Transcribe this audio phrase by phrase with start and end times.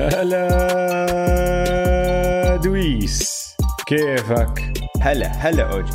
[0.00, 0.46] هلا
[2.56, 3.56] دويس
[3.86, 5.92] كيفك؟ هلا هلا أوجي.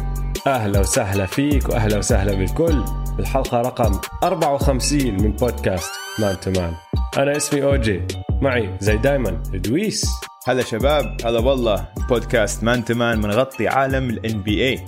[0.47, 2.83] أهلا وسهلا فيك وأهلا وسهلا بالكل.
[3.17, 6.73] بالحلقة رقم 54 من بودكاست Man to Man.
[7.17, 8.02] أنا اسمي أوجي
[8.41, 10.07] معي زي دايما دويس.
[10.47, 14.85] هلا شباب هلا والله بودكاست Man to Man بنغطي عالم ال NBA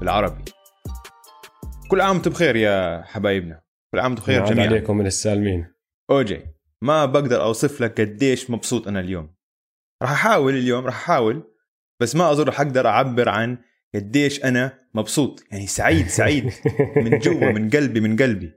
[0.00, 0.44] بالعربي.
[1.88, 3.60] كل عام وأنتم بخير يا حبايبنا.
[3.92, 4.66] كل عام وأنتم بخير نعود جميعا.
[4.66, 5.74] عليكم من السالمين.
[6.10, 9.34] أوجي ما بقدر أوصف لك قديش مبسوط أنا اليوم.
[10.02, 11.54] راح أحاول اليوم راح أحاول
[12.00, 13.58] بس ما أظن راح أقدر أعبر عن
[13.94, 15.44] قديش أنا مبسوط.
[15.50, 16.44] يعني سعيد سعيد.
[16.96, 18.52] من جوا من قلبي من قلبي.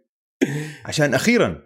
[0.85, 1.61] عشان أخيرا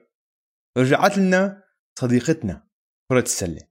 [0.77, 1.63] رجعت لنا
[1.99, 2.67] صديقتنا
[3.11, 3.61] كرة السلة.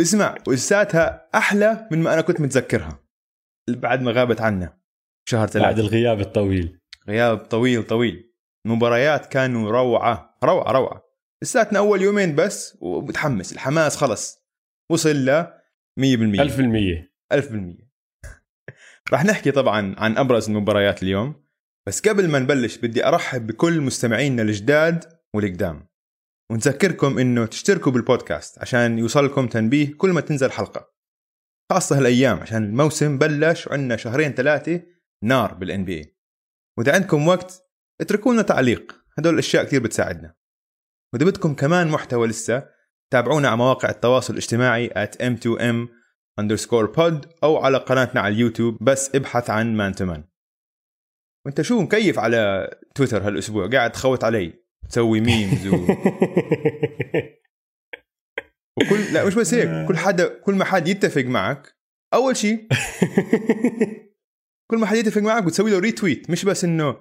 [0.00, 3.04] اسمع وإساتها أحلى من ما أنا كنت متذكرها.
[3.68, 4.78] بعد ما غابت عنا
[5.28, 5.80] شهر بعد ثلاثة.
[5.80, 6.80] الغياب الطويل.
[7.08, 8.31] غياب طويل طويل.
[8.66, 11.02] المباريات كانوا روعة روعة روعة.
[11.42, 14.42] لساتنا أول يومين بس ومتحمس الحماس خلص.
[14.90, 15.46] وصل ل
[16.00, 17.92] 100% 1000% 1000%
[19.12, 21.42] راح نحكي طبعا عن أبرز المباريات اليوم
[21.88, 25.04] بس قبل ما نبلش بدي أرحب بكل مستمعينا الجداد
[25.34, 25.88] والقدام.
[26.52, 30.92] ونذكركم إنه تشتركوا بالبودكاست عشان يوصلكم تنبيه كل ما تنزل حلقة.
[31.72, 34.82] خاصة هالأيام عشان الموسم بلش وعندنا شهرين ثلاثة
[35.24, 36.16] نار بال NBA
[36.78, 37.71] وإذا عندكم وقت
[38.02, 39.02] اتركوا لنا تعليق.
[39.18, 40.34] هدول الأشياء كثير بتساعدنا.
[41.12, 42.68] واذا بدكم كمان محتوى لسه.
[43.12, 45.88] تابعونا على مواقع التواصل الاجتماعي at m2m
[46.40, 48.78] underscore pod أو على قناتنا على اليوتيوب.
[48.84, 50.24] بس ابحث عن Man to Man
[51.46, 54.62] وانت شو مكيف على تويتر هالأسبوع؟ قاعد تخوت علي.
[54.90, 55.74] تسوي memes و...
[58.80, 59.88] وكل لا مش بس هيك.
[59.88, 61.76] كل حدا كل ما حد يتفق معك
[62.14, 62.68] أول شيء
[64.70, 66.96] كل ما حد يتفق معك بتسوي له retweet مش بس إنه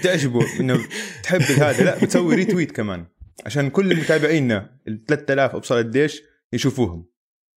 [0.00, 0.78] تعجبه إنه
[1.22, 3.06] تحب هذا لا بتسوي retweet كمان.
[3.46, 6.22] عشان كل متابعينا ال 3000 ابصر قديش
[6.52, 7.06] يشوفوهم.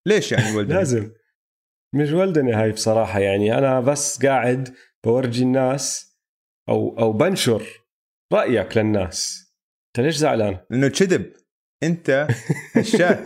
[0.05, 1.11] ليش يعني ولد لازم.
[1.95, 3.57] مش ولدنة هاي بصراحة يعني.
[3.57, 4.73] أنا بس قاعد
[5.03, 6.15] بورجي الناس
[6.69, 7.63] أو أو بنشر
[8.33, 9.45] رأيك للناس.
[9.87, 11.33] أنت ليش زعلان؟ لأنه كذب.
[11.83, 12.27] أنت
[12.75, 13.23] هشات.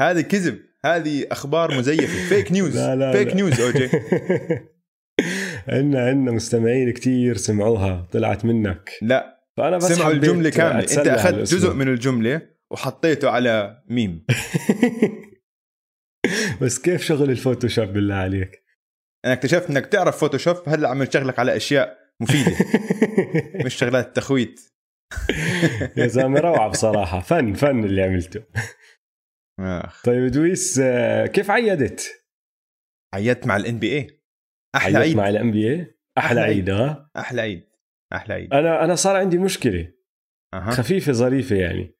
[0.00, 0.58] هذه كذب.
[0.84, 2.28] هذه أخبار مزيفة.
[2.28, 3.34] fake news لا لا fake لا.
[3.34, 3.90] news أوجي.
[5.68, 8.90] عندنا عندنا مستمعين كتير سمعوها طلعت منك.
[9.02, 10.80] لا فأنا بس سمعوا الجملة كاملة.
[10.80, 11.54] أنت أخذت.
[11.54, 14.26] جزء من الجملة وحطيته على ميم.
[16.60, 18.64] بس كيف شغل ال Photoshop بالله عليك؟
[19.24, 22.56] أنا اكتشفت إنك تعرف Photoshop هلأ عم تشغلك على أشياء مفيدة.
[23.64, 24.60] مش شغلات تخويت
[25.96, 27.20] يا زلمة روعة بصراحة.
[27.20, 28.42] فن فن اللي عملته.
[30.04, 32.24] طيب دويس آه، كيف عيدت؟
[33.14, 34.23] عيدت مع ال NBA
[34.74, 35.16] أحلى عيد.
[35.16, 37.68] مع ال NBA أحلى عيد ها أحلى عيد.
[38.12, 38.54] أحلى عيد.
[38.54, 39.92] أنا أنا صار عندي مشكلة.
[40.54, 40.70] أها.
[40.70, 41.94] خفيفة ظريفة يعني.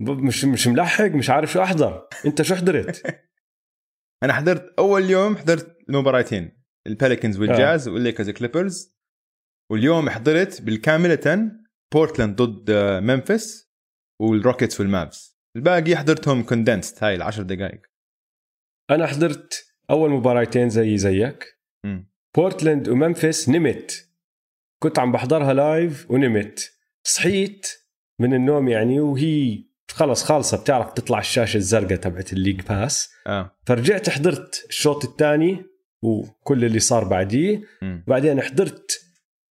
[0.00, 2.08] مش مش ملحق مش عارف شو أحضر.
[2.26, 3.20] أنت شو حضرت؟
[4.22, 8.94] أنا حضرت أول يوم حضرت المباراتين ال Pelicans والجاز وال Lakers Clippers
[9.72, 11.50] واليوم حضرت بالكاملة
[11.94, 13.72] بورتلاند ضد آه، ممفيس
[14.20, 17.82] وال Rockets وال Mavs الباقي حضرتهم condensed هاي العشر دقائق.
[18.90, 21.53] أنا حضرت أول مباراتين زي زيك.
[22.36, 24.08] بورتلاند وممفيس نمت.
[24.78, 26.72] كنت عم بحضرها live ونمت.
[27.04, 27.66] صحيت
[28.18, 33.10] من النوم يعني وهي خلص خالصة بتعرف تطلع الشاشة الزرقاء تبعت ال League Pass.
[33.26, 33.56] آه.
[33.66, 35.64] فرجعت حضرت الشوط الثاني
[36.02, 37.62] وكل اللي صار بعديه.
[38.06, 39.00] بعدين حضرت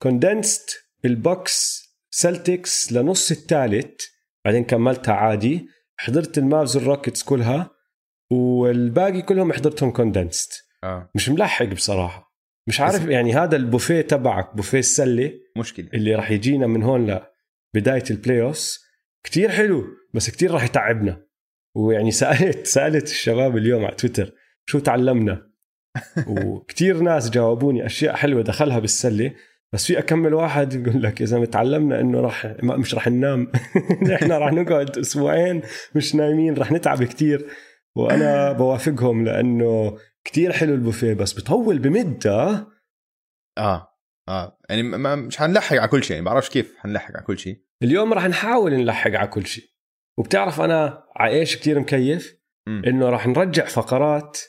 [0.01, 4.01] condensed ال Bucks Celtics لنص الثالث.
[4.45, 5.67] بعدين كملتها عادي.
[5.97, 7.69] حضرت ال Mavs وال Rockets كلها
[8.31, 10.63] والباقي كلهم حضرتهم condensed.
[10.83, 11.09] آه.
[11.15, 12.22] مش ملحق بصراحة.
[12.67, 15.87] مش عارف يعني هذا البوفيه تبعك بوفيه السلة مشكلة.
[15.93, 17.19] اللي راح يجينا من هون
[17.75, 18.79] لبدايه ال playoffs
[19.23, 21.23] كثير حلو بس كثير راح يتعبنا.
[21.75, 24.31] ويعني سالت سألت الشباب اليوم على تويتر
[24.65, 25.49] شو تعلمنا؟
[26.27, 29.33] وكثير ناس جاوبوني أشياء حلوة دخلها بالسلة
[29.73, 33.51] بس في أكمل واحد يقول لك زلمه تعلمنا إنه راح مش راح ننام.
[34.11, 35.61] نحن راح نقعد أسبوعين
[35.95, 37.45] مش نايمين راح نتعب كثير
[37.95, 42.67] وأنا بوافقهم لأنه كثير حلو البوفيه بس بطول بمد؟ آه
[43.57, 47.63] آه يعني ما- مش حنلحق على كل شيء يعني بعرفش كيف حنلحق على كل شيء.
[47.83, 49.65] اليوم راح نحاول نلحق على كل شيء.
[50.17, 52.35] وبتعرف أنا على إيش كثير مكيف؟
[52.67, 52.81] مم.
[52.87, 54.39] إنه راح نرجع فقرات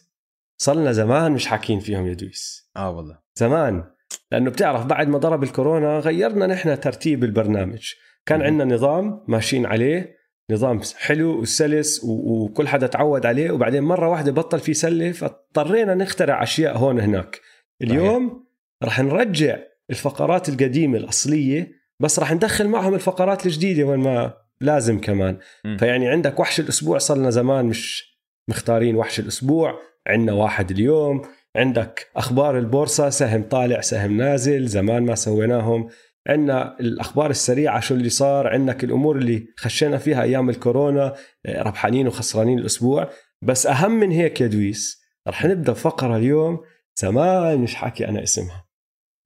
[0.61, 2.71] صلنا زمان مش حاكين فيهم يا دويس.
[2.77, 3.19] آه والله.
[3.35, 3.85] زمان.
[4.33, 7.93] لأنه بتعرف بعد ما ضرب الكورونا غيرنا نحن ترتيب البرنامج.
[8.27, 8.43] كان.
[8.43, 10.17] عندنا نظام ماشيين عليه
[10.51, 16.43] نظام حلو وسلس وكل حدا تعود عليه وبعدين مرة واحدة بطل في سلة فاضطرينا نخترع
[16.43, 17.41] أشياء هون هناك.
[17.83, 18.45] اليوم
[18.85, 19.59] رح نرجع
[19.91, 25.39] الفقرات القديمة الأصلية بس رح ندخل معهم الفقرات الجديدة وين ما لازم كمان.
[25.65, 25.77] مم.
[25.77, 28.15] فيعني عندك وحش الأسبوع صلنا زمان مش
[28.49, 31.23] مختارين وحش الأسبوع عندنا واحد اليوم.
[31.57, 35.89] عندك أخبار البورصة سهم طالع سهم نازل زمان ما سويناهم.
[36.29, 41.15] عندنا الأخبار السريعة شو اللي صار عندك الأمور اللي خشينا فيها أيام الكورونا
[41.47, 43.11] آه، ربحانين وخسرانين الأسبوع.
[43.43, 46.61] بس أهم من هيك يا دويس رح نبدأ فقرة اليوم
[47.01, 48.65] زمان مش حاكي أنا اسمها.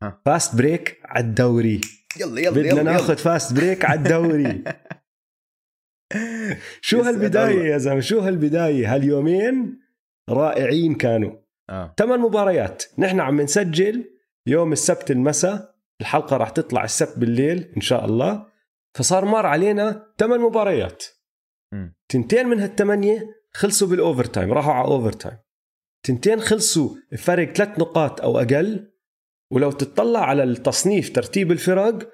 [0.02, 0.22] ها.
[0.26, 1.80] fast break على الدوري.
[2.20, 4.64] يلا يلا بدنا ناخذ fast break على الدوري.
[6.80, 7.72] شو هالبداية.
[7.72, 9.78] يا زلمة؟ شو هالبداية؟ هاليومين
[10.30, 11.32] رائعين كانوا.
[11.98, 12.84] ثمان مباريات.
[12.98, 14.04] نحن عم نسجل
[14.46, 15.77] يوم السبت المساء.
[16.00, 18.46] الحلقة راح تطلع السبت بالليل إن شاء الله.
[18.94, 21.04] فصار مر علينا ثمان مباريات.
[22.08, 25.38] تنتين من هالثمانيه خلصوا بال overtime راحوا على overtime
[26.02, 28.92] تنتين خلصوا فرق ثلاث نقاط أو أقل.
[29.52, 32.10] ولو تطلع على التصنيف ترتيب الفرق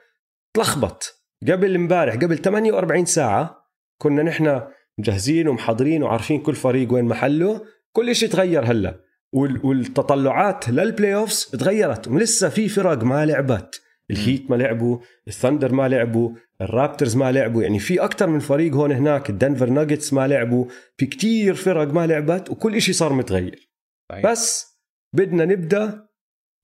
[0.54, 1.26] تلخبط.
[1.42, 4.62] قبل امبارح قبل 48 ساعة كنا نحن
[4.98, 7.66] مجهزين ومحضرين وعارفين كل فريق وين محله.
[7.92, 9.03] كل شيء تغير هلا.
[9.34, 13.80] والتطلعات لل playoffs تغيرت ولسه في فرق ما لعبت.
[14.10, 14.98] ال Heat ما لعبوا
[15.28, 16.30] ال Thunder ما لعبوا
[16.60, 17.62] ال Raptors ما لعبوا.
[17.62, 20.66] يعني في أكتر من فريق هون هناك ال Denver Nuggets ما لعبوا.
[20.96, 23.70] في كتير فرق ما لعبت وكل شيء صار متغير.
[24.12, 24.30] صحيح.
[24.30, 24.74] بس
[25.16, 26.08] بدنا نبدأ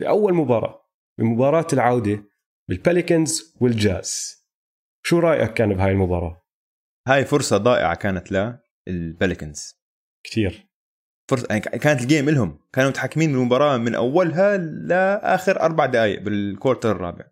[0.00, 0.82] بأول مباراة
[1.19, 2.25] بمباراة العودة
[2.69, 4.41] بال Pelicans وال Jazz
[5.06, 6.43] شو رأيك كان بهاي المباراة؟
[7.08, 8.56] هاي فرصة ضائعة كانت
[8.88, 9.75] لل Pelicans
[10.25, 10.69] كتير.
[11.31, 12.59] فرصه يعني كانت ال game لهم.
[12.73, 17.25] كانوا متحكمين بالمباراة من أولها لآخر أربع دقائق بال quarter الرابع.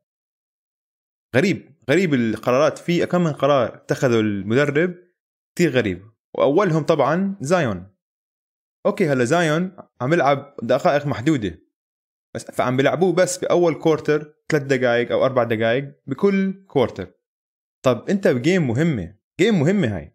[1.36, 1.74] غريب.
[1.90, 2.78] غريب القرارات.
[2.78, 4.94] في كم من قرار اتخذه المدرب
[5.56, 6.02] كثير غريب.
[6.34, 7.86] وأولهم طبعا زايون
[8.86, 11.58] أوكي هلا زايون عم يلعب دقائق محدودة.
[12.34, 17.12] بس فعم بيلعبوه بس بأول quarter ثلاث دقائق أو أربع دقائق بكل quarter
[17.84, 19.14] طب أنت ب game مهمة.
[19.40, 20.14] game مهمة هاي.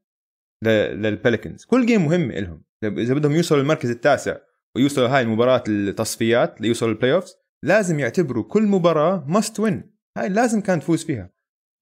[0.64, 4.38] ل- لل Pelicans كل game مهمة لهم إذا بدهم يوصلوا المركز التاسع
[4.76, 10.62] ويوصلوا هاي المباراة التصفيات ليوصلوا ال playoffs لازم يعتبروا كل مباراة must win هاي لازم
[10.62, 11.30] كان تفوز فيها.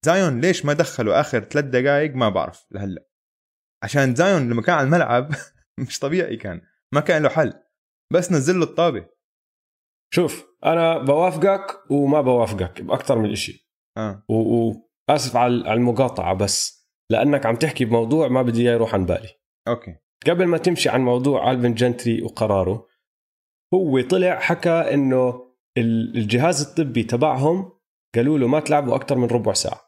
[0.05, 3.05] زايون ليش ما دخلوا آخر ثلاث دقائق ما بعرف لهلأ.
[3.83, 5.29] عشان زايون لما كان على الملعب
[5.87, 6.61] مش طبيعي كان.
[6.93, 7.53] ما كان له حل.
[8.13, 9.05] بس نزل له الطابة.
[10.13, 13.55] شوف أنا بوافقك وما بوافقك بأكثر من شيء
[13.97, 14.23] آه.
[14.29, 14.73] و-
[15.09, 19.29] واسف على على المقاطعة بس لأنك عم تحكي بموضوع ما بدي إياه يروح عن بالي.
[19.67, 19.95] أوكي.
[20.27, 22.87] قبل ما تمشي عن موضوع Alvin Gentry وقراره
[23.73, 27.71] هو طلع حكى إنه ال- الجهاز الطبي تبعهم
[28.15, 29.81] قالوا له ما تلعبوا أكثر من ربع ساعة.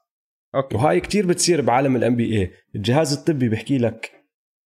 [0.55, 0.75] أوكي.
[0.77, 4.11] وهاي كتير بتصير بعالم ال NBA الجهاز الطبي بيحكي لك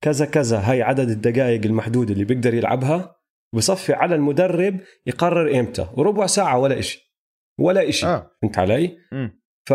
[0.03, 3.15] كذا كذا هاي عدد الدقائق المحدودة اللي بيقدر يلعبها
[3.55, 5.87] بصفي على المدرب يقرر إمتى.
[5.97, 7.13] وربع ساعة ولا إشي.
[7.59, 8.05] ولا إشي.
[8.05, 8.31] آه.
[8.41, 9.73] فهمت علي؟ امم ف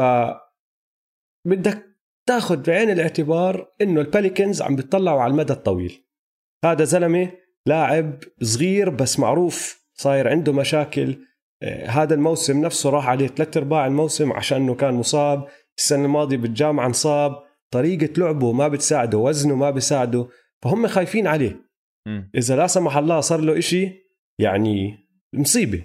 [1.46, 1.91] بدك
[2.26, 6.06] تاخذ بعين الاعتبار إنه ال Pelicans عم بيطلعوا على المدى الطويل.
[6.64, 7.32] هذا زلمة
[7.66, 11.16] لاعب صغير بس معروف صاير عنده مشاكل.
[11.62, 15.48] آه، هذا الموسم نفسه راح عليه ثلاث أرباع الموسم عشان إنه كان مصاب.
[15.78, 17.42] السنة الماضية بالجامعة انصاب.
[17.70, 20.28] طريقة لعبه ما بتساعده وزنه ما بيساعده.
[20.62, 21.60] فهم خايفين عليه.
[22.34, 23.88] إذا لا سمح الله صار له إشي
[24.38, 24.98] يعني
[25.34, 25.84] مصيبة.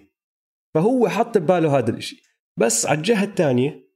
[0.76, 2.22] فهو حط بباله هذا الإشي.
[2.60, 3.87] بس على الجهة الثانية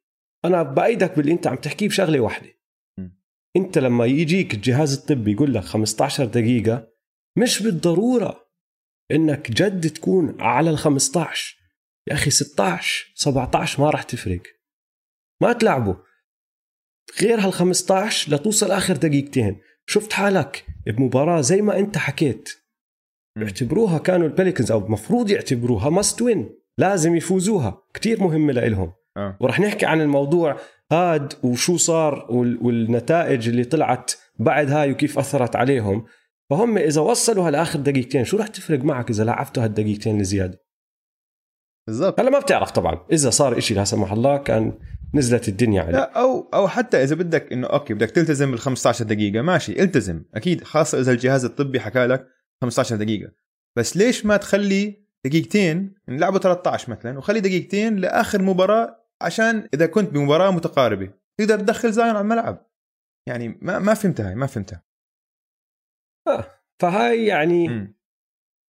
[0.46, 2.50] أنا بأيدك باللي أنت عم تحكيه بشغلة واحدة.
[3.56, 6.88] أنت لما يجيك الجهاز الطبي يقول لك 15 دقيقة
[7.38, 8.52] مش بالضرورة
[9.12, 11.58] إنك جد تكون على ال 15
[12.08, 14.42] يا أخي 16 17 ما راح تفرق.
[15.42, 15.98] ما تلعبه.
[17.22, 19.62] غير هال 15 لتوصل آخر دقيقتين.
[19.88, 22.50] شفت حالك بمباراة زي ما أنت حكيت.
[23.38, 23.44] مم.
[23.44, 27.84] يعتبروها كانوا البليكنز أو المفروض يعتبروها ماست وين لازم يفوزوها.
[27.94, 28.94] كتير مهمة لإلهم.
[29.18, 29.38] آه.
[29.40, 30.58] ورح نحكي عن الموضوع
[30.92, 36.06] هاد وشو صار وال- والنتائج اللي طلعت بعد هاي وكيف أثرت عليهم.
[36.50, 40.62] فهم إذا وصلوا هالآخر دقيقتين شو رح تفرق معك إذا لعبتوا هالدقيقتين الزياده
[41.88, 42.20] بالضبط.
[42.20, 43.06] هلا ما بتعرف طبعا.
[43.12, 44.74] إذا صار إشي لا سمح الله كان
[45.14, 49.06] نزلت الدنيا عليه لا أو أو حتى إذا بدك إنه أوكي بدك تلتزم بال 15
[49.06, 50.24] دقيقة ماشي التزم.
[50.36, 52.28] أكيد خاصة إذا الجهاز الطبي حكى لك
[52.62, 53.32] 15 دقيقة.
[53.78, 60.10] بس ليش ما تخلي دقيقتين نلعبوا 13 مثلا وخلي دقيقتين لآخر مباراة عشان إذا كنت
[60.10, 62.72] بمباراة متقاربة تقدر تدخل زاين على الملعب.
[63.28, 64.84] يعني ما ما فهمتها ما فهمتها.
[66.82, 67.96] فهاي يعني مم.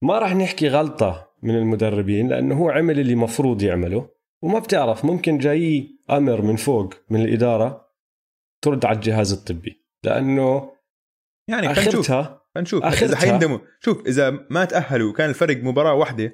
[0.05, 4.11] ما راح نحكي غلطة من المدربين لأنه هو عمل اللي مفروض يعمله
[4.43, 7.93] وما بتعرف ممكن جاي أمر من فوق من الإدارة
[8.65, 9.87] ترد على الجهاز الطبي.
[10.05, 10.77] لأنه
[11.51, 16.33] يعني خلينا نشوف إذا حيندموا شوف إذا ما تأهلوا وكان الفرق مباراة واحدة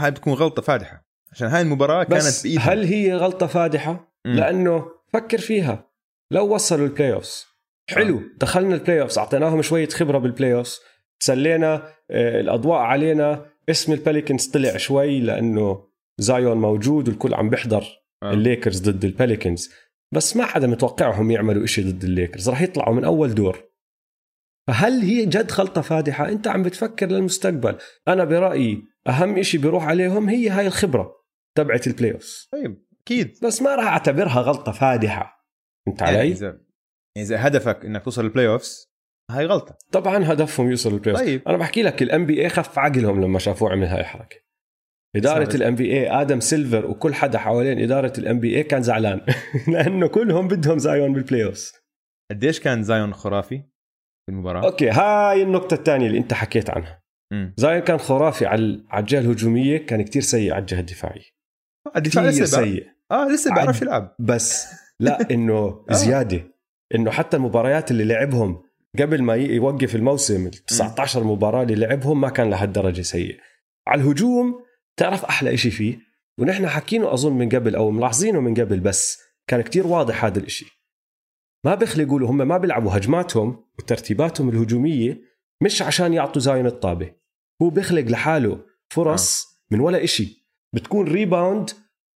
[0.00, 1.11] هاي بتكون غلطة فادحة.
[1.32, 4.34] عشان هاي المباراة كانت بس بايدهم هل هي غلطة فادحة؟ مم.
[4.34, 5.90] لأنه فكر فيها
[6.30, 7.46] لو وصلوا ال playoffs
[7.90, 8.22] حلو آه.
[8.40, 10.80] دخلنا ال playoffs أعطيناهم شوية خبرة بال playoffs
[11.20, 11.74] تسلينا
[12.10, 15.84] آه، الأضواء علينا اسم ال Pelicans طلع شوي لأنه
[16.18, 17.84] زايون موجود والكل عم بيحضر
[18.22, 18.32] آه.
[18.32, 19.70] الليكرز ضد ال Pelicans
[20.12, 23.64] بس ما حدا متوقعهم يعملوا إشي ضد الليكرز راح يطلعوا من أول دور
[24.66, 30.28] فهل هي جد غلطة فادحة أنت عم بتفكر للمستقبل أنا برأيي أهم إشي بيروح عليهم
[30.28, 31.21] هي هاي الخبرة
[31.58, 33.38] تبعت ال playoffs طيب أكيد.
[33.42, 35.46] بس ما راح أعتبرها غلطة فادحة.
[36.00, 36.60] فهمت علي؟ اذا
[37.16, 38.92] إذا هدفك إنك توصل ال playoffs
[39.30, 39.78] هاي غلطة.
[39.92, 41.48] طبعا هدفهم يوصلوا ال playoff طيب.
[41.48, 44.36] أنا بحكي لك ال NBA خف عقلهم لما شافوه عمل هاي الحركه
[45.16, 45.56] إدارة.
[45.56, 49.20] ال NBA آدم سيلفر وكل حدا حوالين إدارة ال NBA كان زعلان.
[49.72, 51.72] لأنه كلهم بدهم زايون بال playoff
[52.30, 53.58] قديش كان زايون خرافي
[54.26, 57.02] في المباراة؟ أوكي هاي النقطة الثانية اللي أنت حكيت عنها.
[57.32, 61.41] امم زايون كان خرافي على على الجهة الهجومية كان كتير سيء على الجهة الدفاعية.
[61.96, 62.86] الدفاع لسه سيء.
[63.10, 64.14] آه لسه بيعرف يلعب.
[64.18, 64.66] بس
[65.00, 65.84] لا إنه آه.
[65.90, 66.52] زيادة.
[66.94, 68.62] إنه حتى المباريات اللي لعبهم
[68.98, 73.40] قبل ما يوقف الموسم ال 19 مباراة اللي لعبهم ما كان لهالدرجه سيء
[73.86, 74.64] على الهجوم
[74.96, 75.98] تعرف أحلى إشي فيه؟
[76.38, 80.66] ونحن حكينه أظن من قبل أو ملاحظينه من قبل بس كان كتير واضح هذا الإشي.
[81.64, 85.20] ما بيخلقوا له هم ما بيلعبوا هجماتهم وترتيباتهم الهجومية
[85.62, 87.12] مش عشان يعطوا زايون الطابة.
[87.62, 90.41] هو بيخلق لحاله فرص من ولا إشي.
[90.74, 91.70] بتكون rebound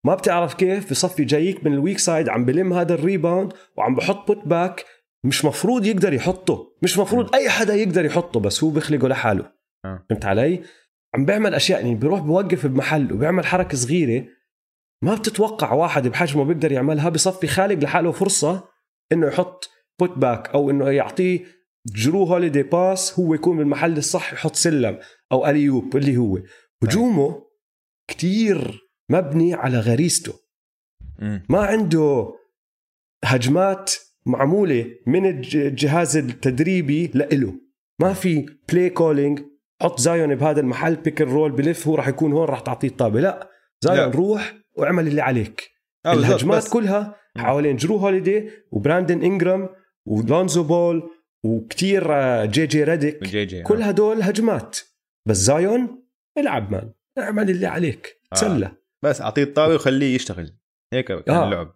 [0.06, 3.94] ما بتعرف كيف بصفي جايك من ال weak side عم بلم هذا ال rebound وعم
[3.94, 4.84] بحط put back
[5.24, 9.52] مش مفروض يقدر يحطه مش مفروض أي حدا يقدر يحطه بس هو بيخلقه لحاله.
[9.84, 10.06] آه.
[10.10, 10.62] فهمت علي؟
[11.14, 14.26] عم بيعمل أشياء يعني بيروح بوقف بمحل وبيعمل حركة صغيرة.
[15.02, 18.68] ما بتتوقع واحد بحجمه بيقدر يعملها بصفي خالق لحاله فرصة
[19.12, 21.44] إنه يحط put back أو إنه يعطيه
[21.86, 24.98] جرو هوليدي pass هو يكون بالمحل الصح يحط slam
[25.32, 26.38] أو alley-oop اللي هو.
[26.82, 27.45] هجومه
[28.08, 30.34] كتير مبني على غريزته.
[31.48, 32.32] ما عنده
[33.24, 33.92] هجمات
[34.26, 37.54] معمولة من الج- الجهاز التدريبي لإله.
[38.00, 39.40] ما في play calling
[39.82, 43.20] حط زايون بهذا المحل pick roll بلف هو راح يكون هون راح تعطيه الطابة.
[43.20, 43.50] لا
[43.84, 44.16] زايون لا.
[44.16, 45.70] روح واعمل اللي عليك.
[46.06, 47.16] آه الهجمات بس- كلها.
[47.36, 49.68] حوالين جرو هوليدي وبراندن انجرام
[50.06, 51.10] ولونزو بول
[51.44, 53.24] وكتير آه، جي جي ريديك.
[53.24, 53.62] جي جي آه.
[53.64, 54.78] كل هدول هجمات.
[55.28, 56.02] بس زايون
[56.38, 56.92] العب man.
[57.18, 58.36] اعمل اللي عليك آه.
[58.36, 58.72] تسلى.
[59.02, 60.56] بس أعطيه الطابة وخليه يشتغل.
[60.92, 61.44] هيك كان آه.
[61.44, 61.74] اللعب.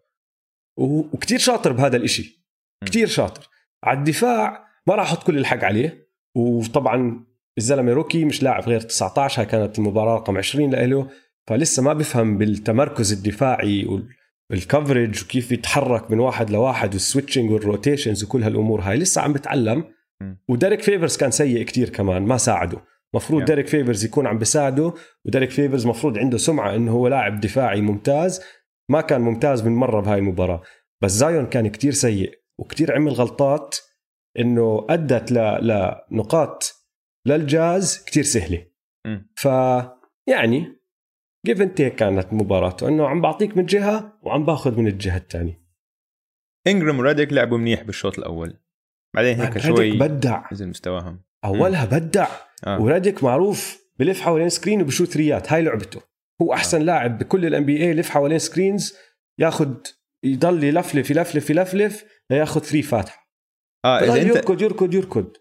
[0.78, 2.44] و- وكتير شاطر بهذا الإشي.
[2.82, 2.86] م.
[2.86, 3.48] كتير شاطر.
[3.84, 6.08] على الدفاع ما راح أحط كل الحق عليه.
[6.36, 7.24] وطبعا
[7.58, 11.10] الزلمة rookie مش لاعب غير 19 هاي كانت المباراة رقم 20 له.
[11.46, 14.00] فلسه ما بفهم بالتمركز الدفاعي
[14.50, 18.96] وال coverage وكيف يتحرك من واحد لواحد وال switching وال rotations وكل هالأمور هاي.
[18.96, 19.84] لسه عم بتعلم.
[20.48, 22.78] وديريك فيفرز كان سيء كتير كمان ما ساعده.
[23.14, 23.46] مفروض Yeah.
[23.46, 28.40] ديريك فيفرز يكون عم بساعده وديريك فيفرز مفروض عنده سمعة إنه هو لاعب دفاعي ممتاز.
[28.90, 30.62] ما كان ممتاز من مرة بهاي المباراة.
[31.02, 33.76] بس زايون كان كتير سيء وكتير عمل غلطات
[34.38, 35.66] إنه أدت ل...
[35.66, 36.72] لنقاط
[37.26, 38.66] للجاز كتير سهلة.
[39.36, 39.44] ف
[40.28, 40.80] يعني
[41.46, 42.88] جيف انت كانت مباراته.
[42.88, 45.60] إنه عم بعطيك من جهة وعم باخذ من الجهة الثانية
[46.66, 48.60] إنجرام وراديك لعبوا منيح بالشوط الأول.
[49.14, 50.48] بعدين هيك شوي بدع.
[50.52, 51.29] نزل مستواهم.
[51.44, 52.28] أولها بدع.
[52.66, 52.78] آه.
[53.22, 56.02] معروف بلف حوالين سكرين وبشوت ثريات هاي لعبته.
[56.42, 58.96] هو أحسن لاعب بكل الان بي اي يلف حوالين سكرينز
[59.38, 59.74] ياخذ
[60.24, 63.30] يضل يلفلف يلفلف يلفلف لياخذ three فاتحة.
[63.84, 65.36] آه إذا أنت يركض يركض يركض.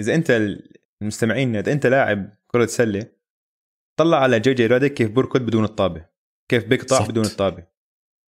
[0.00, 0.56] إذا أنت
[1.02, 3.06] المستمعين إذا أنت لاعب كرة سلة
[3.98, 6.06] طلع على جي جي راديك كيف بركض بدون الطابة.
[6.50, 7.06] كيف بيقطع.
[7.06, 7.66] بدون الطابة.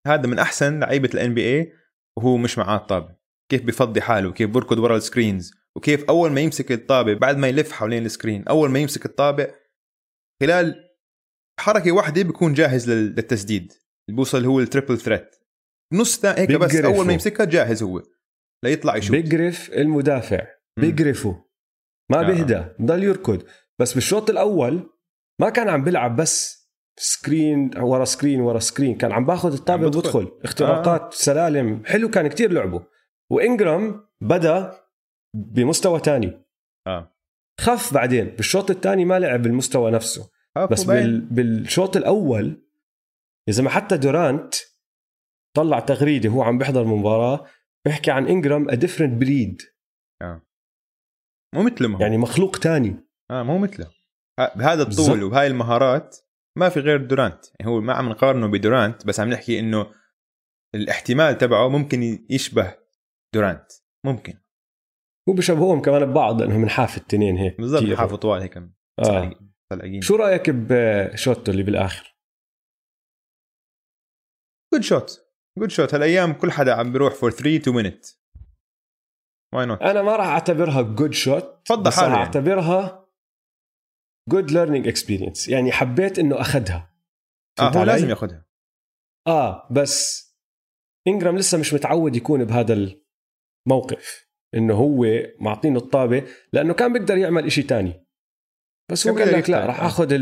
[0.07, 1.73] هذا من أحسن لعيبة ال NBA
[2.17, 3.17] وهو مش معاه الطابة.
[3.51, 5.55] كيف بيفضي حاله كيف بركض ورا ال screens.
[5.77, 9.49] وكيف أول ما يمسك الطابه بعد ما يلف حوالين ال screen أول ما يمسك الطابه
[10.43, 10.85] خلال
[11.61, 13.73] حركة واحدة بيكون جاهز لل- للتسديد
[14.09, 15.37] اللي بوصل هو ال triple threat
[15.93, 16.75] نص ثانية هيك بس.
[16.77, 18.03] أول ما يمسكها جاهز هو
[18.65, 20.47] ليطلع يشوت بيقرف المدافع.
[20.81, 21.45] بيقرفه
[22.11, 22.23] ما آه.
[22.23, 23.43] بيهدى بضل يركض
[23.79, 24.91] بس بالشوط الأول
[25.41, 26.67] ما كان عم بيلعب بس
[26.99, 29.87] screen ورا screen ورا screen كان عم باخذ الطابه.
[29.87, 31.11] وبدخل اختراقات آه.
[31.13, 32.87] سلالم حلو كان كتير لعبه
[33.31, 34.81] وإنجرام بدأ
[35.37, 36.45] بمستوى تاني.
[36.87, 37.17] آه.
[37.61, 38.25] خف بعدين.
[38.25, 40.31] بالشوط الثاني ما لعب بالمستوى نفسه.
[40.57, 41.21] آه، بس بال...
[41.21, 42.63] بالشوط الأول
[43.49, 44.55] يا زلمه حتى دورانت
[45.57, 47.47] طلع تغريدة هو عم بيحضر المباراه
[47.85, 49.63] بيحكي عن إنجرام ا ديفرنت بريد
[51.55, 52.01] مو مثله ما هو.
[52.01, 52.97] يعني مخلوق تاني.
[53.31, 53.87] آه مو مثله.
[54.41, 55.23] ه- بهذا الطول.
[55.23, 56.17] وبهاي المهارات
[56.59, 57.45] ما في غير دورانت.
[57.61, 59.93] يعني هو ما عم نقارنه بدورانت بس عم نحكي إنه
[60.75, 62.75] الاحتمال تبعه ممكن يشبه
[63.35, 63.73] دورانت.
[64.05, 64.39] ممكن.
[65.29, 67.99] هو بشبهوهم كمان ببعض لأنهم نحاف التنين هيك بالضبط.
[67.99, 69.31] حافظ طوال هيك آه.
[69.73, 72.17] طلعين شو رأيك ب shot و اللي بالآخر؟
[74.75, 75.21] good shot
[75.59, 78.07] good shot هالأيام كل حدا عم بيروح for 3 to win it
[79.55, 82.17] why not أنا ما راح أعتبرها good shot فضل بس راح يعني.
[82.17, 83.07] أعتبرها
[84.31, 86.93] good learning experience يعني حبيت إنه اخذها
[87.61, 88.47] آه هو؟ لازم ياخذها
[89.27, 90.27] آه بس
[91.09, 92.75] إنجرام لسه مش متعود يكون بهذا
[93.67, 94.26] الموقف.
[94.55, 95.07] إنه هو
[95.41, 96.23] معطينه الطابة
[96.53, 98.07] لأنه كان بيقدر يعمل إشي تاني.
[98.91, 99.87] بس هو قال لك لا راح آه.
[99.87, 100.13] آخذ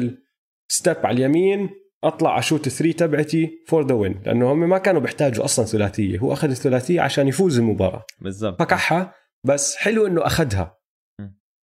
[0.70, 1.70] ال step على اليمين
[2.04, 6.18] أطلع اشوت ال three تبعتي for the win لأنه هم ما كانوا بيحتاجوا أصلا ثلاثية.
[6.18, 8.04] هو أخذ الثلاثية عشان يفوز المباراة.
[8.20, 8.58] بالضبط.
[8.58, 9.14] فكحها
[9.46, 10.78] بس حلو إنه أخذها.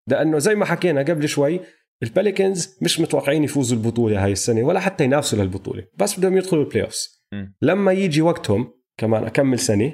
[0.08, 1.60] لأنه زي ما حكينا قبل شوي
[2.03, 5.88] البيليكنز مش متوقعين يفوزوا البطولة هاي السنة ولا حتى ينافسوا للبطولة.
[5.98, 7.25] بس بدهم يدخلوا ال playoffs.
[7.62, 9.94] لما يجي وقتهم كمان أكمن سنة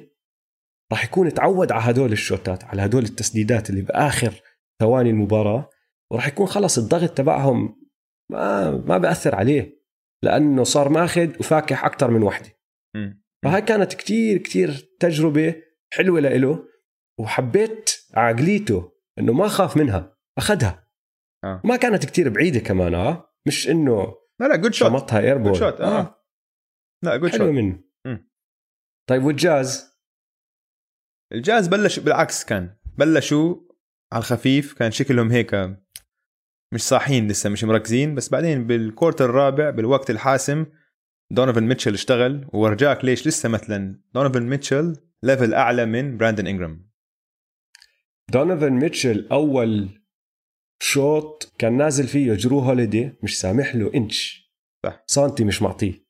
[0.91, 4.41] راح يكون تعود على هدول الشوتات على هدول التسديدات اللي بآخر
[4.81, 5.69] ثواني المباراة
[6.11, 7.87] وراح يكون خلص الضغط تبعهم
[8.31, 9.83] ما ما بأثر عليه
[10.23, 12.49] لأنه صار ماخذ وفاكح أكثر من وحدة.
[13.45, 15.55] فهاي كانت كتير كتير تجربة
[15.93, 16.67] حلوة لإله
[17.19, 20.87] وحبيت عقليته إنه ما خاف منها أخذها.
[21.43, 21.61] آه.
[21.63, 23.33] ما كانت كتير بعيدة كمان آه.
[23.47, 26.23] مش إنه لا لا good shot شمطها airball good shot آه.
[27.03, 27.83] لا good shot منه.
[28.05, 28.31] مم.
[29.09, 29.96] طيب والجاز؟
[31.33, 33.55] الجاز بلش بالعكس كان بلشوا
[34.13, 35.55] على الخفيف كان شكلهم هيك
[36.73, 38.15] مش صاحيين لسه مش مركزين.
[38.15, 40.65] بس بعدين بال quarter الرابع بالوقت الحاسم
[41.31, 42.47] دونيفن ميتشل اشتغل.
[42.53, 46.89] وورجاك ليش لسه مثلا دونيفن ميتشل level أعلى من براندن انجرام
[48.31, 49.89] دونيفن ميتشل أول
[50.81, 54.51] شوط كان نازل فيه جرو هوليدي مش سامح له إنش.
[54.85, 55.03] صح.
[55.07, 56.07] سانتي مش معطيه.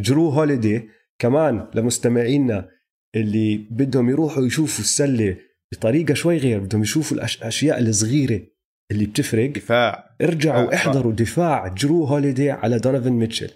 [0.00, 0.88] جرو هوليدي
[1.18, 2.68] كمان لمستمعينا
[3.16, 5.36] اللي بدهم يروحوا يشوفوا السلة
[5.72, 8.46] بطريقة شوي غير بدهم يشوفوا الأشياء الصغيرة
[8.90, 9.50] اللي بتفرق.
[9.50, 10.16] دفاع.
[10.22, 13.50] ارجعوا آه، احضروا دفاع جرو هوليدي على دونيفن ميتشل.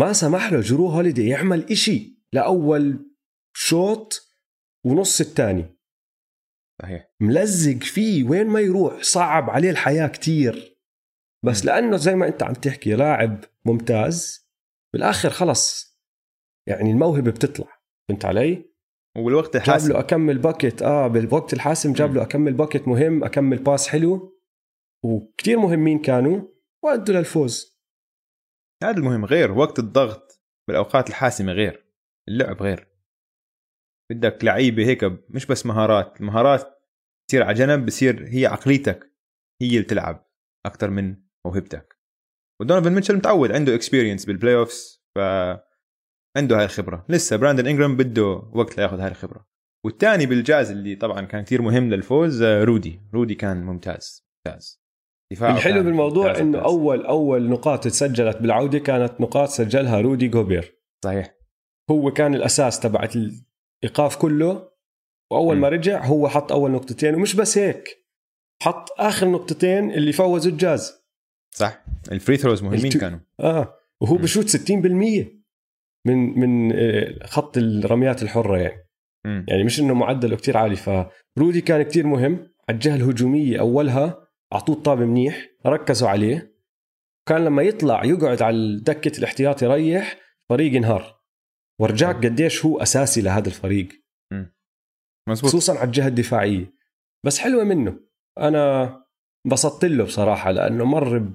[0.00, 3.14] ما سمح له جرو هوليدي يعمل إشي لأول
[3.56, 4.20] شوط
[4.86, 5.78] ونص الثاني.
[6.82, 7.14] صحيح.
[7.20, 10.78] ملزق فيه وين ما يروح صعب عليه الحياة كتير.
[11.44, 11.66] بس م.
[11.66, 14.48] لأنه زي ما أنت عم تحكي لاعب ممتاز.
[14.92, 15.98] بالآخر خلص.
[16.68, 17.77] يعني الموهبة بتطلع.
[18.08, 18.64] فهمت علي؟
[19.18, 22.14] والوقت جاب الحاسم له أكمن bucket آه بالوقت الحاسم جاب.
[22.14, 24.40] له أكمن bucket مهم أكمن pass حلو.
[25.04, 26.48] وكتير مهمين كانوا
[26.84, 27.78] وأدوا للفوز.
[28.82, 31.86] هذا المهم غير وقت الضغط بالأوقات الحاسمة غير.
[32.28, 32.88] اللعب غير.
[34.12, 36.20] بدك لعيبة هيك مش بس مهارات.
[36.20, 36.82] المهارات
[37.28, 39.12] تصير على جنب بصير هي عقليتك
[39.62, 40.30] هي اللي تلعب
[40.66, 41.16] أكثر من
[41.46, 41.98] موهبتك.
[42.60, 45.18] ودونيفن ميتشل متعود عنده experience بال playoffs ف
[46.36, 47.04] عنده هاي الخبرة.
[47.08, 49.46] لسه براندن انجرام بده وقت لياخذ هاي الخبرة.
[49.86, 53.00] والثاني بالجاز اللي طبعا كان كثير مهم للفوز آه، رودي.
[53.14, 54.26] رودي كان ممتاز.
[54.46, 54.82] ممتاز.
[55.32, 56.62] الحلو بالموضوع إنه ممتاز.
[56.62, 60.78] أول أول نقاط تسجلت بالعودة كانت نقاط سجلها رودي جوبير.
[61.04, 61.34] صحيح.
[61.90, 64.68] هو كان الأساس تبعت الإيقاف كله.
[65.32, 65.60] وأول م.
[65.60, 67.14] ما رجع هو حط أول نقطتين.
[67.14, 68.06] ومش بس هيك
[68.62, 71.02] حط آخر نقطتين اللي فوزوا الجاز.
[71.54, 71.84] صح.
[72.12, 73.18] ال free throws مهمين التو- كانوا.
[73.40, 73.74] آه.
[74.00, 74.16] وهو.
[74.16, 75.37] بشوت 60%
[76.06, 78.88] من من آه، خط الرميات الحرة يعني.
[79.26, 79.46] مم.
[79.48, 80.76] يعني مش إنه معدله كتير عالي.
[81.36, 82.32] فرودي كان كتير مهم.
[82.68, 86.58] على الجهه الهجومية أولها أعطوه الطابة منيح ركزوا عليه.
[87.28, 90.16] كان لما يطلع يقعد على دكة الاحتياط يريح
[90.48, 91.18] فريق انهار
[91.80, 93.88] ورجاك قديش هو أساسي لهذا الفريق.
[95.28, 95.50] مزبوط.
[95.50, 96.72] خصوصا على الجهة الدفاعية.
[97.26, 98.00] بس حلوة منه.
[98.38, 98.94] أنا
[99.46, 101.32] انبسطت له بصراحة لأنه مر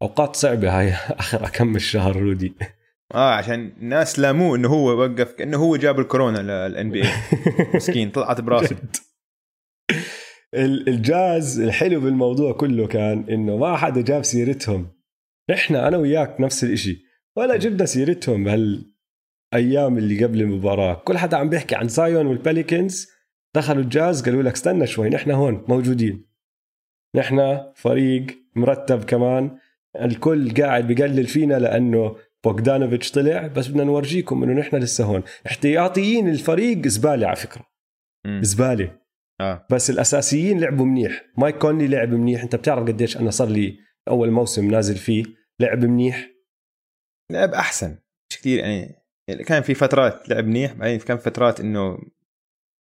[0.00, 2.54] باوقات صعبة هاي آخر كم الشهر رودي.
[3.14, 7.08] آه عشان الناس لاموه إنه هو وقف كانه هو جاب الكورونا لل NBA
[7.74, 8.76] مسكين طلعت براسه
[10.54, 14.88] الجاز الحلو بالموضوع كله كان إنه ما حدا جاب سيرتهم.
[15.52, 17.04] إحنا أنا وياك نفس الإشي.
[17.36, 20.94] ولا جبنا سيرتهم بهالأيام اللي قبل المباراة.
[20.94, 23.08] كل حدا عم بيحكي عن زايون والبيليكنز
[23.56, 26.26] دخلوا الجاز قالوا لك استنى شوي نحن هون موجودين.
[27.16, 29.58] نحن فريق مرتب كمان.
[30.00, 32.16] الكل قاعد بقلل فينا لأنه
[32.46, 35.22] بوغدانوفيتش طلع بس بدنا نورجيكم إنه نحن لسه هون.
[35.46, 37.66] احتياطيين الفريق زبالة على فكرة.
[38.40, 38.98] زبالة.
[39.40, 39.66] آه.
[39.70, 41.24] بس الأساسيين لعبوا منيح.
[41.38, 42.42] مايك كونلي لعب منيح.
[42.42, 43.78] أنت بتعرف قديش أنا صار لي
[44.08, 45.24] أول موسم نازل فيه
[45.60, 46.30] لعب منيح.
[47.32, 47.98] لعب أحسن.
[48.30, 48.94] مش كثير يعني
[49.28, 51.98] يعني كان في فترات لعب منيح بعدين كان فترات إنه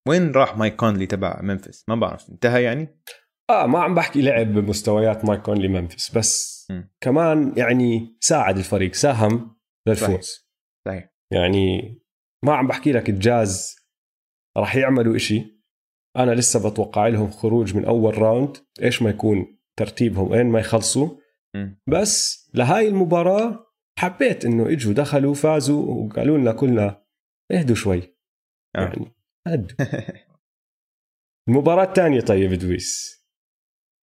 [0.08, 2.30] وين راح مايك كونلي تبع ممفس؟ ما بعرف.
[2.30, 3.02] انتهى يعني؟
[3.50, 6.84] آه ما عم بحكي لعب بمستويات مايك كونلي منفس بس م.
[7.02, 9.55] كمان يعني ساعد الفريق ساهم
[9.88, 10.50] للفوز
[10.88, 11.10] صحيح.
[11.34, 11.98] يعني
[12.46, 13.76] ما عم بحكي لك الجاز
[14.58, 15.56] راح يعملوا إشي.
[16.18, 18.58] أنا لسه بتوقع لهم خروج من أول round.
[18.82, 21.18] إيش ما يكون ترتيبهم وين ما يخلصوا.
[21.56, 21.82] مم.
[21.88, 23.66] بس لهاي المباراة
[24.00, 27.06] حبيت إنه إجوا دخلوا فازوا وقالوا لنا كلنا
[27.52, 28.18] اهدوا شوي.
[28.76, 28.80] آه.
[28.80, 29.16] يعني
[29.48, 29.78] هدوا.
[31.50, 33.22] المباراة الثانية طيب دويس.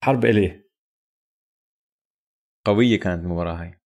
[0.04, 0.70] حرب LA.
[2.66, 3.81] قوية كانت المباراة هاي.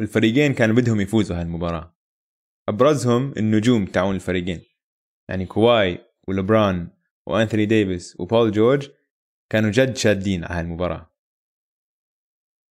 [0.00, 1.96] الفريقين كانوا بدهم يفوزوا هاي المباراه
[2.68, 4.62] أبرزهم النجوم تاعون الفريقين.
[5.28, 6.90] يعني كواي ولبران
[7.26, 8.90] وأنثوني ديفيس وبول جورج
[9.52, 11.10] كانوا جد شادين على هاي المباراه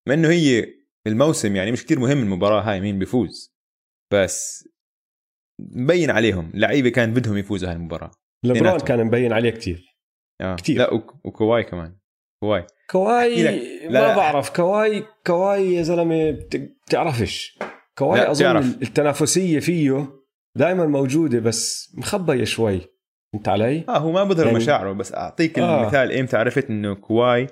[0.07, 0.65] مع إنه هي
[1.07, 3.55] الموسم يعني مش كتير مهم المباراة هاي مين بيفوز.
[4.13, 4.67] بس
[5.59, 8.11] مبين عليهم لعيبة كان بدهم يفوزوا هاي المباراه
[8.45, 8.79] لبران.
[8.79, 9.97] كان مبين عليه كتير.
[10.41, 10.55] آه.
[10.55, 10.77] كتير.
[10.77, 11.98] لا وك- وكواي كمان.
[12.43, 13.43] كواي كواي.
[13.87, 14.15] ما لا.
[14.15, 17.59] بعرف كواي كواي يا زلمة بت- بتعرفش
[17.97, 18.65] كواي أظن بتعرف.
[18.81, 20.07] التنافسية فيه
[20.57, 22.81] دائما موجودة بس مخبية شوي
[23.33, 25.81] فهمت علي؟ آه هو ما بظهر يعني- مشاعره بس أعطيك آه.
[25.81, 27.47] المثال إمتى عرفت إنه كواي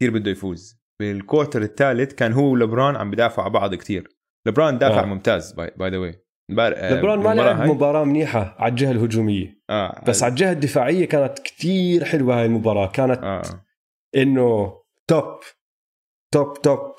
[0.00, 4.08] كثير بده يفوز بال quarter الثالث كان هو ولبران عم بدافعوا على بعض كثير
[4.46, 5.04] لبران دافع آه.
[5.04, 10.02] ممتاز by the way لبران ما لعب مباراة منيحة على الجهة الهجومية آه.
[10.08, 13.42] بس على الجهة الدفاعية كانت كتير حلوة هاي المباراة كانت آه.
[14.16, 15.40] إنه top
[16.34, 16.94] top top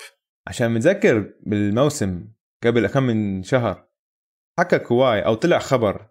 [0.48, 2.28] عشان متذكر بالموسم
[2.64, 3.88] قبل كم من شهر
[4.58, 6.08] حكى كواي أو طلع خبر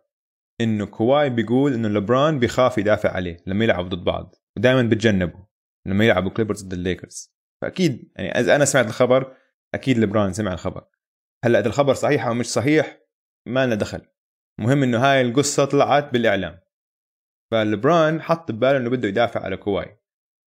[0.61, 5.47] إنه كواي بيقول إنه لبران بيخاف يدافع عليه لما يلعبوا ضد بعض ودائما بتجنبه
[5.87, 7.37] لما يلعبوا كليبرز ضد الليكرز.
[7.61, 9.35] فأكيد يعني إذا أنا سمعت الخبر
[9.73, 10.87] أكيد لبران سمع الخبر.
[11.45, 12.99] هلأ إذا الخبر صحيح أو مش صحيح
[13.45, 14.01] ما لنا دخل.
[14.59, 16.59] مهم إنه هاي القصة طلعت بالإعلام.
[17.51, 19.99] فلبران حط بباله إنه بده يدافع على كواي.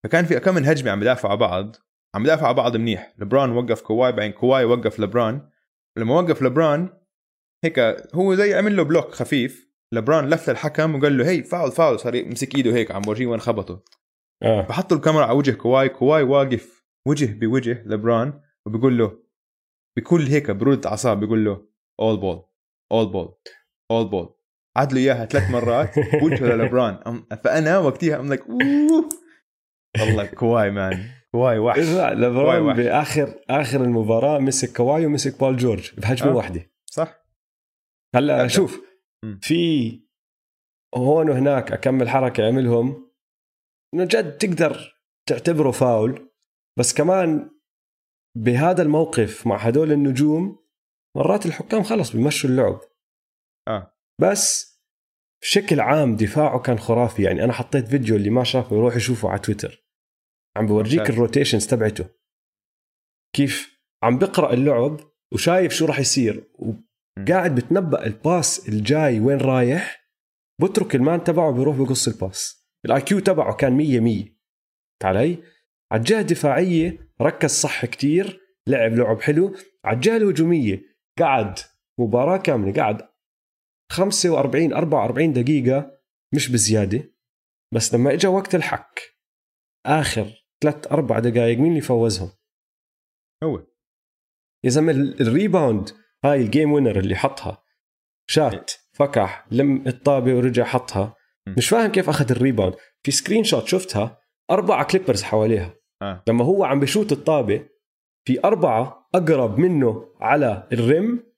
[0.05, 1.77] فكان في كم من هجمة عم بدافعوا على بعض
[2.15, 3.15] عم بدافعوا على بعض منيح.
[3.19, 5.49] لبران وقف كواي بعدين كواي وقف لبران.
[5.99, 6.89] لما وقف لبران
[7.65, 7.79] هيك
[8.15, 9.71] هو زي عمل له block خفيف.
[9.93, 12.01] لبران لف للحكم وقال له هي foul foul.
[12.01, 13.83] صار يمسك إيده هيك عم بورجيه وين خبطه.
[14.43, 14.63] آه.
[14.63, 15.89] فحطوا الكاميرا على وجه كواي.
[15.89, 19.19] كواي واقف وجه بوجه لبران وبيقول له
[19.99, 21.67] بكل هيك برود أعصاب بيقول له
[22.01, 22.43] all ball
[22.93, 23.35] all ball
[23.91, 24.35] all ball
[24.79, 27.25] له إياها ثلاث مرات وجهه للبران.
[27.45, 28.45] فأنا وقتها I'm like
[30.01, 32.77] والله كواي man كواي وحش لا وحش.
[32.77, 36.35] بآخر آخر المباراة مسك كواي ومسك بول جورج بهجمه آه.
[36.37, 37.25] واحدة صح
[38.15, 38.49] هلأ.
[38.49, 38.81] شوف.
[39.41, 39.91] في
[40.95, 43.11] هون وهناك أكمل حركة عملهم
[43.95, 46.31] إنه جد تقدر تعتبره فاول
[46.79, 47.51] بس كمان
[48.37, 50.67] بهذا الموقف مع هدول النجوم
[51.17, 52.81] مرات الحكام خلص بيمشوا اللعب
[53.69, 54.71] آه بس
[55.43, 59.39] بشكل عام دفاعه كان خرافي يعني أنا حطيت فيديو اللي ما شافه يروح يشوفه على
[59.39, 59.80] تويتر
[60.57, 61.11] عم بورجيك.
[61.11, 62.09] ال rotations تبعته.
[63.37, 65.01] كيف؟ عم بقرأ اللعب
[65.33, 70.11] وشايف شو راح يصير وقاعد بتنبأ ال pass الجاي وين رايح.
[70.63, 72.69] بترك ال man تبعه بيروح بقص ال pass.
[72.85, 74.25] ال IQ تبعه كان 100 100
[75.05, 75.43] علي
[75.93, 79.57] على الجهه الدفاعيه ركز صح كتير لعب لعب حلو.
[79.85, 80.83] على الجهه الهجومية
[81.19, 81.59] قعد
[82.01, 83.09] مباراة كاملة قعد
[83.93, 86.01] 45 44 دقيقة
[86.35, 87.15] مش بزيادة.
[87.75, 89.01] بس لما اجى وقت الحك
[89.87, 92.31] آخر ثلاث أربع دقائق مين اللي فوزهم؟
[93.45, 93.67] هو.
[94.65, 95.91] يا زلمة ال- ال rebound
[96.25, 97.63] هاي ال game winner اللي حطها.
[98.27, 101.17] شات فكح لم الطابة ورجع حطها.
[101.59, 102.75] مش فاهم كيف أخذ ال rebound.
[103.03, 104.21] في screenshot شفتها
[104.51, 105.75] أربعة كليبرز حواليها.
[106.03, 106.23] آه.
[106.29, 107.69] لما هو عم بشوت الطابة
[108.27, 111.33] في أربعة أقرب منه على ال rim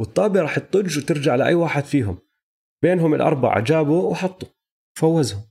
[0.00, 2.18] والطابة راح تطج وترجع لأي واحد فيهم.
[2.82, 4.48] بينهم الأربعة جابوا وحطوا.
[4.98, 5.42] فوزهم.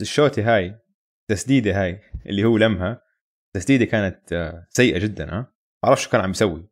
[0.00, 0.78] الشوتي هاي.
[1.30, 3.02] تسديدة هاي اللي هو لمها.
[3.56, 5.52] تسديدة كانت آه، سيئة جدا ها؟
[5.84, 6.68] بعرف شو كان عم يسوي.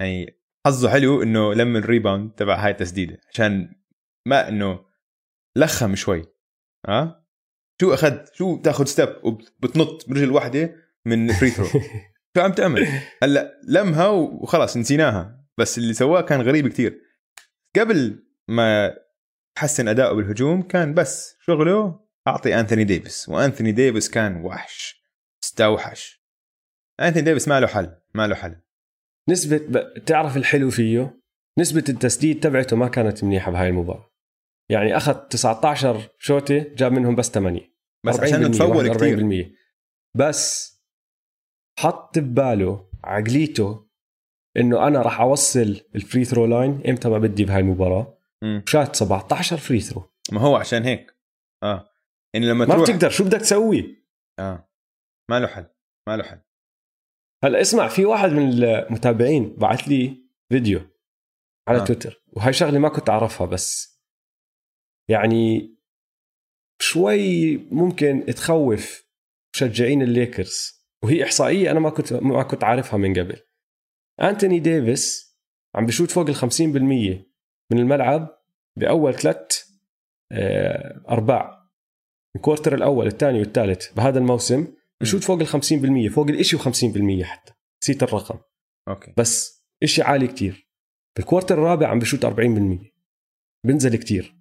[0.00, 3.74] يعني حظه حلو إنه لم ال rebound تبع هاي التسديدة عشان
[4.26, 4.84] ما إنه
[5.56, 6.24] لخم شوي
[6.88, 7.26] ها؟
[7.80, 11.66] شو أخذ؟ شو تاخذ step وبتنط برجل واحدة من free throw
[12.36, 12.86] شو عم تعمل؟
[13.22, 15.44] هلأ لمها وخلاص نسيناها.
[15.58, 17.00] بس اللي سواه كان غريب كتير.
[17.76, 18.96] قبل ما
[19.58, 25.04] حسن أداؤه بالهجوم كان بس شغله أعطي أنثوني ديفيس وأنثوني ديفيس كان وحش
[25.44, 26.24] استوحش.
[27.00, 28.56] أنثوني ديفيس ما له حل ما له حل.
[29.28, 30.04] نسبة ب...
[30.04, 31.20] تعرف الحلو فيه؟
[31.58, 34.10] نسبة التسديد تبعته ما كانت منيحة بهاي المباراة.
[34.70, 39.46] يعني أخذ 19 شوطة جاب منهم بس 8 بس عشان تفول كثير 40%
[40.16, 40.74] بس
[41.78, 43.86] حط بباله عقليته
[44.56, 48.62] إنه أنا راح أوصل ال free throw line إمتى ما بدي بهاي المباراة؟ مم.
[48.68, 51.14] شات 17 free throw ما هو عشان هيك.
[51.62, 51.93] آه.
[52.34, 53.10] يعني لما ما تروح بتقدر.
[53.10, 54.04] شو بدك تسوي؟
[54.38, 54.68] آه.
[55.30, 55.66] ما له حل.
[56.08, 56.40] ما له حل.
[57.44, 60.80] هلا اسمع في واحد من المتابعين بعث لي فيديو
[61.68, 61.82] على آه.
[61.82, 61.84] آه.
[61.84, 63.94] تويتر وهي شغلة ما كنت أعرفها بس.
[65.10, 65.74] يعني
[66.82, 69.04] شوي ممكن تخوف
[69.54, 73.40] مشجعين الليكرز وهي إحصائية أنا ما كنت ما كنت عارفها من قبل.
[74.20, 75.34] أنتوني ديفيس
[75.74, 76.42] عم بشوت فوق ال 50%
[77.72, 78.42] من الملعب
[78.78, 79.64] بأول ثلاث
[81.08, 81.63] أرباع.
[82.36, 83.92] ال quarter الأول الثاني والثالث.
[83.94, 84.66] بهذا الموسم
[85.02, 85.46] بشوت فوق ال
[86.08, 87.52] 50% فوق الإشي و50% حتى.
[87.82, 88.38] نسيت الرقم.
[88.88, 89.12] okay.
[89.16, 90.68] بس إشي عالي كتير.
[91.16, 92.92] بال quarter الرابع عم بشوت 40%
[93.66, 94.34] بنزل كتير.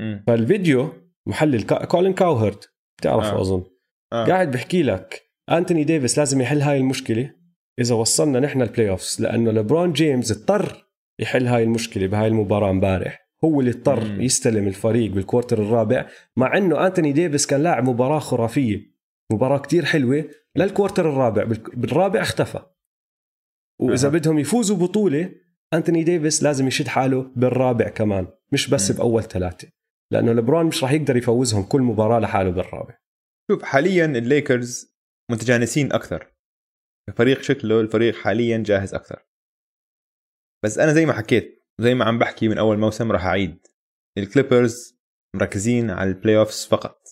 [0.00, 0.24] مم.
[0.26, 0.92] فالفيديو
[1.28, 2.64] محلل كا- كولين كاوهرد.
[2.98, 3.40] بتعرفه آه.
[3.40, 3.64] أظن.
[4.12, 4.26] آه.
[4.26, 7.34] قاعد بحكي لك أنتوني ديفيس لازم يحل هاي المشكلة
[7.80, 10.88] إذا وصلنا نحن ال playoffs لأنه لبرون جيمس اضطر
[11.20, 13.28] يحل هاي المشكلة بهاي المباراة امبارح.
[13.44, 14.20] هو اللي اضطر مم.
[14.20, 18.92] يستلم الفريق بال quarter الرابع مع إنه أنتوني ديفيس كان لاعب مباراة خرافية
[19.32, 20.24] مباراة كتير حلوة
[20.56, 22.62] لل quarter الرابع بالرابع اختفى
[23.80, 24.12] وإذا أها.
[24.12, 25.34] بدهم يفوزوا بطولة
[25.74, 28.96] أنتوني ديفيس لازم يشد حاله بالرابع كمان مش بس مم.
[28.96, 29.68] بأول ثلاثة
[30.12, 32.98] لأنه لبرون مش راح يقدر يفوزهم كل مباراة لحاله بالرابع
[33.50, 34.96] شوف حاليا الليكرز
[35.30, 36.32] متجانسين أكثر
[37.08, 39.26] الفريق شكله الفريق حاليا جاهز أكثر
[40.64, 43.66] بس أنا زي ما حكيت زي ما عم بحكي من أول موسم راح أعيد.
[44.18, 45.00] الكليبرز
[45.36, 47.02] مركزين على ال playoffs فقط.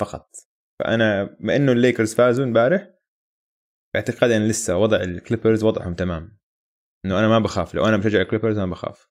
[0.00, 0.30] فقط.
[0.80, 2.90] فأنا بما إنه الليكرز فازوا امبارح
[3.94, 6.38] باعتقادي أنا لسه وضع الكليبرز وضعهم تمام.
[7.04, 9.08] إنه أنا ما بخاف لو أنا بشجع الكليبرز ما بخاف.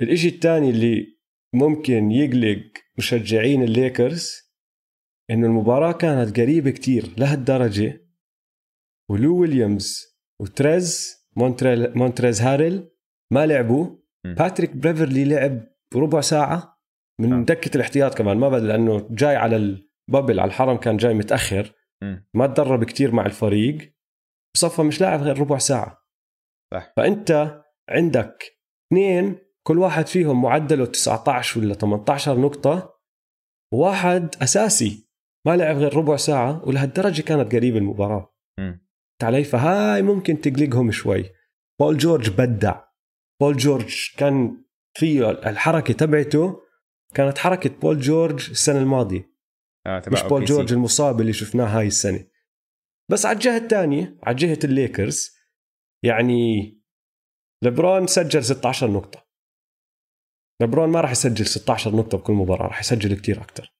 [0.00, 1.18] الإشي الثاني اللي
[1.54, 4.32] ممكن يقلق مشجعين الليكرز
[5.30, 8.08] إنه المباراة كانت قريبة كتير لهالدرجة.
[9.10, 12.90] ولو ويليامز وتريز مونتريز هارل
[13.32, 14.34] ما لعبوا م.
[14.34, 15.60] باتريك بيفرلي لعب
[15.96, 16.78] ربع ساعة
[17.20, 17.44] من آه.
[17.44, 21.72] دكة الاحتياط كمان ما بدا لأنه جاي على ال bubble على الحرم كان جاي متأخر
[22.02, 22.28] مم.
[22.34, 23.94] ما تدرب كتير مع الفريق
[24.54, 26.04] بصفى مش لاعب غير ربع ساعة
[26.74, 26.92] صح.
[26.96, 28.44] فأنت عندك
[28.86, 32.98] اثنين كل واحد فيهم معدله 19 ولا 18 نقطة
[33.74, 35.08] وواحد أساسي
[35.46, 38.88] ما لعب غير ربع ساعة ولهالدرجة كانت قريبة المباراة مم.
[39.22, 41.24] علي فهاي ممكن تقلقهم شوي
[41.80, 42.87] بول جورج بدع
[43.40, 46.62] بول جورج كان فيه الحركة تبعته
[47.14, 49.32] كانت حركة بول جورج السنة الماضية
[49.86, 50.44] آه مش بول.
[50.44, 52.24] جورج المصاب اللي شفناه هاي السنة
[53.10, 55.38] بس على الجهة الثانية على جهة الليكرز
[56.04, 56.74] يعني
[57.64, 59.28] لبرون سجل 16 نقطة
[60.62, 63.74] لبرون ما راح يسجل 16 نقطة بكل مباراة راح يسجل كتير أكتر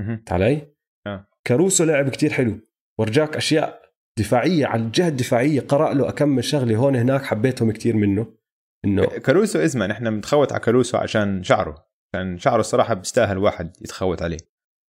[0.00, 0.24] مهم.
[0.30, 0.74] علي؟
[1.06, 1.28] آه.
[1.44, 2.60] كاروسو لعب كتير حلو
[2.98, 3.82] ورجاك أشياء
[4.18, 8.36] دفاعية على الجهة الدفاعية قرأ له أكمل شغلة هون هناك حبيتهم كتير منه
[8.84, 14.22] إنه كاروسو اسمع نحن بنتخوت على كاروسو عشان شعره عشان شعره الصراحة بيستاهل واحد يتخوت
[14.22, 14.38] عليه.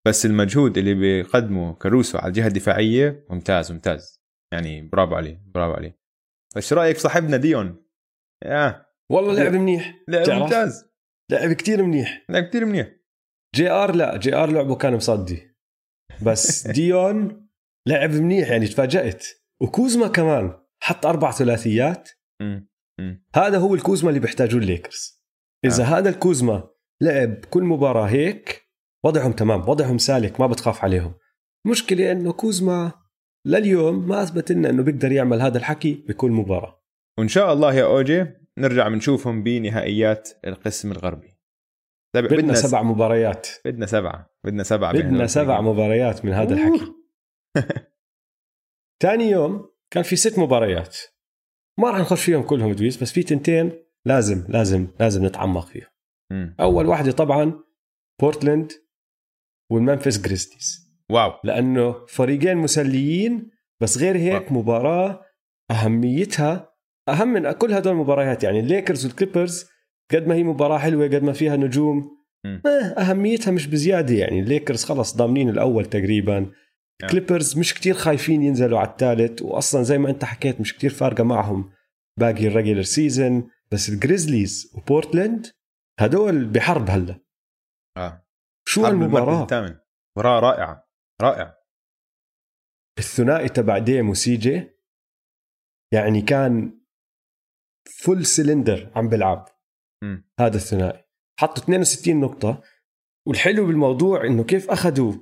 [0.07, 4.23] بس المجهود اللي بيقدمه كاروسو على الجهة الدفاعية ممتاز ممتاز.
[4.53, 5.99] يعني برافو عليه برافو عليه.
[6.59, 7.85] شو رأيك في صاحبنا ديون؟
[8.45, 8.85] يا.
[9.11, 9.95] والله لعب منيح.
[10.07, 10.85] لعب؟ ممتاز.
[11.31, 12.25] لعب كتير منيح.
[12.29, 12.91] لعب كثير منيح.
[13.55, 15.55] جي آر لا جي آر لعبه كان مصدي.
[16.25, 17.47] بس ديون
[17.87, 19.27] لعب منيح يعني تفاجأت.
[19.61, 22.09] وكوزما كمان حط أربع ثلاثيات.
[23.35, 25.23] هذا هو الكوزما اللي بيحتاجوه الليكرز.
[25.65, 25.85] إذا آه.
[25.85, 26.69] هذا الكوزما
[27.01, 28.63] لعب كل مباراة هيك
[29.05, 31.13] وضعهم تمام وضعهم سالك ما بتخاف عليهم.
[31.67, 32.91] مشكلة إنه كوزما
[33.47, 36.83] لليوم ما أثبت لنا إنه بيقدر يعمل هذا الحكي بكل مباراة.
[37.19, 38.25] وإن شاء الله يا أوجي
[38.57, 41.33] نرجع بنشوفهم بنهائيات القسم الغربي.
[42.15, 43.47] سبع بدنا سبع مباريات.
[43.65, 45.61] بدنا سبعة بدنا سبعة بدنا سبع.
[45.61, 46.93] مباريات من هذا الحكي.
[49.03, 50.97] ثاني يوم كان في ست مباريات.
[51.79, 53.71] ما راح نخش فيهم كلهم دويس بس في تنتين
[54.05, 56.55] لازم لازم لازم نتعمق فيهم.
[56.59, 57.53] أول واحدة طبعا
[58.21, 58.71] بورتلاند
[59.71, 61.31] والممفيس جريزليز wow.
[61.43, 65.21] لأنه فريقين مسليين بس غير هيك مباراة
[65.71, 66.73] أهميتها
[67.09, 68.43] أهم من كل هدول المباريات.
[68.43, 69.65] يعني الليكرز والكليبرز
[70.11, 72.61] قد ما هي مباراة حلوة قد ما فيها نجوم مم.
[72.65, 74.15] آه، أهميتها مش بزيادة.
[74.15, 76.51] يعني الليكرز خلص ضامنين الأول تقريبا.
[77.01, 81.23] كليبرز مش كتير خايفين ينزلوا على الثالث واصلا زي ما أنت حكيت مش كتير فارقة
[81.23, 81.73] معهم.
[82.19, 85.47] باقي ال regular season بس الجريزليز وبورتلاند
[85.99, 87.19] هدول بحرب هلا.
[87.97, 88.27] آه.
[88.67, 89.79] شو المباراة؟ الثامن.
[90.17, 90.87] مباراة رائعة
[91.21, 91.57] رائعة.
[92.99, 94.69] الثنائي تبع ديم وسي جي
[95.93, 96.81] يعني كان
[98.03, 99.45] full cylinder عم بلعب
[100.03, 100.29] مم.
[100.39, 101.03] هذا الثنائي.
[101.39, 102.61] حطوا 62 نقطة.
[103.27, 105.13] والحلو بالموضوع إنه كيف أخذوا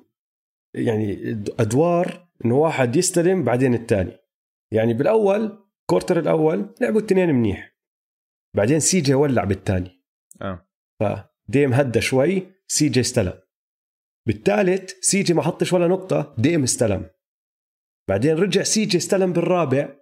[0.74, 4.18] يعني أدوار إنه واحد يستلم بعدين الثاني.
[4.74, 7.76] يعني بالأول quarter الأول لعبوا الاثنين منيح.
[8.56, 10.04] بعدين سي جي ولع بالثاني.
[10.42, 10.68] آه.
[11.00, 13.34] فديم هدى شوي سي جي استلم.
[14.28, 17.10] بالثالث سي جي ما حطش ولا نقطة ديم استلم.
[18.10, 19.96] بعدين رجع سي جي استلم بالرابع.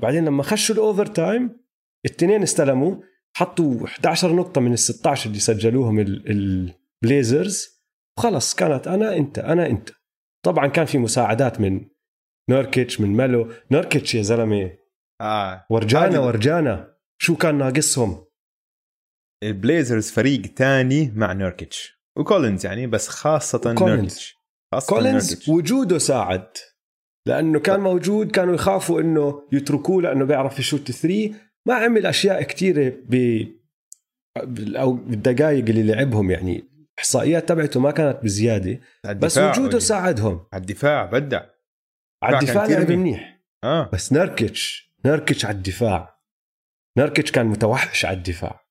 [0.00, 1.60] بعدين لما خشوا ال overtime
[2.06, 2.96] الاثنين استلموا.
[3.36, 7.82] حطوا 11 نقطة من ال 16 اللي سجلوهم ال- البليزرز
[8.18, 9.90] وخلص كانت أنا أنت أنا أنت.
[10.42, 11.86] طبعا كان في مساعدات من
[12.50, 13.52] نوركيتش من ميلو.
[13.70, 14.70] نوركيتش يا زلمة
[15.20, 15.66] آه.
[15.70, 16.96] ورجانا ورجانا.
[17.22, 18.24] شو كان ناقصهم؟
[19.42, 23.08] البليزرز فريق تاني مع نيركيتش وكولينز يعني بس.
[23.68, 24.34] نيركيتش
[24.74, 25.48] خاصة كولينز.
[25.48, 26.48] وجوده ساعد
[27.26, 31.34] لأنه كان موجود كانوا يخافوا إنه يتركوه لأنه بيعرف يشوت three
[31.66, 33.44] ما عمل أشياء كثيره ب
[34.76, 36.69] أو بالدقائق اللي لعبهم يعني.
[37.00, 39.78] الاحصائيات تبعته ما كانت بزيادة بس وجوده.
[39.78, 40.46] ساعدهم.
[40.52, 41.42] على الدفاع بدع
[42.22, 43.40] على الدفاع لعب منيح.
[43.64, 43.90] آه.
[43.92, 46.20] بس نركتش نركتش على الدفاع.
[46.98, 48.66] نركتش كان متوحش على الدفاع.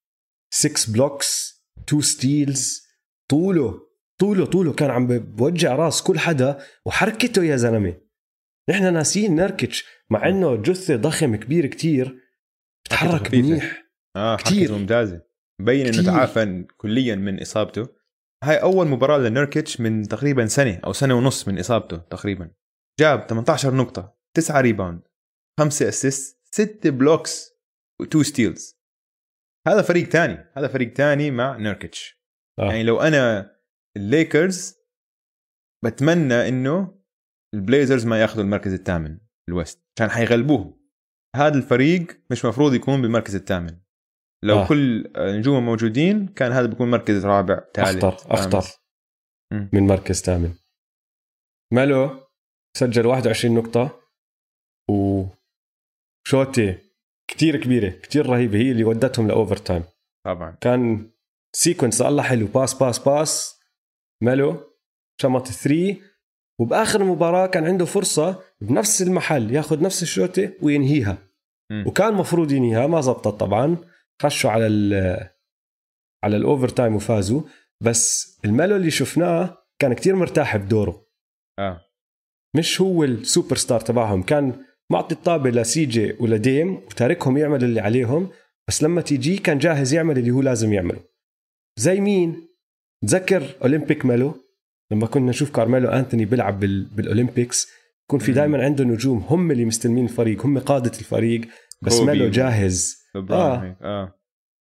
[0.54, 2.88] 6 blocks 2 steals
[3.30, 3.80] طوله
[4.20, 8.02] طوله طوله كان عم بوجع راس كل حدا وحركته يا زلمة.
[8.70, 12.20] نحن ناسيين نيركيتش مع إنه جثة ضخم كبير كتير.
[12.86, 13.36] بتحرك.
[13.36, 13.84] منيح.
[14.16, 14.66] آه كتير.
[14.66, 15.22] كثير ممتازة.
[15.62, 16.04] مبين إنه.
[16.04, 17.99] تعافى كليا من إصابته.
[18.44, 22.52] هاي أول مباراة لنيركيتش من تقريبا سنة أو سنة ونص من إصابته تقريبا.
[23.00, 25.02] جاب 18 نقطة 9 rebound
[25.60, 27.52] 5 assist 6 blocks
[28.04, 28.80] و2 steals
[29.68, 32.20] هذا فريق تاني هذا فريق تاني مع نيركيتش.
[32.60, 32.64] آه.
[32.64, 33.56] يعني لو أنا
[33.98, 34.76] الليكرز
[35.86, 37.00] بتمنى إنه
[37.56, 40.80] البليزرز ما ياخذوا المركز الثامن الوست عشان حيغلبوهم.
[41.36, 43.80] هذا الفريق مش مفروض يكون بالمركز الثامن.
[44.44, 44.68] لو آه.
[44.68, 48.64] كل نجوم موجودين كان هذا بيكون مركز رابع ثالث أخطر أخطر.
[49.54, 49.70] مم.
[49.74, 50.54] من مركز ثامن.
[51.74, 52.20] مالو
[52.78, 54.00] سجل 21 نقطة.
[54.90, 56.78] وشوتة
[57.28, 59.84] كتير كبيرة كتير رهيبة هي اللي ودتهم ل overtime
[60.26, 60.52] طبعا.
[60.62, 61.12] كان
[61.56, 63.60] sequence الله حلو pass pass pass
[64.24, 64.64] مالو
[65.22, 66.02] شمط three
[66.60, 71.18] وبآخر المباراة كان عنده فرصة بنفس المحل ياخذ نفس الشوتة وينهيها.
[71.72, 71.84] مم.
[71.88, 73.78] وكان مفروض ينهيها ما زبطت طبعا.
[74.22, 74.94] خشوا على ال
[76.24, 77.42] على ال overtime وفازوا
[77.82, 81.06] بس ال ميلو اللي شفناه كان كتير مرتاح بدوره.
[81.60, 81.82] آه.
[82.56, 87.80] مش هو السوبر ستار تبعهم كان معطي الطابة لسي جي ول ديم وتاركهم يعملوا اللي
[87.80, 88.30] عليهم
[88.68, 91.04] بس لما تيجي كان جاهز يعمل اللي هو لازم يعمله.
[91.80, 92.48] زي مين؟
[93.08, 94.34] تذكر اولمبيك ميلو
[94.92, 96.84] لما كنا نشوف كارميلو انتوني بيلعب بال...
[96.86, 97.68] بال Olympics
[98.04, 98.32] يكون في.
[98.32, 101.42] دائما عنده نجوم هم اللي مستلمين الفريق هم قادة الفريق.
[101.82, 103.56] بس ميلو و- جاهز آه.
[103.64, 103.78] هيك.
[103.82, 104.16] آه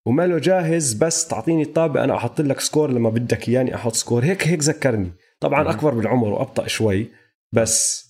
[0.07, 4.49] وميلو جاهز بس تعطيني الطابة أنا أحط لك score لما بدك إياني أحط score هيك
[4.49, 5.69] هيك ذكرني طبعا مم.
[5.69, 7.11] أكبر بالعمر وأبطأ شوي
[7.53, 8.09] بس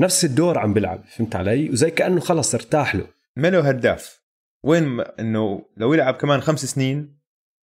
[0.00, 3.06] نفس الدور عم بلعب فهمت علي وزي كأنه خلص ارتاح له
[3.36, 4.22] ميلو هداف
[4.64, 7.18] وين ما إنه لو يلعب كمان خمس سنين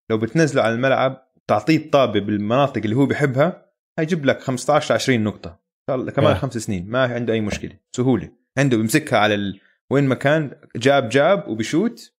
[0.09, 3.65] لو بتنزله على الملعب تعطيه الطابة بالمناطق اللي هو بحبها
[3.99, 6.31] هيجيب لك 15 20 نقطة كمان آه.
[6.31, 6.33] آه.
[6.33, 9.59] خمس سنين ما عنده أي مشكلة سهولة عنده بيمسكها على ال...
[9.91, 12.15] وين ما كان جاب جاب وبشوط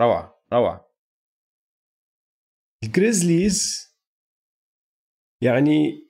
[0.00, 0.92] روعة روعة.
[2.84, 3.86] الجريزليز
[5.42, 6.06] يعني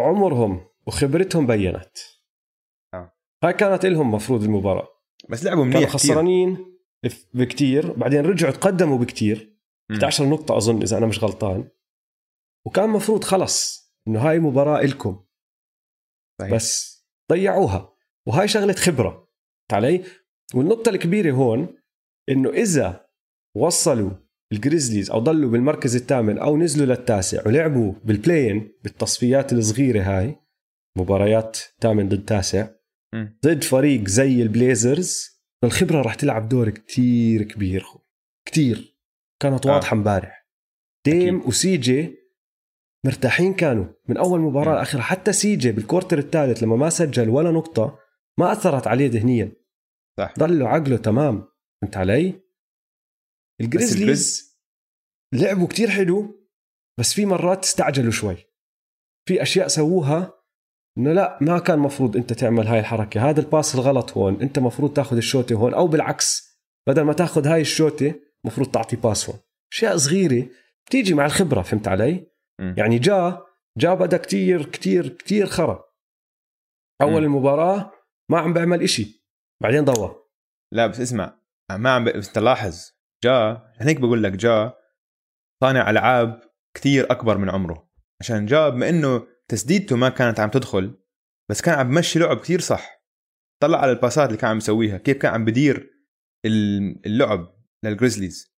[0.00, 1.98] عمرهم وخبرتهم بينت.
[2.94, 3.12] آه.
[3.44, 4.88] هاي كانت لهم مفروض المباراة.
[5.30, 6.78] بس لعبوا كانوا منيح كثير خسرانين
[7.34, 7.92] بكتير.
[7.92, 9.58] بعدين رجعوا تقدموا بكتير.
[9.90, 9.96] مم.
[9.96, 11.70] 11 نقطة أظن إذا أنا مش غلطان.
[12.66, 15.24] وكان مفروض خلص إنه هاي مباراة إلكم.
[16.40, 16.54] صحيح.
[16.54, 17.91] بس ضيعوها.
[18.28, 19.10] وهاي شغلة خبرة
[19.70, 20.04] فهمت علي
[20.54, 21.76] والنقطة الكبيرة هون
[22.28, 23.06] إنه إذا
[23.56, 24.10] وصلوا
[24.52, 30.36] الجريزليز أو ضلوا بالمركز الثامن أو نزلوا للتاسع ولعبوا بال play-in بالتصفيات الصغيرة هاي
[30.98, 32.68] مباريات ثامن ضد تاسع.
[33.44, 37.84] ضد فريق زي البليزرز الخبرة رح تلعب دور كتير كبير
[38.48, 38.98] كتير
[39.42, 39.74] كانت آه.
[39.74, 40.48] واضحة امبارح
[41.06, 41.48] ديم أكيد.
[41.48, 42.16] وسي جي
[43.06, 44.78] مرتاحين كانوا من أول مباراة مم.
[44.78, 47.98] لاخرها حتى سي جي بال quarter الثالث لما ما سجل ولا نقطة
[48.40, 49.52] ما أثرت عليه ذهنيا.
[50.18, 50.34] صح.
[50.38, 51.48] ضله عقله تمام.
[51.82, 52.42] فهمت علي؟
[53.60, 54.52] الجريزليز
[55.34, 56.48] لعبوا كتير حلو
[56.98, 58.36] بس في مرات استعجلوا شوي.
[59.28, 60.42] في أشياء سووها
[60.98, 63.30] إنه لا ما كان مفروض أنت تعمل هاي الحركة.
[63.30, 65.74] هذا ال pass الغلط هون أنت مفروض تاخذ الشوتة هون.
[65.74, 68.14] أو بالعكس بدل ما تاخذ هاي الشوتة
[68.44, 69.38] مفروض تعطي pass هون.
[69.72, 70.48] أشياء صغيرة
[70.86, 72.26] بتيجي مع الخبرة فهمت علي؟
[72.60, 72.74] مم.
[72.78, 75.84] يعني جا، جا بدأ كتير كتير كتير خرا.
[77.02, 77.18] أول مم.
[77.18, 77.92] المباراة
[78.32, 79.24] ما عم بيعمل إشي.
[79.62, 80.16] بعدين ضوى.
[80.72, 81.38] لا بس اسمع
[81.72, 82.08] ما عم ب...
[82.08, 82.90] بس تلاحظ
[83.24, 84.74] جا هيك بقول لك جا
[85.62, 86.40] صانع ألعاب
[86.76, 87.90] كثير أكبر من عمره.
[88.20, 90.98] عشان جا بما إنه تسديدته ما كانت عم تدخل
[91.50, 93.02] بس كان عم بمشي لعب كثير صح.
[93.62, 95.90] طلع على ال passات اللي كان عم يسويها كيف كان عم بدير
[96.46, 97.54] ال- اللعب
[97.84, 98.52] للجريزليز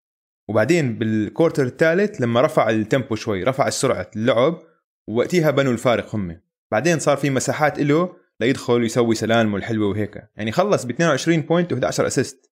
[0.50, 4.58] وبعدين بال quarter الثالث لما رفع ال tempo شوي رفع السرعه اللعب
[5.08, 6.40] ووقتها بنوا الفارق هم.
[6.72, 10.22] بعدين صار في مساحات له ليدخل ويسوي سلالمه الحلوه وهيك.
[10.36, 12.50] يعني خلص ب 22 point و11 assist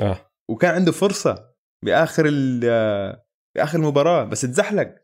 [0.00, 0.30] آه.
[0.50, 1.50] وكان عنده فرصة
[1.84, 3.16] بآخر ال-
[3.56, 4.94] بآخر المباراه بس تزحلق.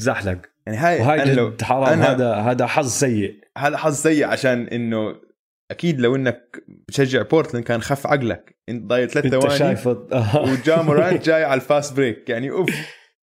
[0.00, 0.38] تزحلق.
[0.66, 2.02] يعني هاي وهاي أنا لو جد حرام.
[2.02, 3.40] أنا- هذا هذا حظ سيء.
[3.58, 5.14] هذا حظ سيء عشان إنه
[5.70, 8.58] أكيد لو إنك بتشجع بورتلاند كان خف عقلك.
[8.68, 9.86] إنت ضايل ثلاث إنت ثواني شايف
[10.36, 12.28] وجا مورانت جاي على ال fast break.
[12.28, 12.70] يعني أوف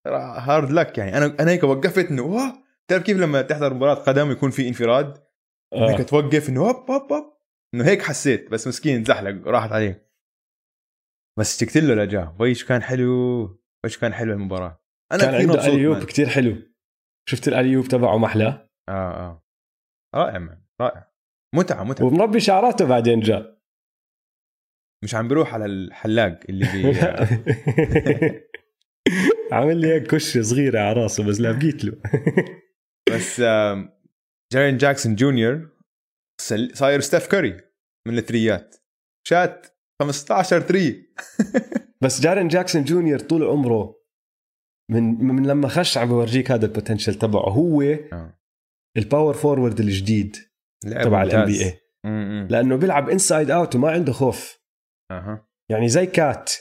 [0.08, 2.54] hard luck يعني أنا أنا هيك وقفت إنه wow
[2.88, 5.18] تعرف كيف لما تحضر مباراة قدم يكون في انفراد؟
[5.74, 6.04] هيك آه.
[6.04, 7.34] توقف إنه هوب هوب هوب.
[7.76, 10.10] إنه هيك حسيت بس مسكين زحلق راحت عليه.
[11.40, 13.44] بس اشتقت له لجاه ويش كان حلو؟
[13.84, 16.04] ويش كان حلو المباراة؟ أنا كان كثير عنده اليوب.
[16.04, 16.56] كتير حلو.
[17.30, 19.44] شفت الأليوب تبعه محلاه آه آه.
[20.16, 21.12] رائع مان رائع.
[21.56, 22.06] متعة متعة.
[22.06, 23.60] ومربي شعراته بعدين جاء.
[25.04, 27.00] مش عم بروح على الحلاق اللي بي
[29.52, 32.02] عامل لي هيك كشه صغيرة على راسه بس لابقيت له.
[33.12, 33.40] بس
[34.54, 35.70] جارين جاكسون جونيور
[36.74, 37.58] صاير ستيف كاري
[38.08, 38.76] من ال threeات
[39.28, 39.68] شات
[40.02, 41.14] 15 three
[42.04, 44.00] بس جارين جاكسون جونيور طول عمره
[44.92, 48.40] من من لما خش عم بورجيك هذا ال potential تبعه هو آه.
[48.98, 50.36] ال power forward الجديد
[50.82, 51.80] تبع ال NBA.
[52.50, 54.60] لأنه بيلعب inside out وما عنده خوف
[55.12, 56.54] أها يعني زي كات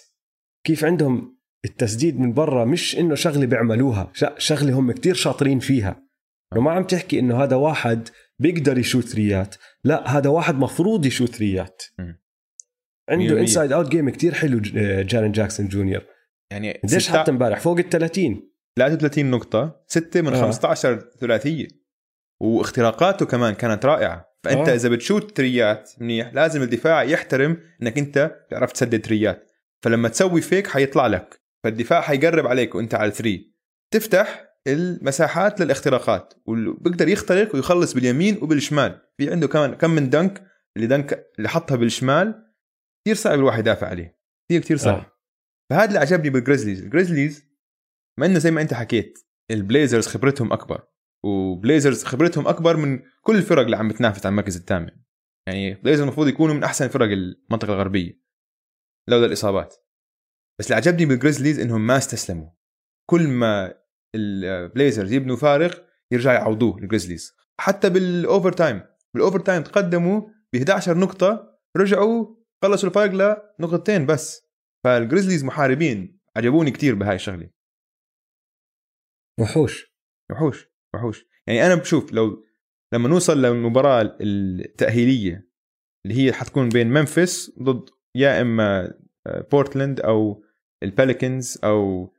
[0.66, 6.07] كيف عندهم التسديد من برا مش إنه شغلة بيعملوها شغلة هم كتير شاطرين فيها
[6.53, 9.54] انه ما عم تحكي إنه هذا واحد بيقدر يشوت threeات
[9.84, 11.82] لا هذا واحد مفروض يشوت threeات
[13.11, 13.40] عنده.
[13.40, 16.03] inside out game كتير حلو آه، جارين جاكسون جونيور.
[16.53, 20.42] يعني قديش ستة- حتى امبارح؟ فوق ال 30 33 نقطة 6 من آه.
[20.42, 21.68] 15 ثلاثية.
[22.40, 24.28] واختراقاته كمان كانت رائعة.
[24.44, 24.74] فأنت آه.
[24.74, 29.51] إذا بتشوت threeات منيح لازم الدفاع يحترم إنك أنت تعرف تسدد تريات
[29.82, 31.40] فلما تسوي فيك حيطلع لك.
[31.64, 33.54] فالدفاع حيقرب عليك وأنت على ال three
[33.92, 39.00] تفتح المساحات للاختراقات وبيقدر يخترق ويخلص باليمين وبالشمال.
[39.16, 40.46] في عنده كمان كم من dunk
[40.76, 42.52] اللي dunk اللي حطها بالشمال
[43.04, 44.18] كثير صعب الواحد يدافع عليه.
[44.48, 44.98] كثير كثير صعب.
[44.98, 45.12] آه.
[45.70, 47.44] فهذا اللي عجبني بال Grizzlies ال Grizzlies
[48.18, 49.18] مع إنه زي ما أنت حكيت
[49.50, 50.88] ال Blazers خبرتهم أكبر.
[51.24, 54.90] و Blazers خبرتهم أكبر من كل الفرق اللي عم بتنافس على المركز الثامن.
[55.48, 58.22] يعني Blazers المفروض يكونوا من أحسن فرق المنطقة الغربية.
[59.08, 59.76] لولا الإصابات.
[60.58, 62.50] بس اللي عجبني بال Grizzlies إنهم ما استسلموا.
[63.10, 63.74] كل ما
[64.14, 65.74] ال Blazers يبنوا فارق
[66.12, 67.36] يرجع يعوضوه ال Grizzlies.
[67.61, 68.82] حتى بال overtime
[69.14, 70.20] بال overtime تقدموا
[70.52, 73.12] ب 11 نقطة رجعوا خلصوا الفارق
[73.61, 74.48] لنقطتين بس.
[74.84, 77.50] فال Grizzlies محاربين عجبوني كتير بهاي الشغلة.
[79.40, 79.94] وحوش.
[80.30, 81.26] وحوش وحوش.
[81.46, 82.44] يعني أنا بشوف لو
[82.94, 85.48] لما نوصل للمباراة التأهيلية
[86.06, 88.94] اللي هي حتكون بين ممفيس ضد يا إما
[89.28, 90.44] بورتلاند أو
[90.82, 92.12] ال Pelicans أو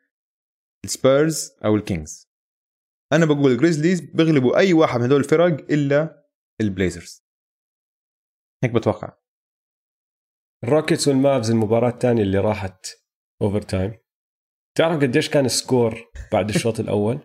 [0.86, 2.30] السبيرز أو ال Kings
[3.14, 6.26] أنا بقول ال Grizzlies بيغلبوا أي واحد من هدول الفرق إلا
[6.62, 7.26] ال Blazers
[8.64, 9.18] هيك بتوقع.
[10.64, 12.86] ال Rockets وال Mavs المباراة الثانية اللي راحت
[13.42, 13.98] overtime
[14.78, 17.20] تعرف قديش كان ال score بعد الشوط الأول؟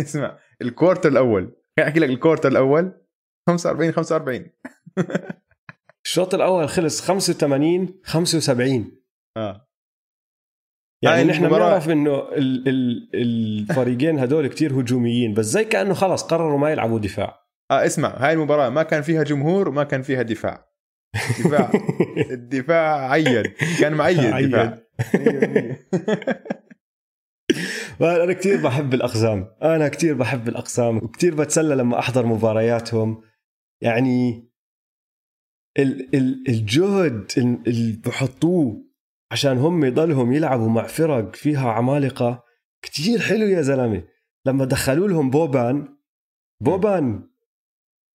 [0.00, 1.42] اسمع ال quarter الأول.
[1.76, 3.06] خليني أحكي لك ال quarter الأول.
[3.48, 4.50] 45 45
[6.04, 9.02] الشوط الأول خلص 85 75
[9.36, 9.69] آه.
[11.02, 16.22] يعني هاي نحن بنعرف إنه ال ال الفريقين هدول كتير هجوميين بس زي كأنه خلص
[16.22, 17.40] قرروا ما يلعبوا دفاع.
[17.70, 20.66] آه اسمع هاي المباراة ما كان فيها جمهور وما كان فيها دفاع.
[21.44, 21.70] دفاع.
[22.30, 24.78] الدفاع عيد كان معيد الدفاع
[28.00, 29.46] أنا كثير بحب الأقزام.
[29.62, 33.22] أنا كثير بحب الأقزام وكثير بتسلى لما أحضر مبارياتهم.
[33.82, 34.50] يعني
[35.78, 38.89] ال ال الجهد ال- اللي بحطوه
[39.32, 42.44] عشان هم يضلهم يلعبوا مع فرق فيها عمالقة.
[42.82, 44.04] كتير حلو يا زلمة.
[44.46, 45.96] لما دخلوا لهم بوبان
[46.62, 47.30] بوبان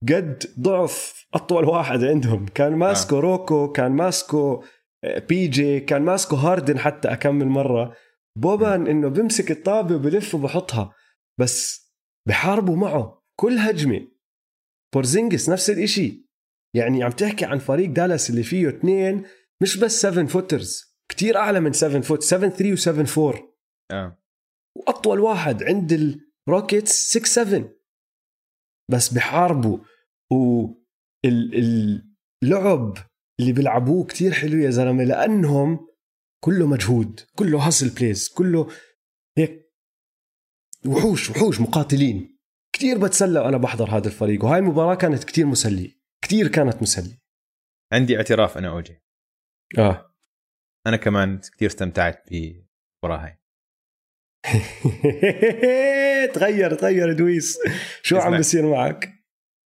[0.09, 2.45] قد ضعف أطول واحد عندهم.
[2.45, 4.63] كان ماسكو روكو كان ماسكو
[5.03, 7.95] آه، PJ كان ماسكو هاردن حتى كم مرة.
[8.37, 10.93] بوبان إنه بمسك الطابة وبلف وبحطها.
[11.39, 11.85] بس
[12.27, 14.07] بحاربوا معه كل هجمة.
[14.93, 16.25] بورزينجس نفس الإشي.
[16.75, 19.23] يعني عم تحكي عن فريق دالاس اللي فيه اثنين
[19.61, 23.55] مش بس 7 footers كتير أعلى من 7 foot 7 3 و7 4
[23.91, 24.21] آه.
[24.77, 27.69] وأطول واحد عند ال Rockets 6 7
[28.91, 29.77] بس بحاربوا
[30.31, 30.97] واللعب
[33.39, 35.87] اللي بيلعبوه كتير حلو يا زلمة لأنهم
[36.43, 38.71] كله مجهود كله hustle plays كله
[39.37, 39.71] هيك
[40.87, 42.39] وحوش وحوش مقاتلين.
[42.75, 47.21] كتير بتسلى وأنا بحضر هذا الفريق وهاي المباراة كانت كتير مسلية كتير كانت مسلية.
[47.93, 49.01] عندي اعتراف أنا أوجي.
[49.77, 50.14] آه.
[50.87, 53.37] أنا كمان كثير استمتعت بالمباراة هاي
[56.33, 57.57] تغير تغير دويس
[58.01, 58.17] شو.
[58.17, 59.13] عم بيصير معك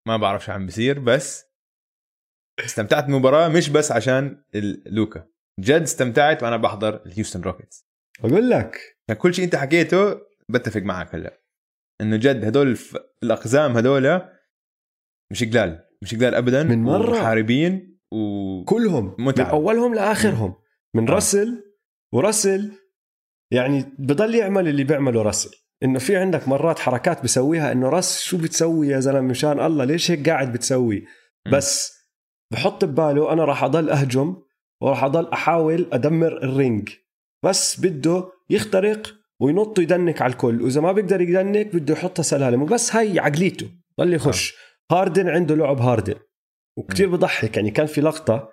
[0.08, 1.46] ما بعرف شو عم بصير بس
[2.66, 4.44] استمتعت بالمباراة مش بس عشان
[4.86, 5.28] لوكا
[5.60, 7.86] جد استمتعت وأنا بحضر ال Houston Rockets
[8.24, 8.78] بقول لك
[9.18, 11.42] كل شيء أنت حكيته بتفق معك هلأ
[12.02, 12.78] إنه جد هدول.
[13.24, 14.22] الأقزام هدول
[15.32, 17.12] مش قلال مش قلال ابدا من مرة.
[17.12, 19.46] محاربين و كلهم متعب.
[19.48, 20.56] من أولهم لآخرهم
[20.96, 21.14] من آه.
[21.14, 21.64] راسل
[22.14, 22.72] وراسل
[23.52, 25.50] يعني بضل يعمل اللي بيعمله راسل.
[25.84, 30.12] إنه في عندك مرات حركات بسويها إنه Russ شو بتسوي يا زلمة مشان الله؟ ليش
[30.12, 31.06] هيك قاعد بتسوي.
[31.52, 32.00] بس
[32.52, 34.36] بحط بباله أنا راح أضل أهجم
[34.82, 36.90] وراح أضل أحاول أدمر ال ring.
[37.46, 40.62] بس بده يخترق وينط يدنك على الكل.
[40.62, 42.62] وإذا ما بيقدر يدنك بده يحطها سلالم.
[42.62, 43.70] وبس هاي عقليته.
[44.00, 44.56] ضل يخش.
[44.92, 46.16] هاردن عنده لعب هاردن.
[46.78, 47.58] وكتير بضحك.
[47.58, 48.50] يعني كان في لقطة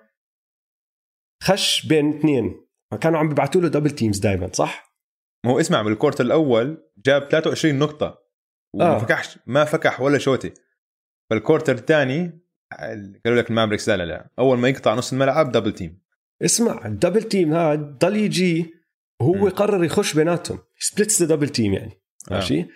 [1.42, 2.66] خش بين اثنين
[3.00, 4.96] كانوا عم بيبعتوا له double teams دائما صح؟
[5.44, 8.18] ما هو اسمع بال quarter الأول جاب 23 نقطة
[8.74, 8.98] وما آه.
[8.98, 10.52] فكحش ما فكح ولا شوتي
[11.30, 12.46] فال quarter الثاني
[13.24, 16.02] قالوا لك ال Mavericks لا لا لا أول ما يقطع نص الملعب دبل تيم
[16.42, 18.74] اسمع الدبل تيم هذا ضل يجي
[19.20, 19.46] وهو مم.
[19.46, 22.34] يقرر يخش بيناتهم splits double team يعني آه.
[22.34, 22.66] ماشي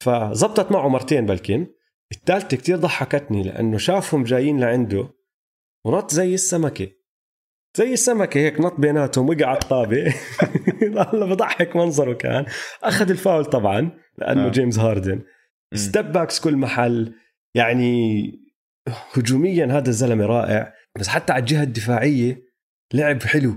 [0.00, 1.66] فزبطت معه مرتين بلكن
[2.12, 5.08] الثالثة كتير ضحكتني لأنه شافهم جايين لعنده
[5.86, 6.88] ونط زي السمكة
[7.74, 10.14] زي السمكه هيك نط بيناتهم وقع على الطابة.
[10.82, 12.44] والله بضحك منظره كان.
[12.82, 14.50] أخذ الفاول طبعا لأنه آه.
[14.50, 15.22] جيمس هاردن.
[15.74, 17.14] Step backs كل محل.
[17.54, 18.24] يعني
[19.12, 20.74] هجوميا هذا الزلمة رائع.
[20.98, 22.42] بس حتى على الجهة الدفاعية
[22.94, 23.54] لعب حلو.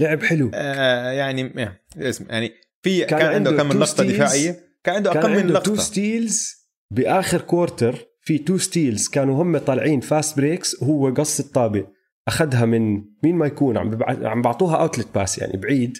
[0.00, 0.50] لعب حلو.
[0.54, 1.68] آه يعني
[1.98, 4.04] اسم يعني في كان كان, عنده كم من لقطة.
[4.04, 6.54] دفاعية؟ كان عنده أقل من عنده two لقطة؟ Steals
[6.90, 11.86] بآخر quarter في two steals كانوا هم طالعين fast breaks وهو قص الطابة.
[12.28, 13.98] أخذها من مين ما يكون عم.
[14.02, 15.98] عم بعطوها outlet pass يعني بعيد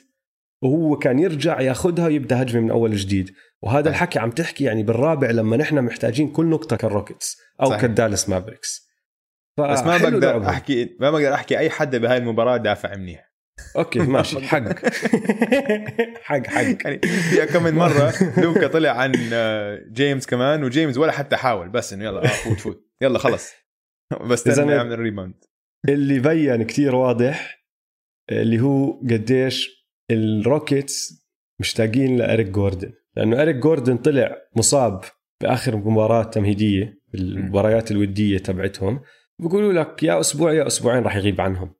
[0.62, 4.02] وهو كان يرجع ياخذها ويبدأ هجمة من أول جديد وهذا صحيح.
[4.02, 7.80] الحكي عم تحكي يعني بالرابع لما نحن محتاجين كل نقطة كال Rockets أو صحيح.
[7.80, 8.88] كال Dallas Mavericks
[9.58, 10.48] بس ما بقدر لعبهم.
[10.48, 13.34] أحكي ما بقدر أحكي أي حدا بهاي المباراة دافع منيح
[13.76, 14.62] okay ماشي حق
[16.22, 21.12] حق حق يعني في كم من مرة لوكا طلع عن آه، جيمس كمان وجيمس ولا
[21.12, 23.52] حتى حاول بس إنه يلا آه، فوت فوت يلا خلص
[24.20, 25.44] بس يعمل ال rebound
[25.88, 27.64] اللي بين كتير واضح
[28.30, 31.24] اللي هو قديش ال Rockets
[31.60, 32.92] مشتاقين لإريك جوردن.
[33.16, 35.00] لأنه إريك جوردن طلع مصاب
[35.42, 39.00] بآخر مباراة تمهيدية بالمباريات الودية تبعتهم.
[39.38, 41.74] بيقولوا لك يا أسبوع يا أسبوعين راح يغيب عنهم.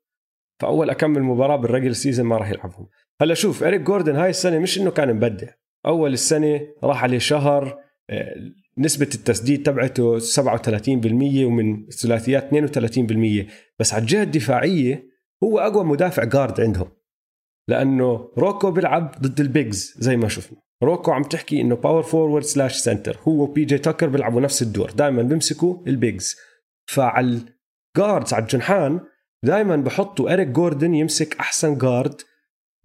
[0.61, 2.87] فأول كم مباراة بال regular season ما راح يلعبهم.
[3.21, 5.47] هلأ شوف إريك جوردن هاي السنة مش إنه كان مبدع.
[5.85, 7.79] أول السنة راح عليه شهر
[8.09, 8.35] آه،
[8.79, 15.09] نسبة التسديد تبعته 37% ومن الثلاثيات 32% بس على الجهة الدفاعية
[15.43, 16.91] هو أقوى مدافع guard عندهم.
[17.69, 20.57] لأنه روكو بيلعب ضد ال bigs زي ما شفنا.
[20.83, 24.91] روكو عم تحكي إنه power forward slash center هو وبي جي تاكر بيلعبوا نفس الدور.
[24.91, 26.35] دائما بيمسكوا ال bigs.
[26.89, 27.41] فعلى
[27.97, 28.99] ال guards على الجنحان
[29.45, 32.21] دائما بحطوا اريك جوردن يمسك أحسن guard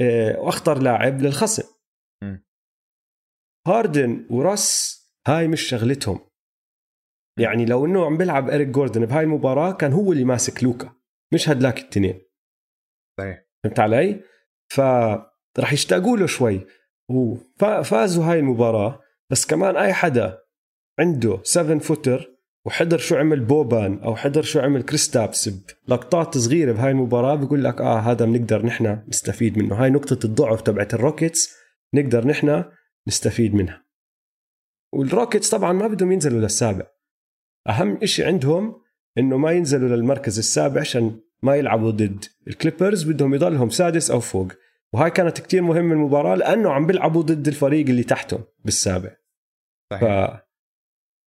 [0.01, 1.63] آه، وأخطر لاعب للخصم.
[3.67, 5.00] هاردن وراس
[5.31, 6.21] هاي مش شغلتهم.
[7.39, 10.93] يعني لو إنه عم بيلعب اريك جوردن بهاي المباراة كان هو اللي ماسك لوكا
[11.35, 12.21] مش هدلاك التنين.
[13.19, 13.45] صحيح.
[13.65, 14.23] فهمت علي؟
[14.73, 16.67] فرح يشتاقوا له شوي.
[17.11, 19.01] وفازوا هاي المباراة
[19.31, 20.39] بس كمان أي حدا
[21.01, 26.91] عنده 7 footer وحضر شو عمل بوبان أو حضر شو عمل كريستابس بلقطات صغيرة بهاي
[26.91, 29.75] المباراة بيقول لك آه هذا بنقدر نحن نستفيد منه.
[29.75, 31.57] هاي نقطة الضعف تبعت ال Rockets
[31.95, 32.65] نقدر نحن
[33.09, 33.90] نستفيد منها.
[34.93, 36.87] وال Rockets طبعا ما بدهم ينزلوا للسابع.
[37.69, 38.83] أهم إشي عندهم
[39.19, 44.21] إنه ما ينزلوا للمركز السابع عشان ما يلعبوا ضد ال Clippers بدهم يضلهم سادس أو
[44.21, 44.53] فوق.
[44.93, 49.17] وهاي كانت كتير مهمة المباراة لأنه عم بيلعبوا ضد الفريق اللي تحتهم بالسابع.
[49.91, 50.47] ف صحيح.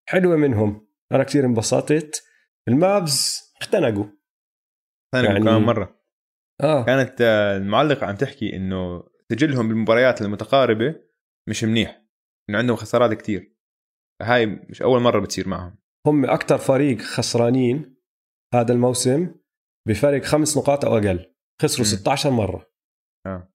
[0.10, 0.88] حلوة منهم.
[1.12, 2.24] أنا كتير انبسطت.
[2.68, 4.06] المابز اختنقوا.
[5.12, 6.00] ثاني يعني- كمان مرة.
[6.62, 6.86] آه.
[6.86, 10.96] كانت آه، المعلقة عم تحكي إنه سجلهم بالمباريات المتقاربة
[11.48, 12.04] مش منيح.
[12.50, 13.53] إنه عندهم خسارات كتير.
[14.22, 15.78] هاي مش أول مرة بتصير معهم.
[16.08, 17.96] هم أكثر فريق خسرانين
[18.54, 19.36] هذا الموسم
[19.88, 21.34] بفرق خمس نقاط أو أقل.
[21.62, 21.92] خسروا مم.
[21.96, 22.72] 16 مرة.
[23.28, 23.54] آه.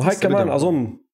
[0.00, 1.04] وهاي لسه كمان بدهم- أظن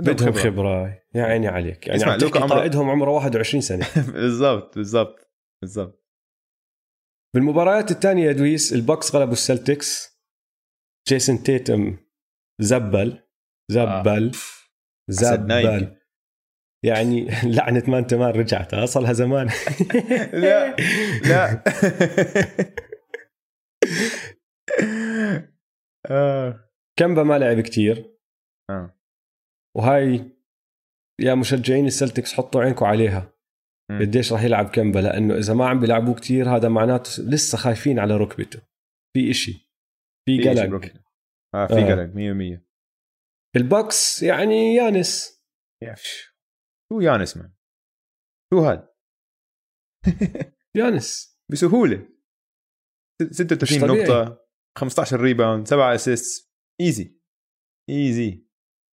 [0.00, 1.02] بدهم خبرة.
[1.14, 1.86] يا عيني عليك.
[1.86, 3.86] يعني اسمع، لوكا عمره- قائدهم عمره 21 سنة.
[4.12, 5.30] بالضبط بالضبط
[5.62, 6.06] بالضبط.
[7.34, 10.18] بالمباريات الثانية يا دويس ال Bucks غلبوا ال Celtics.
[11.08, 11.98] جيسون تيتم
[12.60, 13.28] زبل
[13.70, 14.32] زبل
[15.46, 15.80] نايم.
[15.80, 16.01] زبل.
[16.84, 17.26] يعني
[17.56, 19.48] لعنة مان تمان رجعت أصلها زمان
[20.42, 20.76] لا
[21.28, 21.62] لا
[26.10, 26.68] آه.
[26.98, 28.18] كمبا ما لعب كتير
[28.70, 28.98] آه.
[29.76, 30.30] وهاي
[31.20, 33.32] يا مشجعين السلتكس حطوا عينكم عليها.
[33.90, 38.16] قديش راح يلعب كمبا لأنه إذا ما عم بيلعبوه كتير هذا معناته لسه خايفين على
[38.16, 38.60] ركبته
[39.16, 39.70] في إشي
[40.26, 40.92] في قلق.
[41.54, 41.94] آه في آه.
[41.94, 42.12] قلق
[42.58, 42.60] 100%
[43.56, 45.42] البوكس يعني يانس
[45.82, 46.31] ياش.
[46.92, 47.52] شو يانس man
[48.54, 48.88] شو هاد
[50.76, 51.38] يانس.
[51.50, 52.08] بسهولة.
[53.30, 54.04] 36 مش طبيعي.
[54.04, 54.44] نقطة
[54.78, 57.18] 15 rebound 7 assist easy
[57.90, 58.46] easy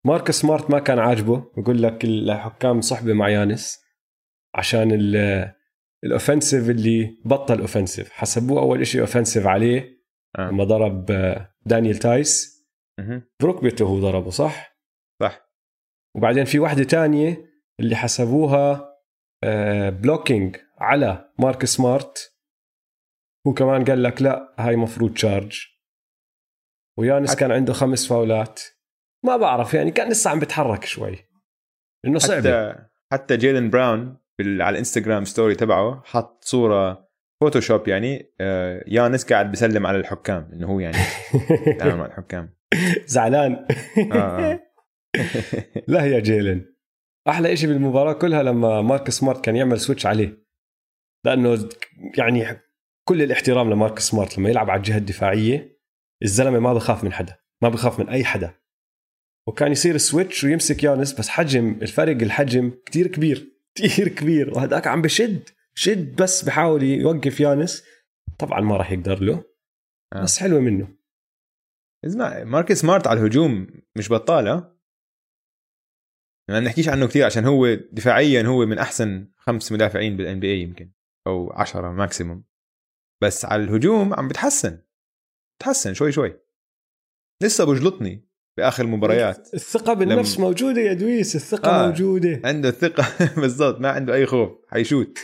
[0.07, 1.53] مارك سمارت ما كان عاجبه.
[1.57, 3.78] بقول لك الحكام صحبة مع يانس
[4.55, 5.55] عشان ال-
[6.05, 9.99] الاوفنسيف اللي بطل offensive حسبوه أول شيء offensive عليه.
[10.38, 10.49] آه.
[10.51, 11.05] لما ضرب
[11.66, 12.59] دانيال تايس.
[13.42, 14.78] بركبته هو ضربه صح؟
[15.22, 15.49] صح.
[16.16, 17.47] وبعدين في واحدة تانية
[17.80, 18.94] اللي حسبوها
[19.90, 22.34] blocking على مارك سمارت
[23.46, 25.66] هو كمان قال لك لا هاي مفروض charge
[26.98, 28.60] ويانس كان عنده خمس فاولات.
[29.24, 31.16] ما بعرف يعني كان لسه عم بيتحرك شوي.
[32.04, 37.08] إنه صعبة حتى حتى جيلن براون على ال Instagram story تبعه حط صورة
[37.40, 40.96] Photoshop يعني آه، يانس قاعد بيسلم على الحكام إنه هو يعني
[41.98, 42.54] مع الحكام.
[43.06, 43.66] زعلان.
[44.12, 44.60] آه، آه.
[45.88, 46.77] لا يا جيلن
[47.28, 50.48] أحلى إشي بالمباراة كلها لما مارك سمارت كان يعمل switch عليه.
[51.24, 51.68] لأنه
[52.18, 52.60] يعني
[53.08, 55.78] كل الاحترام لمارك سمارت لما يلعب على الجهة الدفاعية
[56.22, 58.54] الزلمة ما بخاف من حدا ما بخاف من أي حدا.
[59.48, 64.50] وكان يصير switch ويمسك يانس بس حجم الفرق الحجم كتير كبير كتير كبير.
[64.56, 67.84] وهداك عم بشد شد بس بحاول يوقف يانس
[68.38, 69.44] طبعا ما راح يقدر له
[70.12, 70.22] آه.
[70.22, 70.88] بس حلوة منه.
[72.04, 73.66] اسمع مارك سمارت على الهجوم
[73.96, 74.77] مش بطالة.
[76.49, 80.90] ما نحكيش عنه كثير عشان هو دفاعيا هو من أحسن خمس مدافعين بال NBA يمكن
[81.26, 82.44] أو عشرة maximum
[83.22, 84.78] بس على الهجوم عم بتحسن
[85.59, 86.40] بتحسن شوي شوي.
[87.42, 91.86] لسه بجلطني بآخر المباريات الثقة بالنفس لم- موجودة يا دويس الثقة آه.
[91.86, 92.40] موجودة.
[92.44, 93.07] عنده الثقه
[93.40, 95.18] بالضبط ما عنده أي خوف حيشوت.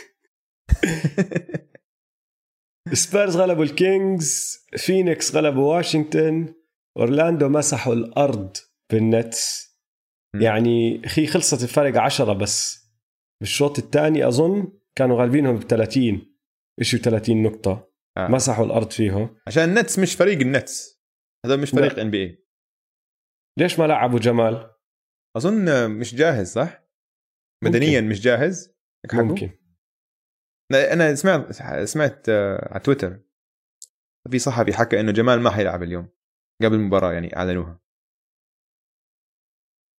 [2.93, 6.53] سبيرز غلبوا ال Kings فينيكس غلبوا واشنطن
[6.97, 8.57] أورلاندو مسحوا الأرض
[8.91, 9.64] بال Nets.
[10.41, 12.85] يعني أخي خلصت الفرق عشرة بس.
[13.41, 16.35] بالشوط الثاني أظن كانوا غالبينهم ب 30
[16.81, 17.91] شيء 30 نقطة.
[18.17, 18.27] آه.
[18.27, 19.37] مسحوا الأرض فيهم.
[19.47, 21.01] عشان ال Nets مش فريق ال Nets.
[21.45, 21.99] هذا مش فريق.
[21.99, 22.45] NBA
[23.59, 24.71] ليش ما لعبوا جمال؟
[25.37, 26.85] أظن مش جاهز صح؟
[27.63, 28.75] بدنيا مش جاهز؟
[29.13, 29.49] ممكن.
[30.73, 31.51] أنا سمعت
[31.83, 33.19] سمعت آه، على تويتر.
[34.31, 36.09] في صحفي حكى إنه جمال ما حيلعب اليوم.
[36.63, 37.84] قبل المباراة يعني أعلنوها.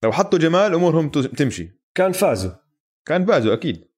[0.04, 1.80] لو حطوا جمال أمورهم تمشي.
[1.94, 2.52] كان فازوا
[3.08, 3.76] كان بازوا أكيد.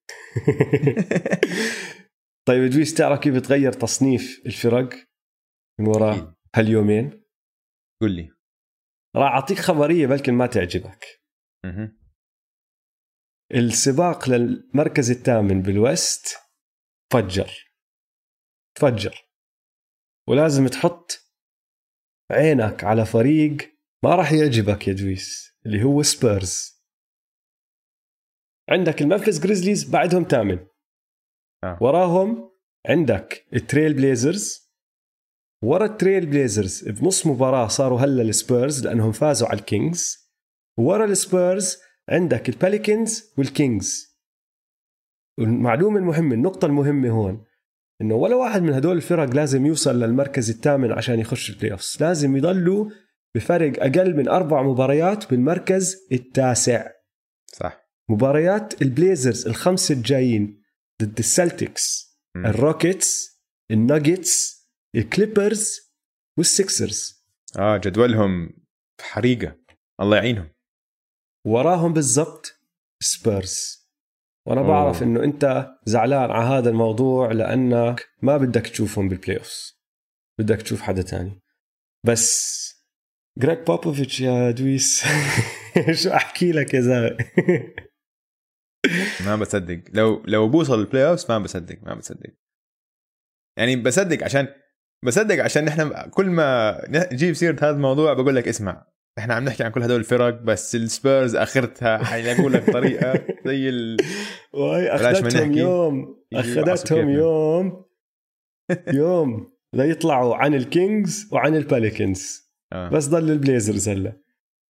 [2.49, 4.89] طيب ادويس تعرف كيف بتغير تصنيف الفرق
[5.81, 6.35] من وراء.
[6.57, 7.25] هاليومين؟
[8.03, 8.31] قل لي.
[9.17, 11.05] راح أعطيك خبرية بلكن ما تعجبك.
[13.55, 16.37] السباق للمركز الثامن بالوست
[17.13, 17.51] فجر
[18.81, 19.29] فجر
[20.29, 21.13] ولازم تحط
[22.31, 26.79] عينك على فريق ما راح يعجبك يا دويس اللي هو سبيرز.
[28.71, 30.67] عندك ال Memphis Grizzlies بعدهم ثامن
[31.65, 31.79] آه.
[31.81, 32.51] وراهم
[32.89, 34.69] عندك ال Trail Blazers
[35.65, 40.33] ورا ال Trail Blazers بنص مباراة صاروا هلا السبيرز لأنهم فازوا على ال Kings.
[40.79, 41.77] ورا السبيرز
[42.09, 44.19] عندك ال Pelicans وال Kings.
[45.39, 47.45] والمعلومة المهمة النقطة المهمة هون
[48.01, 52.37] إنه ولا واحد من هدول الفرق لازم يوصل للمركز الثامن عشان يخش ال play لازم
[52.37, 52.91] يضلوا
[53.39, 56.91] بفرق أقل من أربع مباريات بالمركز التاسع.
[57.47, 57.81] صح.
[58.09, 60.63] مباريات ال Blazers الخمسه الجايين
[61.03, 62.09] ضد ال Celtics.
[62.37, 65.93] ال Rockets الناجتس ال Clippers
[66.39, 67.25] وال Sixers
[67.59, 68.51] آه جدولهم
[69.01, 69.57] حريقة.
[70.01, 70.51] الله يعينهم.
[71.47, 72.53] وراهم بالضبط
[73.03, 73.89] سبيرز.
[74.47, 74.69] وأنا أوه.
[74.69, 79.79] بعرف إنه أنت زعلان على هذا الموضوع لأنك ما بدك تشوفهم بال playoffs
[80.39, 81.43] بدك تشوف حدا تاني.
[82.07, 82.78] بس
[83.39, 85.05] جريك بوبوفيتش يا دويس
[86.03, 87.17] شو أحكي لك يا زلمة؟
[89.27, 89.81] ما بصدق.
[89.93, 92.31] لو لو بوصل ال playoffs ما بصدق ما بصدق.
[93.59, 94.49] يعني بصدق عشان
[95.05, 96.79] بصدق عشان نحن كل ما
[97.13, 98.87] نجيب سيرة هذا الموضوع بقول لك اسمع
[99.19, 103.97] إحنا عم نحكي عن كل هدول الفرق بس السبيرز آخرتها حيلاقوا لك طريقة زي ال...
[104.55, 105.53] واي أخذتهم.
[105.53, 106.25] يوم.
[106.35, 107.09] أخذتهم.
[107.11, 107.85] يوم.
[108.93, 109.53] يوم.
[109.75, 112.48] ليطلعوا عن الكينجز وعن الباليكنز.
[112.73, 112.89] آه.
[112.89, 114.13] بس ضل البليزرز هلا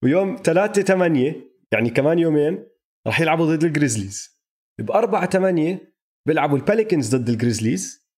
[0.05, 1.35] ويوم 3 8
[1.73, 2.67] يعني كمان يومين
[3.07, 4.41] راح يلعبوا ضد الجريزليز
[4.79, 5.93] ب 4 8
[6.27, 8.09] بيلعبوا ال Pelicans ضد ال Grizzlies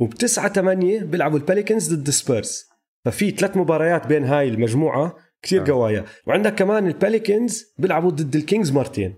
[0.00, 2.68] وب 9 8 بيلعبوا ال Pelicans ضد السبيرز
[3.04, 5.66] ففي ثلاث مباريات بين هاي المجموعة كثير آه.
[5.66, 9.16] قوايا وعندك كمان ال Pelicans بيلعبوا ضد ال Kings مرتين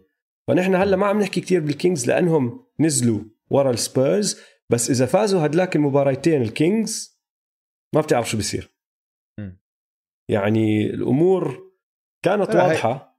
[0.49, 3.21] فنحن هلا ما عم نحكي كثير بال Kings لأنهم نزلوا
[3.51, 4.41] ورا السبيرز
[4.71, 7.21] بس إذا فازوا هدلاك المباراتين ال Kings
[7.95, 8.80] ما بتعرف شو بصير.
[10.31, 11.73] يعني الأمور
[12.25, 13.11] كانت واضحة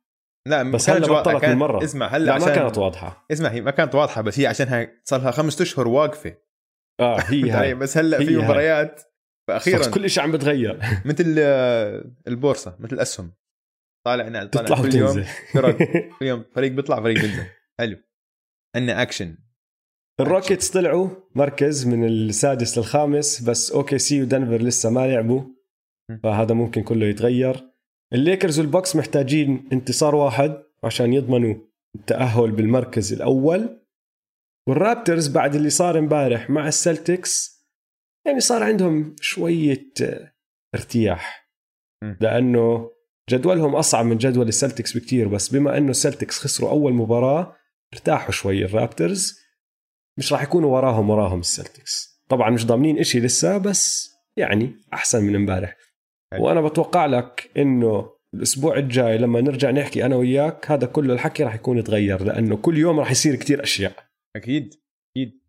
[0.48, 1.08] لا بس هلا.
[1.08, 1.84] بطلت من مرة.
[1.84, 3.26] اسمع هلا لا ما كانت واضحة.
[3.32, 6.38] اسمع هي ما كانت واضحة بس هي عشان صار لها خمسة أشهر واقفة.
[7.00, 7.74] آه هي هاي.
[7.74, 8.38] بس هلا في.
[8.38, 9.02] مباريات.
[9.48, 10.80] فاخيرا كل شيء عم بتغير.
[11.06, 13.34] مثل آه، البورصة مثل الاسهم
[14.06, 15.26] طالع نازل طالع تطلع كل يوم.
[16.20, 17.44] كل يوم فريق بيطلع فريق بينزل.
[17.80, 17.98] حلو.
[18.76, 19.38] عندنا اكشن
[20.20, 25.42] ال Rockets طلعوا مركز من السادس للخامس بس OKC ودنفر لسه ما لعبوا.
[26.24, 27.72] فهذا ممكن كله يتغير.
[28.14, 31.56] ال Lakers وال Bucks محتاجين انتصار واحد عشان يضمنوا
[31.96, 33.82] التأهل بالمركز الأول.
[34.68, 37.62] وال Raptors بعد اللي صار امبارح مع ال Celtics
[38.28, 40.34] يعني صار عندهم شوية آه،
[40.76, 41.52] ارتياح.
[42.22, 42.92] لأنه
[43.30, 47.56] جدولهم أصعب من جدول ال Celtics بكتير بس بما أنه ال Celtics خسروا أول مباراة
[47.94, 49.40] ارتاحوا شوي ال Raptors.
[50.18, 52.22] مش راح يكونوا وراهم وراهم ال Celtics.
[52.30, 55.78] طبعا مش ضامنين إشي لسه بس يعني أحسن من امبارح.
[56.40, 61.56] وأنا بتوقع لك إنه الأسبوع الجاي لما نرجع نحكي أنا وياك هذا كله الحكي راح
[61.56, 64.10] يكون يتغير لأنه كل يوم راح يصير كتير أشياء.
[64.36, 64.74] أكيد
[65.18, 65.42] أكيد.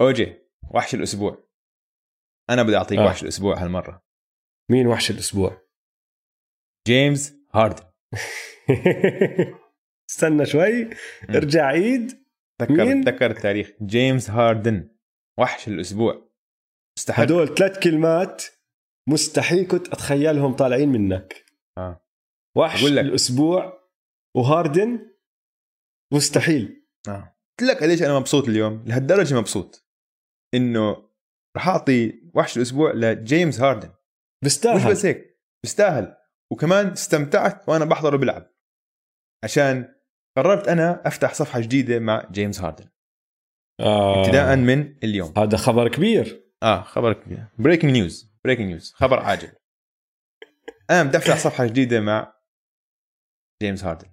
[0.00, 0.34] أوجي
[0.74, 1.48] وحش الأسبوع.
[2.50, 3.06] أنا بدي أعطيك آه.
[3.06, 4.02] وحش الأسبوع هالمرة.
[4.70, 5.62] مين وحش الأسبوع؟
[6.86, 7.84] جيمس هاردن
[10.10, 10.90] استنى شوي.
[11.30, 12.24] ارجع عيد.
[12.60, 13.72] تذكر؟ تذكر التاريخ.
[13.82, 14.96] جيمس هاردن.
[15.38, 16.28] وحش الأسبوع.
[16.98, 17.20] مستحق.
[17.20, 18.44] هدول ثلاث كلمات
[19.08, 21.44] مستحيل كنت أتخيلهم طالعين منك.
[21.78, 22.04] آه.
[22.56, 23.04] وحش لك.
[23.04, 23.88] الأسبوع
[24.36, 25.10] وهاردن
[26.12, 26.86] مستحيل.
[27.08, 27.36] آه.
[27.60, 29.88] قلت لك قديش أنا مبسوط اليوم؟ لهالدرجة مبسوط.
[30.54, 31.08] إنه
[31.56, 33.88] رح أعطي وحش الأسبوع لجيمس هاردن.
[33.88, 33.94] مش
[34.42, 36.16] بيستاهل بس هيك بيستاهل.
[36.52, 38.50] وكمان استمتعت وأنا بحضره بيلعب
[39.44, 39.94] عشان
[40.36, 42.88] قررت أنا أفتح صفحة جديدة مع جيمس هاردن.
[43.80, 44.20] آه.
[44.22, 45.34] ابتداء من اليوم.
[45.36, 46.44] هذا خبر كبير.
[46.62, 47.44] آه خبر كبير.
[47.58, 49.52] breaking news breaking news خبر عاجل.
[50.90, 52.34] أنا بدي افتح صفحة جديدة مع
[53.62, 54.08] جيمس هاردن.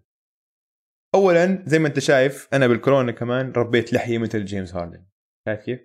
[1.16, 5.06] اولا زي ما أنت شايف أنا بالكورونا كمان ربيت لحية مثل جيمس هاردن.
[5.48, 5.80] شايف كيف؟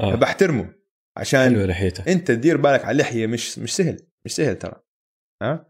[0.00, 0.14] آه.
[0.14, 0.74] بحترمه
[1.16, 1.70] عشان
[2.08, 4.06] أنت تدير بالك على اللحية مش مش سهل.
[4.24, 4.82] مش سهل ترى.
[5.42, 5.66] ها؟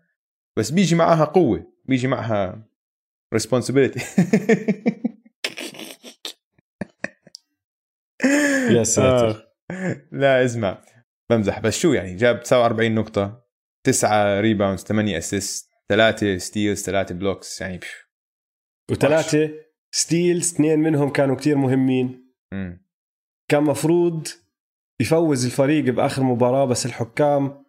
[0.58, 1.72] بس بيجي معها قوة.
[1.84, 2.68] بيجي معها
[3.34, 4.02] responsibility.
[8.76, 9.52] يا ساتر.
[9.70, 10.06] آه.
[10.12, 10.84] لا اسمع.
[11.30, 13.44] بمزح بس شو يعني جاب 49 نقطة
[13.86, 17.90] 9 rebounds 8 assist 3 steals 3 blocks يعني بيو.
[18.90, 19.50] وثلاثة
[19.94, 22.86] steals اثنين منهم كانوا كتير مهمين مم.
[23.50, 24.28] كان مفروض
[25.00, 27.64] يفوز الفريق بآخر مباراة بس الحكام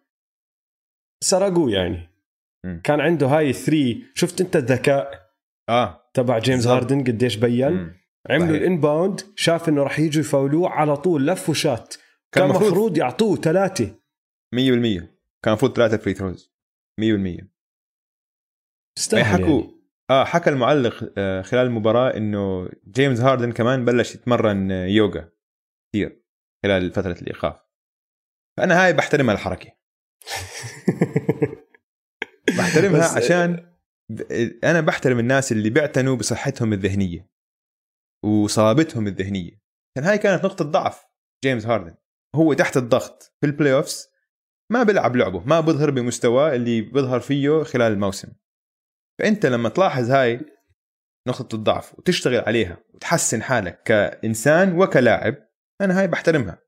[1.24, 2.08] سرقوه يعني
[2.64, 2.80] مم.
[2.84, 5.30] كان عنده هاي ال three شفت أنت الذكاء
[5.68, 6.66] آه تبع جيمس.
[6.66, 7.94] هاردن قديش بين مم.
[8.30, 8.56] عملوا.
[8.56, 11.94] ال inbound شاف إنه راح يجوا يfoulوه على طول لف وشات
[12.34, 13.98] كان كان مفروض- مفروض يعطوه ثلاثة.
[14.54, 15.00] 100%
[15.42, 16.52] كان المفروض ثلاثة free throws
[17.00, 17.48] 100%
[18.98, 19.74] استاهل حكوا يعني.
[20.10, 25.30] آه حكى المعلق آه، خلال المباراة إنه جيمس هاردن كمان بلش يتمرن آه، يوغا
[25.92, 26.22] كثير
[26.64, 27.56] خلال فترة الإيقاف.
[28.58, 29.72] فأنا هاي بحترمها الحركة.
[32.58, 33.74] بحترمها بس- عشان
[34.64, 37.30] أنا بحترم الناس اللي بيعتنوا بصحتهم الذهنية
[38.24, 39.60] وصلابتهم الذهنية.
[39.96, 41.04] كان هاي كانت نقطة ضعف
[41.44, 41.94] جيمس هاردن.
[42.34, 44.08] هو تحت الضغط في ال playoffs
[44.72, 48.32] ما بيلعب لعبه ما بيظهر بمستواه اللي بيظهر فيه خلال الموسم.
[49.18, 50.40] فأنت لما تلاحظ هاي
[51.28, 55.48] نقطة الضعف وتشتغل عليها وتحسن حالك كإنسان وكلاعب
[55.80, 56.58] أنا هاي بحترمها.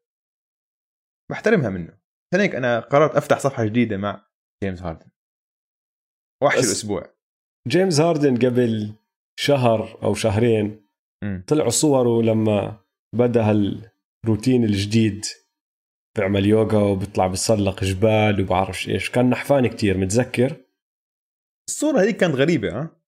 [1.31, 1.99] بحترمها منه.
[2.33, 4.27] عشان هيك أنا قررت أفتح صفحة جديدة مع
[4.65, 5.07] جيمس هاردن.
[6.43, 7.15] وحش الأسبوع.
[7.69, 8.95] جيمس هاردن قبل
[9.39, 10.87] شهر أو شهرين.
[11.47, 12.81] طلعوا صوره لما
[13.15, 15.25] بدأ هالروتين الجديد.
[16.17, 20.57] بيعمل يوغا وبيطلع بيتسلق جبال وبعرفش إيش كان نحفان كتير متذكر
[21.69, 23.01] الصورة هذيك كانت غريبة ها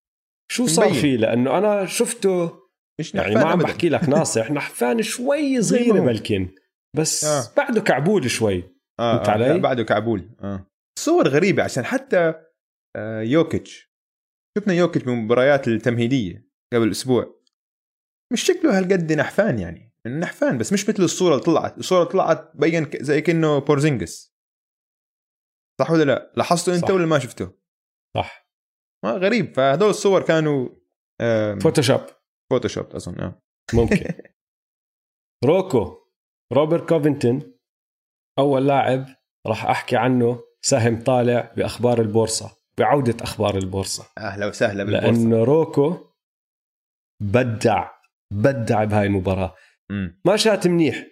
[0.52, 0.94] شو صار.
[0.94, 2.58] فيه لأنه أنا شفته
[3.00, 3.58] مش يعني ما عم.
[3.58, 6.06] بحكي لك ناصح نحفان شوي صغيرة هو.
[6.06, 6.48] بلكن
[6.96, 7.54] بس آه.
[7.56, 8.64] بعده كعبول شوي
[9.00, 10.66] آه فهمت آه علي؟ بعده كعبول آه.
[10.98, 12.34] صور غريبة عشان حتى
[12.96, 13.92] آه يوكيتش
[14.58, 17.38] شفنا يوكيتش بالمباريات التمهيدية قبل أسبوع
[18.32, 21.78] مش شكله هالقد نحفان يعني نحفان بس مش مثل الصورة اللي طلعت.
[21.78, 24.34] الصورة اللي طلعت بين زي كأنه بورزينجس.
[25.80, 26.90] صح ولا لا؟ لاحظته انت صح.
[26.90, 27.52] ولا ما شفته
[28.16, 28.48] صح.
[29.04, 29.54] ما غريب.
[29.56, 30.68] فهدول الصور كانوا
[31.20, 32.00] آه Photoshop
[32.50, 33.42] Photoshop أظن آه.
[33.74, 34.14] ممكن.
[35.44, 36.08] روكو.
[36.52, 37.58] روبرت كوفنتون
[38.38, 39.06] أول لاعب
[39.46, 44.06] راح أحكي عنه سهم طالع بأخبار البورصة بعودة أخبار البورصة.
[44.18, 45.06] أهلا وسهلا بالبورصة.
[45.06, 46.12] لأنه روكو
[47.22, 47.90] بدع
[48.32, 49.54] بدع بهاي المباراة.
[49.90, 50.20] مم.
[50.24, 51.06] ما شات منيح.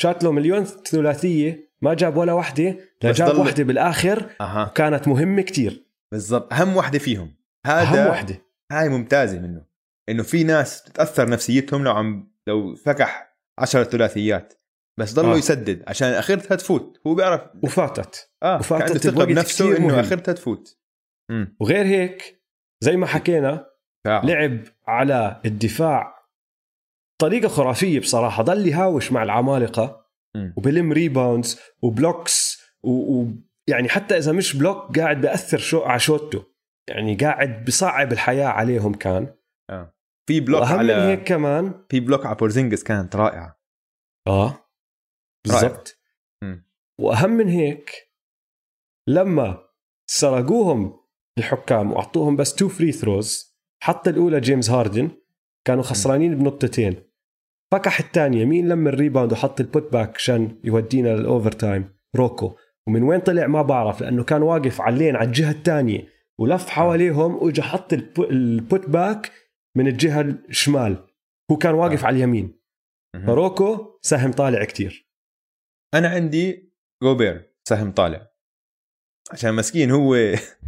[0.00, 2.76] شات له مليون ثلاثية ما جاب ولا وحدة.
[3.02, 4.66] جاب وحدة بالآخر أها.
[4.66, 5.86] وكانت مهمة كتير.
[6.12, 6.52] بالضبط.
[6.52, 7.34] أهم واحدة فيهم.
[7.66, 8.42] هذا أهم وحدة.
[8.72, 9.64] هاي ممتازة منه.
[10.08, 14.54] إنه في ناس تتاثر نفسيتهم لو عم لو فكح 10 ثلاثيات.
[15.00, 15.38] بس ضلوا آه.
[15.38, 15.82] يسدد.
[15.88, 17.00] عشان أخرتها تفوت.
[17.06, 18.30] هو بيعرف وفاتت.
[18.42, 20.00] آه وفاتت ثقة بنفسه إنه.
[20.00, 20.78] أخرتها تفوت.
[21.30, 22.42] امم وغير هيك
[22.80, 23.66] زي ما حكينا
[24.04, 24.26] فعلا.
[24.26, 26.21] لعب على الدفاع
[27.22, 28.42] طريقة خرافية بصراحة.
[28.42, 30.02] ضل يهاوش مع العمالقة.
[30.56, 36.44] وبلم rebounds و blocks ويعني حتى إذا مش block قاعد بأثر شو على شوته
[36.88, 39.34] يعني قاعد بصعب الحياة عليهم كان.
[40.28, 43.60] في block على من هيك كمان في block على بورزينجس كانت رائعة.
[44.26, 44.68] آه.
[45.46, 45.98] بالضبط.
[47.00, 47.90] وأهم من هيك
[49.08, 49.68] لما
[50.10, 51.00] سرقوهم
[51.38, 55.10] الحكام وأعطوهم بس two free throws حتى الأولى جيمس هاردن
[55.66, 57.11] كانوا خسرانين بنقطتين.
[57.72, 62.56] فكح الثانية مين لم ال rebound وحط ال put back عشان يودينا لل overtime روكو.
[62.86, 66.08] ومن وين طلع ما بعرف لأنه كان واقف على ال lane على الجهة الثانية
[66.38, 69.32] ولف حواليهم واجى حط ال pu- ال put back
[69.76, 71.06] من الجهة الشمال.
[71.50, 72.06] هو كان واقف آه.
[72.06, 72.60] على اليمين.
[73.26, 75.08] فروكو سهم طالع كتير.
[75.94, 78.28] أنا عندي جوبير سهم طالع.
[79.32, 80.16] عشان مسكين هو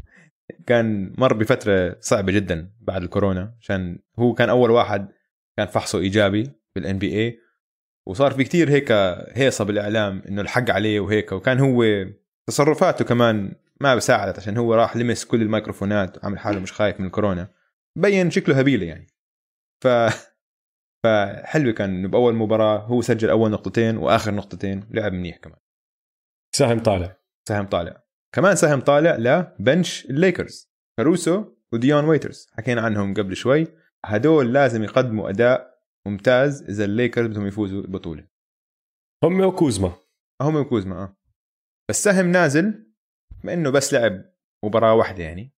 [0.68, 5.09] كان مر بفترة صعبة جدا بعد الكورونا عشان هو كان أول واحد
[5.57, 6.50] كان فحصه إيجابي.
[6.77, 7.41] بالان بي اي
[8.09, 8.93] وصار في كتير هيك
[9.33, 11.33] هيصة بالإعلام إنه الحق عليه وهيك.
[11.33, 11.85] وكان هو
[12.49, 17.07] تصرفاته كمان ما بساعدت عشان هو راح لمس كل الميكروفونات وعمل حاله مش خايف من
[17.07, 17.49] الكورونا.
[17.99, 19.07] بين شكله هبيلة يعني.
[19.85, 19.89] ف
[21.05, 25.59] فحلو كان إنه بأول مباراة هو سجل أول نقطتين وآخر نقطتين لعب منيح كمان.
[26.57, 27.16] سهم طالع.
[27.49, 28.05] سهم طالع.
[28.35, 33.66] كمان سهم طالع ل bench الليكرز كاروسو وديون ويترز حكينا عنهم قبل شوي.
[34.05, 35.74] هدول لازم يقدموا أداء
[36.07, 36.62] ممتاز.
[36.62, 38.28] إذا الليكرز بدهم يفوزوا البطوله
[39.24, 39.92] هم وكوزما.
[40.42, 41.16] هم وكوزما آه.
[41.90, 42.94] بس سهم نازل
[43.42, 44.34] بما إنه بس لعب
[44.64, 45.52] مباراة واحدة يعني.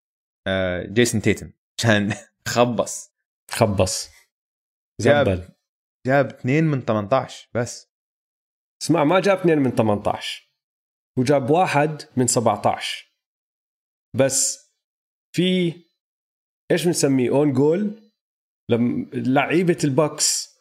[0.49, 2.15] آه جيسون تيتم عشان
[2.55, 3.11] خبص.
[3.51, 4.09] خبص.
[5.01, 5.49] جاب- زبل.
[6.07, 7.93] جاب 2 من 18 بس.
[8.83, 10.53] اسمع ما جاب 2 من 18
[11.19, 13.13] وجاب واحد من 17
[14.17, 14.71] بس
[15.37, 15.73] في
[16.71, 18.06] إيش بنسميه؟ own goal
[18.71, 20.57] لما لعيبة البوكس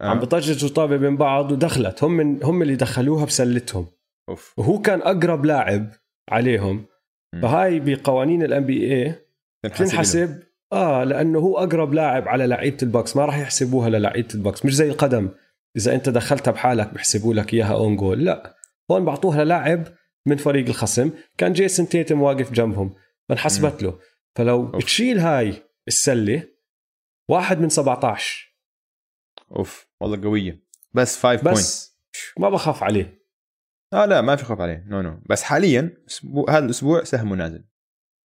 [0.00, 0.06] آه.
[0.06, 2.04] عم بطججوا طابه بين بعض ودخلت.
[2.04, 3.86] هم من هم اللي دخلوها بسلتهم.
[4.28, 4.54] أوف.
[4.58, 5.90] وهو كان أقرب لاعب
[6.30, 6.86] عليهم.
[7.34, 7.42] مم.
[7.42, 9.14] فهاي بقوانين ال NBA
[9.62, 9.90] تنحسب له.
[9.90, 10.42] تنحسب
[10.72, 13.16] آه لأنه هو أقرب لاعب على لعيبة البوكس.
[13.16, 14.64] ما راح يحسبوها للعيبة البوكس.
[14.64, 15.28] مش زي القدم.
[15.76, 18.56] إذا أنت دخلتها بحالك بحسبوا لك إياها own goal لا.
[18.90, 19.84] هون بعطوها للاعب
[20.26, 21.10] من فريق الخصم.
[21.38, 22.94] كان جيسون تيتم واقف جنبهم.
[23.28, 23.98] فانحسبت له.
[24.36, 24.76] فلو أوف.
[24.76, 25.54] بتشيل هاي
[25.88, 26.42] السلة
[27.30, 28.54] واحد من 17
[29.56, 30.64] أوف والله قوية.
[30.92, 31.98] بس 5 point بس
[32.38, 33.24] ما بخاف عليه.
[33.92, 34.84] آه لا ما في خوف عليه.
[34.86, 37.64] no no بس حاليا أسبوع هذا الأسبوع سهمه نازل.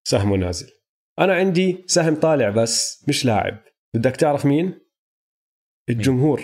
[0.08, 0.72] سهمه نازل.
[1.20, 3.64] أنا عندي سهم طالع بس مش لاعب.
[3.96, 4.80] بدك تعرف مين؟
[5.90, 6.44] الجمهور.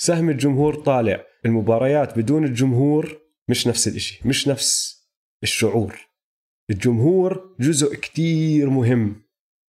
[0.00, 1.24] سهم الجمهور طالع.
[1.46, 5.00] المباريات بدون الجمهور مش نفس الإشي مش نفس
[5.42, 6.08] الشعور.
[6.70, 9.22] الجمهور جزء كتير مهم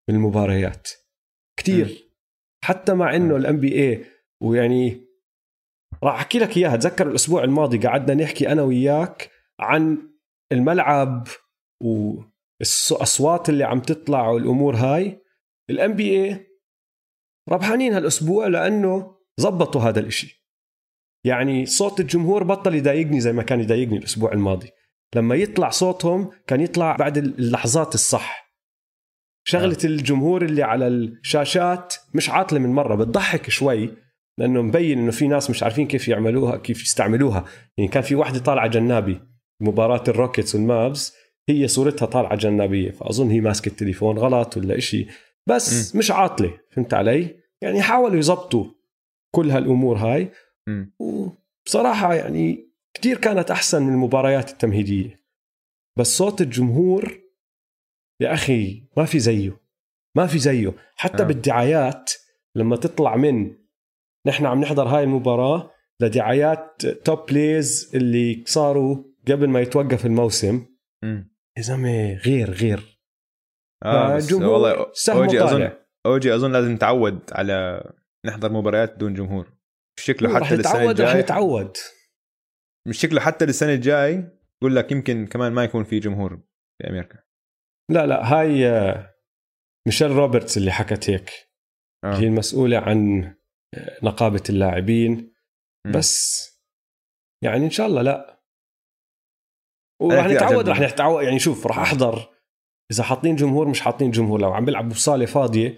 [0.09, 0.89] من المباريات
[1.62, 2.12] كتير.
[2.64, 4.05] حتى مع إنه الام بي اي
[4.41, 5.01] ويعني
[6.03, 6.76] راح أحكي لك إياها.
[6.76, 9.97] تذكر الأسبوع الماضي قعدنا نحكي أنا وياك عن
[10.51, 11.28] الملعب
[11.84, 15.22] والاصوات اللي عم تطلع والأمور هاي.
[15.70, 16.47] الام بي اي
[17.49, 20.41] ربحانين هالأسبوع لأنه زبطوا هذا الإشي.
[21.26, 24.70] يعني صوت الجمهور بطل يضايقني زي ما كان يضايقني الأسبوع الماضي.
[25.16, 28.51] لما يطلع صوتهم كان يطلع بعد اللحظات الصح.
[29.44, 33.89] شغلة الجمهور اللي على الشاشات مش عاطلة من مرة بتضحك شوي
[34.38, 37.46] لأنه مبين إنه في ناس مش عارفين كيف يعملوها كيف يستعملوها.
[37.78, 39.22] يعني كان في واحدة طالعة جنابي
[39.62, 41.14] مباراة الروكيتس والمافز
[41.50, 45.08] هي صورتها طالعة جنابية فأظن هي ماسكة التليفون غلط ولا إشي.
[45.48, 46.00] بس م.
[46.00, 48.66] مش عاطلة فهمت علي؟ يعني حاولوا يزبطوا
[49.36, 50.32] كل هالأمور هاي.
[50.68, 50.86] م.
[51.00, 55.20] وبصراحة يعني كتير كانت أحسن من المباريات التمهيدية.
[55.98, 57.20] بس صوت الجمهور
[58.22, 59.61] يا أخي ما في زيه.
[60.17, 60.74] ما في زيه.
[60.95, 61.26] حتى آه.
[61.26, 62.11] بالدعايات
[62.55, 63.55] لما تطلع من
[64.28, 70.65] نحن عم نحضر هاي المباراة لدعايات top plays اللي صاروا قبل ما يتوقف الموسم.
[71.57, 72.99] يا زلمة غير غير.
[73.86, 75.72] آه بس والله أوجي أظن.
[76.05, 77.84] أوجي أظن لازم نتعود على
[78.26, 79.53] نحضر مباريات بدون جمهور.
[79.99, 81.24] شكله حتى للسنة نتعود رح الجاي.
[81.24, 81.78] نتعود
[82.88, 84.30] مش شكله حتى للسنة الجاي.
[84.61, 86.41] يقول لك يمكن كمان ما يكون في جمهور
[86.78, 87.19] في أمريكا
[87.92, 89.14] لا لا هاي آه،
[89.88, 91.32] ميشيل روبرتس اللي حكت هيك.
[92.04, 92.16] آه.
[92.16, 93.24] هي المسؤولة عن
[93.74, 95.34] آه، نقابة اللاعبين.
[95.88, 95.92] م.
[95.92, 96.42] بس
[97.44, 98.42] يعني إن شاء الله لا.
[100.02, 100.70] كثير نتعود.
[100.70, 102.30] رح نتعود يعني شوف رح أحضر.
[102.92, 104.42] إذا حاطين جمهور مش حاطين جمهور.
[104.42, 105.78] لو عم بيلعبوا بصالة فاضية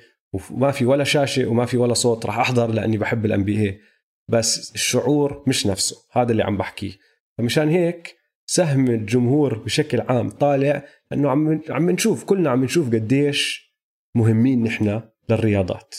[0.51, 3.81] وما في ولا شاشة وما في ولا صوت رح أحضر لأني بحب ال NBA
[4.29, 6.07] بس الشعور مش نفسه.
[6.11, 6.93] هذا اللي عم بحكيه.
[7.37, 13.73] فمشان هيك سهم الجمهور بشكل عام طالع أنه عم عم نشوف كلنا عم نشوف قديش
[14.15, 15.95] مهمين نحن للرياضات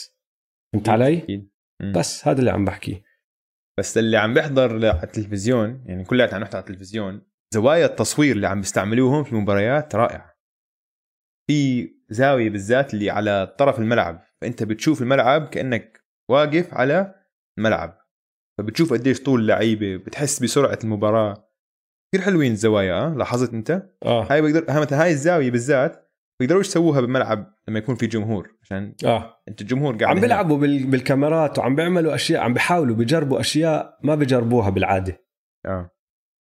[0.73, 1.51] فهمت علي؟ أكيد.
[1.81, 1.91] مم.
[1.91, 3.03] بس هذا اللي عم بحكيه
[3.79, 7.21] بس اللي عم بيحضر على التلفزيون يعني كلياتنا عم نحضر على التلفزيون
[7.53, 10.35] زوايا التصوير اللي عم بيستعملوهم في المباريات رائعة
[11.47, 17.15] في زاوية بالذات اللي على طرف الملعب فأنت بتشوف الملعب كأنك واقف على
[17.57, 17.97] الملعب
[18.57, 21.49] فبتشوف قديش طول اللعيبه بتحس بسرعة المباراة
[22.15, 26.67] كثير حلوين الزوايا آه لاحظت أنت آه هاي بقدر هاي مثلا هاي الزاوية بالذات بيقدروش
[26.67, 30.21] يسووها بالملعب لما يكون في جمهور عشان آه أنت الجمهور قاعد عم.
[30.21, 35.25] بيلعبوا بال- بالكاميرات وعم بيعملوا أشياء عم بيحاولوا بيجربوا أشياء ما بيجربوها بالعادة
[35.65, 35.91] آه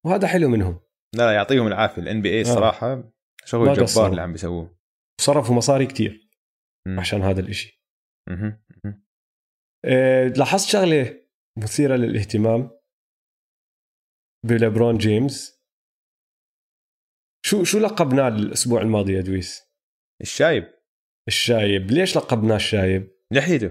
[0.07, 0.81] وهذا حلو منهم
[1.15, 3.11] لا لا يعطيهم العافية الان بي اي الصراحه ما
[3.45, 4.11] شغل جبار.
[4.11, 4.77] اللي عم بيسووه
[5.21, 6.31] صرفوا مصاري كتير
[6.87, 7.01] مم.
[7.01, 7.85] عشان هذا الإشي
[8.29, 8.63] مهم.
[8.85, 9.05] مهم.
[9.85, 11.21] إيه لاحظت شغلة
[11.59, 12.71] مثيرة للاهتمام
[14.47, 15.54] بليبرون جيمس
[17.47, 19.63] شو شو لقبناه الأسبوع الماضي يا دويس؟
[20.21, 20.65] الشايب.
[21.29, 21.91] الشايب.
[21.91, 23.71] ليش لقبناه الشايب؟ لحيته.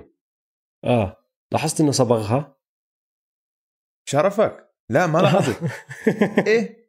[0.85, 1.17] آه.
[1.51, 2.57] لاحظت إنه صبغها؟
[4.09, 4.69] شرفك.
[4.89, 5.61] لا ما لاحظت.
[6.47, 6.83] إيه؟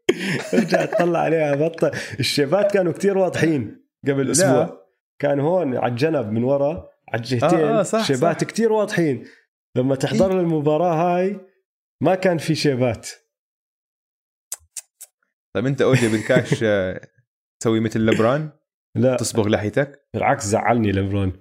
[0.54, 4.86] رجع تطلع عليها بطل الشيبات كانوا كتير واضحين قبل أسبوع.
[5.18, 7.58] كان هون على الجنب من ورا على الجهتين.
[7.58, 8.46] آه، آه، صح، شيبات صح.
[8.46, 9.26] كتير واضحين.
[9.76, 11.40] لما تحضر المباراة هاي
[12.00, 13.10] ما كان في شيبات.
[15.54, 17.00] طيب أنت اوجي بدكاش آه،
[17.60, 18.50] تسوي مثل لبران
[18.96, 19.16] لا.
[19.16, 21.32] تصبغ لحيتك؟ بالعكس زعلني ليبرون.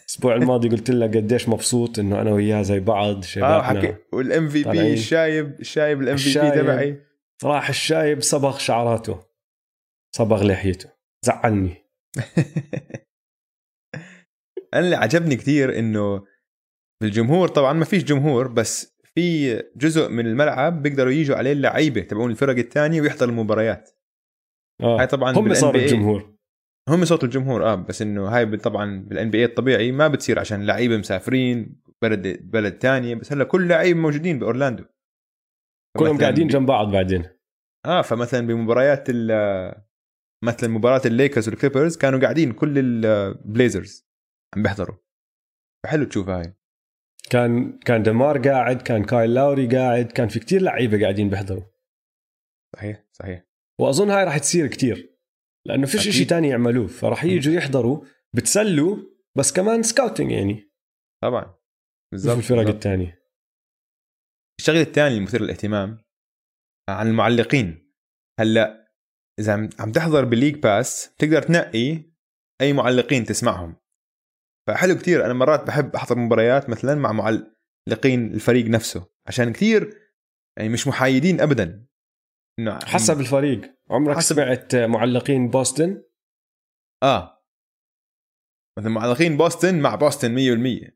[0.00, 3.96] الأسبوع الماضي قلت له قديش مبسوط إنه أنا وياه زي بعض آه شيباتنا حكي.
[4.12, 4.92] وال MVP.
[4.92, 6.50] الشايب الشايب ال MVP.
[6.50, 7.02] تبعي.
[7.44, 9.24] راح الشايب صبغ شعراته.
[10.16, 10.90] صبغ لحيته.
[11.24, 11.74] زعلني.
[14.74, 16.24] أنا اللي عجبني كثير إنه
[17.02, 22.30] الجمهور طبعا ما فيش جمهور بس في جزء من الملعب بيقدروا يجوا عليه اللعيبة تبعون
[22.30, 23.90] الفرق الثانية ويحضروا المباريات.
[24.82, 25.00] آه.
[25.00, 26.34] هاي طبعا هم NBA الجمهور.
[26.88, 30.66] هم صوت الجمهور آه بس إنه هاي طبعا بالان بي اي الطبيعي ما بتصير عشان
[30.66, 34.84] لعيبة مسافرين بلد بلد ثانية بس هلأ كل لعيبه موجودين بأورلاندو.
[35.98, 37.24] كلهم قاعدين جنب بعض بعدين.
[37.86, 39.84] آه فمثلا بمباريات ال
[40.44, 44.06] مثلا مباراة الليكرز والكليبرز كانوا قاعدين كل البليزرز
[44.56, 44.96] عم بيحضروا.
[45.84, 46.54] فحلو تشوف هاي.
[47.34, 51.64] كان كان دمار قاعد كان كايل لاوري قاعد كان في كتير لعيبة قاعدين بيحضروا.
[52.76, 53.46] صحيح صحيح.
[53.80, 55.18] وأظن هاي راح تصير كتير
[55.66, 56.08] لأنه فيش.
[56.08, 58.04] شيء تاني يعملوه فراح يجوا يحضروا
[58.34, 58.96] بتسلوا
[59.36, 60.72] بس كمان scouting يعني.
[61.22, 61.54] طبعا.
[62.12, 62.68] بالضبط الفرق.
[62.68, 63.24] الثانية
[64.60, 66.04] الشغله الثانية المثير للاهتمام
[66.88, 67.94] عن المعلقين.
[68.40, 68.92] هلأ
[69.40, 72.02] إذا عم عم تحضر بالليج باس بتقدر تنقي
[72.60, 73.76] أي معلقين تسمعهم.
[74.68, 75.24] فحلو كتير.
[75.24, 80.00] أنا مرات بحب أحضر مباريات مثلا مع معلقين الفريق نفسه عشان كثير
[80.58, 81.86] يعني مش محايدين ابدا.
[82.58, 83.74] إنه حسب الفريق.
[83.90, 86.02] عمرك حسب- سمعت معلقين بوسطن؟
[87.02, 87.44] آه.
[88.78, 90.90] مثلا معلقين بوسطن مع بوسطن 100%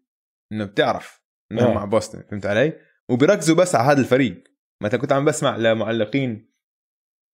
[0.52, 1.74] إنه بتعرف إنهم آه.
[1.74, 4.44] مع بوسطن فهمت علي؟ وبيركزوا بس على هذا الفريق.
[4.82, 6.52] مثلا كنت عم بسمع لمعلقين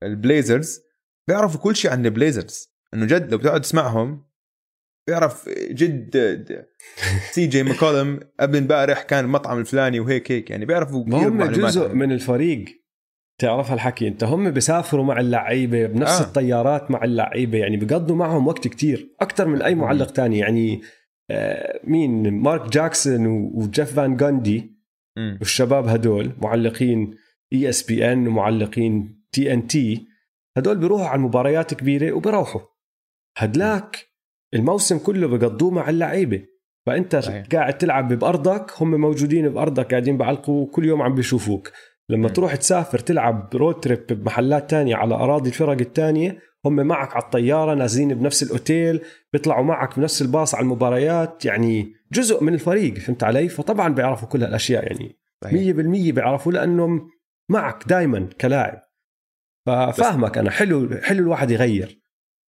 [0.03, 0.81] البليزرز
[1.29, 2.75] بيعرفوا كل شيء عن البليزرز.
[2.95, 4.29] إنه جد لو بتقعد تسمعهم
[5.07, 6.67] بيعرف جد
[7.31, 11.95] سي جي ماكولم قبل امبارح كان المطعم الفلاني وهيك هيك يعني بيعرفوا كثير هم جزء.
[11.95, 12.65] من الفريق
[13.41, 16.25] تعرف هالحكي انت هم بيسافروا مع اللعيبة بنفس آه.
[16.25, 20.81] الطيارات مع اللعيبة يعني بيقضوا معهم وقت كتير أكثر من أي معلق تاني يعني
[21.31, 24.75] آه مين مارك جاكسون وجيف فان جاندي
[25.19, 25.39] مم.
[25.41, 27.15] والشباب هدول معلقين
[27.53, 30.07] ESPN ومعلقين TNT
[30.57, 32.61] هدول بيروحوا على المباريات كبيرة وبيروحوا
[33.39, 34.14] هدلاك
[34.55, 36.43] الموسم كله بقضوه مع اللعيبة
[36.87, 37.47] فأنت صحيح.
[37.53, 41.71] قاعد تلعب بأرضك هم موجودين بأرضك قاعدين بعلقوا كل يوم عم بيشوفوك
[42.09, 42.33] لما م.
[42.33, 47.75] تروح تسافر تلعب road trip بمحلات تانية على أراضي الفرق التانية هم معك على الطيارة
[47.75, 49.01] نازلين بنفس الأوتيل
[49.33, 54.43] بيطلعوا معك بنفس الباص على المباريات يعني جزء من الفريق فهمت علي فطبعا بيعرفوا كل
[54.43, 55.77] هالأشياء يعني صحيح.
[55.77, 57.11] 100% بيعرفوا لأنهم
[57.51, 58.83] معك دائما كلاعب
[59.67, 62.03] ففاهمك أنا حلو حلو الواحد يغير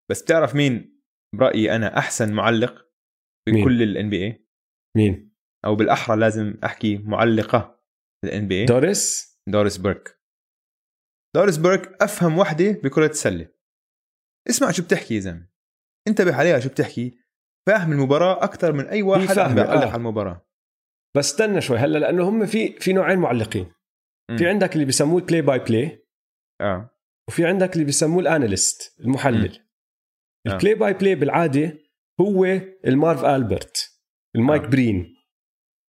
[0.09, 0.92] بس بتعرف مين
[1.33, 2.85] برايي أنا أحسن معلق؟
[3.47, 4.47] بكل ال NBA
[4.97, 7.79] مين؟ أو بالأحرى لازم أحكي معلقة
[8.25, 10.19] ال NBA دوريس؟ دوريس بيرك.
[11.35, 13.49] دوريس بيرك أفهم وحدة بكرة السلة
[14.49, 15.49] اسمع شو بتحكي يا زلمة.
[16.07, 17.19] انتبه عليها شو بتحكي.
[17.67, 19.87] فاهم المباراة أكثر من أي واحد عم بيعلق آه.
[19.87, 20.47] على المباراة.
[21.17, 23.71] بس استنى شوي هلا لأنه هم في في نوعين معلقين.
[24.31, 24.37] مم.
[24.37, 26.07] في عندك اللي بيسموه ال play by play
[26.61, 26.89] آه.
[27.29, 29.55] وفي عندك اللي بيسموه ال analyst المحلل.
[29.55, 29.72] آه.
[30.47, 31.79] ال play by play بالعادة
[32.21, 32.45] هو
[32.87, 33.89] المارف ألبرت
[34.35, 34.67] المايك آه.
[34.67, 35.15] برين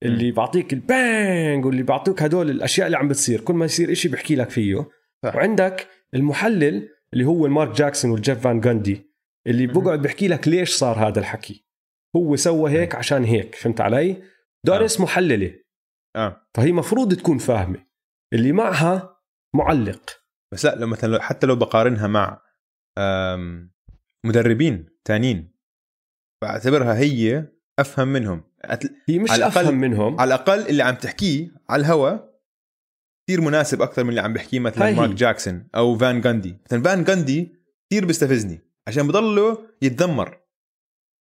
[0.02, 4.08] اللي بعطيك ال bang واللي بعطوك هدول الأشياء اللي عم بتصير كل ما يصير إشي
[4.08, 4.88] بحكي لك فيه.
[5.24, 5.36] صح.
[5.36, 9.14] وعندك المحلل اللي هو المارك جاكسون والجيف فان جاندي
[9.46, 9.66] اللي.
[9.66, 11.66] بقعد بحكي لك ليش صار هذا الحكي.
[12.16, 14.22] هو سوى هيك عشان هيك فهمت علي؟
[14.66, 15.54] دوريس محللة.
[16.16, 16.46] آه.
[16.54, 17.86] فهي مفروض تكون فاهمة.
[18.32, 19.16] اللي معها
[19.54, 20.20] معلق.
[20.52, 22.42] بس لا لو مثلا حتى لو بقارنها مع
[24.24, 25.54] مدربين تانيين
[26.42, 27.48] بعتبرها هي
[27.78, 28.42] أفهم منهم.
[28.66, 30.20] أتل- هي مش على الأقل- أفهم منهم.
[30.20, 32.34] على الأقل اللي عم تحكيه على الهواء
[33.28, 34.94] كثير مناسب أكثر من اللي عم بحكيه مثلا هي.
[34.94, 37.52] مارك جاكسون أو فان جاندي مثلا فان جاندي
[37.90, 40.38] كثير بيستفزني عشان بضله يتذمر.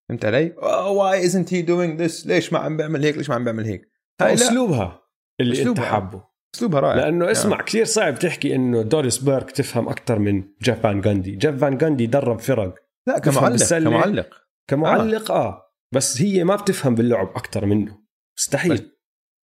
[0.09, 0.53] فهمت علي؟
[0.87, 3.89] why isn't he doing this ليش ما عم بيعمل هيك؟ ليش ما عم بيعمل هيك؟
[4.21, 5.01] هاي أسلوبها
[5.41, 5.83] اللي أسلوبها.
[5.83, 6.23] انت حابه.
[6.55, 6.95] أسلوبها رائع.
[6.95, 11.61] لأنه اسمع كثير صعب تحكي إنه دوريس بيرك تفهم أكثر من جيف فان جاندي جيف
[11.61, 12.75] فان جاندي درب فرق
[13.07, 13.69] لا كمعلق.
[13.69, 15.73] كمعلق كمعلق آه, آه.
[15.93, 18.03] بس هي ما بتفهم باللعب أكثر منه.
[18.37, 18.73] مستحيل.
[18.73, 18.87] بس- بس,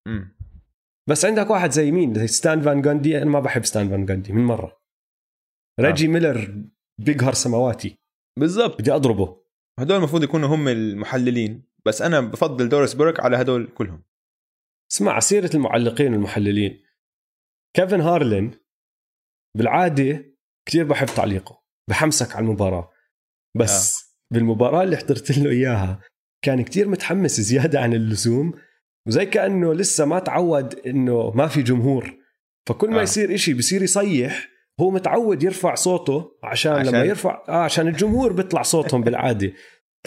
[0.08, 0.36] مم.
[1.10, 4.34] بس عندك واحد زي مين؟ زي ستان فان جاندي أنا ما بحب ستان فان جاندي
[4.34, 4.80] من مرة.
[5.80, 6.66] ريجي ميلر
[6.98, 7.98] بيقهر سماواتي.
[8.40, 8.80] بالضبط.
[8.82, 9.44] بدي أضربه.
[9.80, 11.70] هدول المفروض يكونوا هم المحللين.
[11.86, 14.04] بس أنا بفضل دوريس بيرك على هدول كلهم.
[14.92, 16.84] اسمع سيرة المعلقين والمحللين.
[17.76, 18.52] كيفن هارلين
[19.58, 20.26] بالعادة
[20.66, 21.64] كتير بحب تعليقه.
[21.90, 22.92] بحمسك على المباراة.
[23.60, 24.34] بس آه.
[24.34, 26.00] بالمباراة اللي حضرت له إياها
[26.44, 28.54] كان كتير متحمس زيادة عن اللزوم
[29.08, 32.18] وزي كأنه لسه ما تعود إنه ما في جمهور.
[32.68, 33.04] فكل ما آه.
[33.04, 34.48] يصير إشي بصير يصيح
[34.80, 39.52] هو متعود يرفع صوته عشان, عشان- لما يرفع آه عشان الجمهور بيطلع صوتهم بالعادة.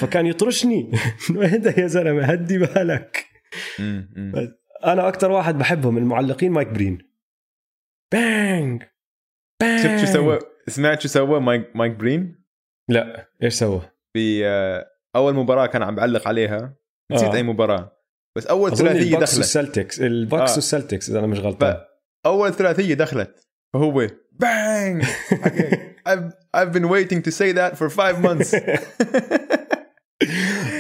[0.00, 0.92] فكان يطرشني
[1.30, 3.26] إنه اهدى يا زلمة هدي بالك.
[4.84, 6.98] أنا أكثر واحد بحبهم المعلقين مايك برين.
[8.12, 8.82] Bang!
[9.60, 10.38] Bang شفت شو سوى؟
[10.68, 12.41] سمعت شو سوى مايك مايك برين؟
[12.88, 16.76] لا إيش سوى؟ في آه، أول مباراة كان عم بعلق عليها.
[17.12, 17.34] نسيت آه.
[17.34, 17.96] أي مباراة.
[18.36, 19.36] بس أول ثلاثية دخلت.
[19.36, 20.54] والسلتكس الباكس آه.
[20.54, 21.76] والسلتكس إذا أنا مش غلطان.
[22.26, 23.48] أول ثلاثية دخلت.
[23.74, 25.04] فهو bang!
[26.08, 28.54] I've, I've been waiting to say that for five months.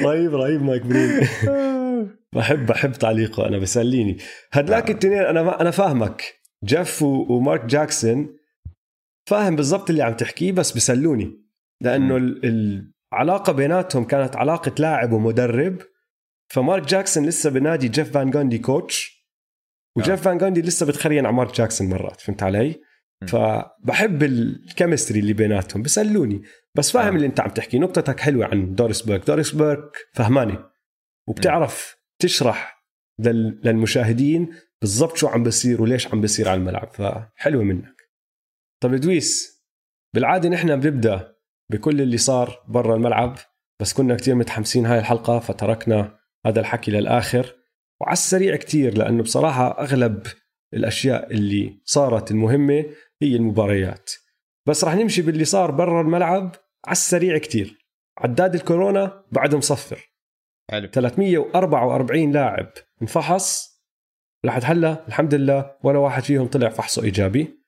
[0.04, 1.28] رهيب رهيب مايك برين.
[2.34, 4.18] بحب بحب تعليقه أنا بسليني
[4.52, 4.94] هدلاك آه.
[4.94, 6.22] التنين أنا أنا فاهمك.
[6.64, 8.36] جيف ومارك جاكسون
[9.28, 11.41] فاهم بالضبط اللي عم تحكيه بس بسلوني.
[11.82, 12.16] لأنه
[13.12, 15.78] العلاقه بيناتهم كانت علاقة لاعب ومدرب
[16.52, 19.26] فمارك جاكسون لسه بنادي جيف فان جاندي coach
[19.96, 20.16] وجيف آه.
[20.16, 22.80] فان جاندي لسه بتخرين على مارك جاكسون مرات فهمت علي؟
[23.28, 26.42] فبحب ال chemistry اللي بيناتهم بسلوني
[26.74, 27.16] بس فاهم آه.
[27.16, 30.58] اللي انت عم تحكي نقطتك حلوة عن دوريس بيرك دوريس بيرك فهماني
[31.28, 32.84] وبتعرف تشرح
[33.20, 38.02] لل- للمشاهدين بالضبط شو عم بصير وليش عم بصير على الملعب فحلوة منك
[38.82, 39.62] طب دويس
[40.14, 41.32] بالعادة نحن بنبدأ
[41.70, 43.36] بكل اللي صار برا الملعب
[43.80, 47.54] بس كنا كتير متحمسين هاي الحلقة فتركنا هذا الحكي للآخر.
[48.00, 50.26] وعلى السريع كتير لأنه بصراحة أغلب
[50.74, 52.84] الأشياء اللي صارت المهمة
[53.22, 54.10] هي المباريات.
[54.68, 56.56] بس رح نمشي باللي صار برا الملعب.
[56.86, 57.78] على السريع كتير.
[58.18, 60.12] عداد الكورونا بعد مصفر.
[60.70, 60.88] حلو.
[60.88, 63.72] 344 لاعب انفحص.
[64.44, 67.62] لحد هلا الحمد لله ولا واحد فيهم طلع فحصه إيجابي.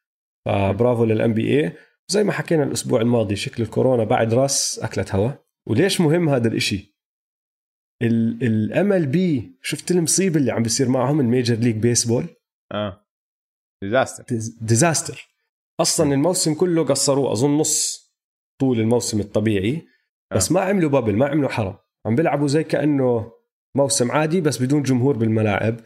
[0.46, 1.72] فبرافو لل NBA
[2.08, 5.30] زي ما حكينا الأسبوع الماضي شكل الكورونا بعد راس اكلت هوا.
[5.68, 6.94] وليش مهم هذا الإشي؟
[8.02, 12.26] ال MLB شفت المصيبة اللي عم بيصير معهم ال Major League Baseball
[12.72, 13.06] آه.
[13.82, 14.24] disaster
[14.60, 15.28] disaster
[15.80, 18.04] أصلا الموسم كله قصروه أظن نص
[18.60, 19.86] طول الموسم الطبيعي.
[20.34, 21.76] بس ما عملوا بابل ما عملوا حرم
[22.06, 23.32] عم بيلعبوا زي كأنه
[23.76, 25.80] موسم عادي بس بدون جمهور بالملاعب.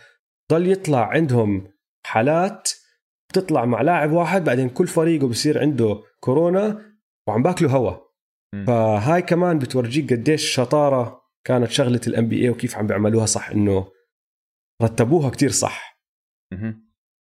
[0.53, 1.73] ضل يطلع عندهم
[2.07, 2.71] حالات
[3.31, 6.95] بتطلع مع لاعب واحد بعدين كل فريقه بصير عنده كورونا
[7.29, 8.09] وعم باكلوا هوا.
[8.67, 13.93] فهاي كمان بتورجيك قديش شطارة كانت شغلة الام بي اي وكيف عم بيعملوها صح إنه
[14.83, 16.01] رتبوها كتير صح.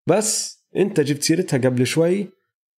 [0.09, 2.29] بس أنت جبت سيرتها قبل شوي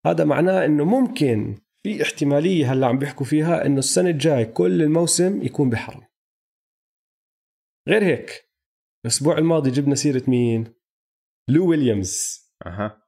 [0.06, 5.42] هذا معناه إنه ممكن في احتمالية هلأ عم بيحكوا فيها إنه السنة الجاي كل الموسم
[5.42, 6.06] يكون بحرم
[7.88, 8.48] غير هيك
[9.04, 10.74] الأسبوع الماضي جبنا سيرة مين؟
[11.50, 12.40] لو ويليامز.
[12.66, 13.07] أها.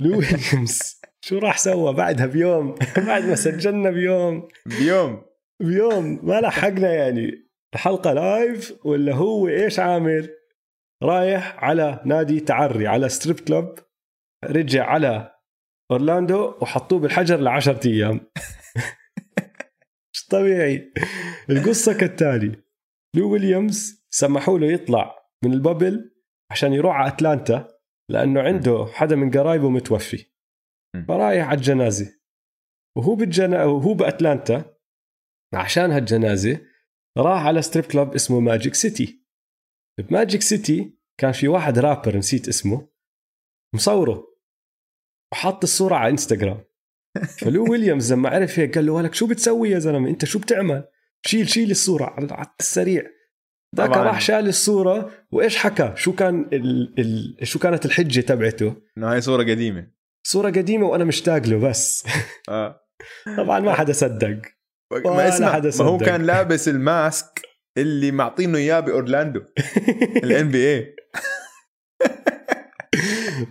[0.00, 2.74] لو ويليامز شو راح سوى بعدها بيوم؟
[3.06, 4.48] بعد ما سجلنا بيوم.
[4.66, 5.22] بيوم.
[5.62, 7.50] بيوم ما لحقنا يعني.
[7.74, 10.30] الحلقة لايف ولا هو إيش عامل؟
[11.02, 13.78] رايح على نادي تعري على strip club
[14.44, 15.34] رجع على
[15.90, 18.20] أورلاندو وحطوه بالحجر لعشرة أيام.
[20.14, 20.92] مش طبيعي.
[21.50, 22.62] القصة كالتالي.
[23.16, 26.10] لو ويليامز سمحوا له يطلع من ال bubble
[26.50, 27.79] عشان يروح على أتلانتا.
[28.10, 30.26] لأنه عنده حدا من قرايبه متوفي.
[31.08, 32.20] فرايح على الجنازة.
[32.96, 34.76] وهو بالجنا وهو بأتلانتا.
[35.54, 36.60] عشان هالجنازة
[37.18, 39.24] راح على strip club اسمه ماجيك سيتي
[39.98, 42.88] بماجيك سيتي كان في واحد رابر نسيت اسمه
[43.74, 44.36] مصوره.
[45.32, 46.64] وحط الصورة على انستغرام
[47.40, 50.88] فلو ويليامز لما عرف هيك قال له ولك شو بتسوي يا زلمة؟ أنت شو بتعمل؟
[51.26, 53.02] شيل شيل الصورة على السريع.
[53.76, 56.94] ذاك راح شال الصورة وإيش حكى؟ شو كان ال...
[56.98, 57.46] ال...
[57.46, 59.90] شو كانت الحجة تبعته؟ إنه هاي صورة قديمة.
[60.26, 62.06] صورة قديمة وأنا مشتاق له بس.
[62.48, 62.80] آه.
[63.38, 64.40] طبعا ما حدا صدق.
[65.04, 67.40] ما اسمع ما هو كان لابس ال mask
[67.78, 69.42] اللي معطينه إياه بأورلاندو
[70.24, 70.94] الان بي اي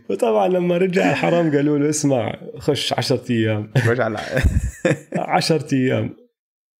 [0.09, 3.71] وطبعا لما رجع الحرام قالوا له اسمع خش 10 أيام.
[3.77, 4.19] خش على
[5.15, 6.15] 10 أيام.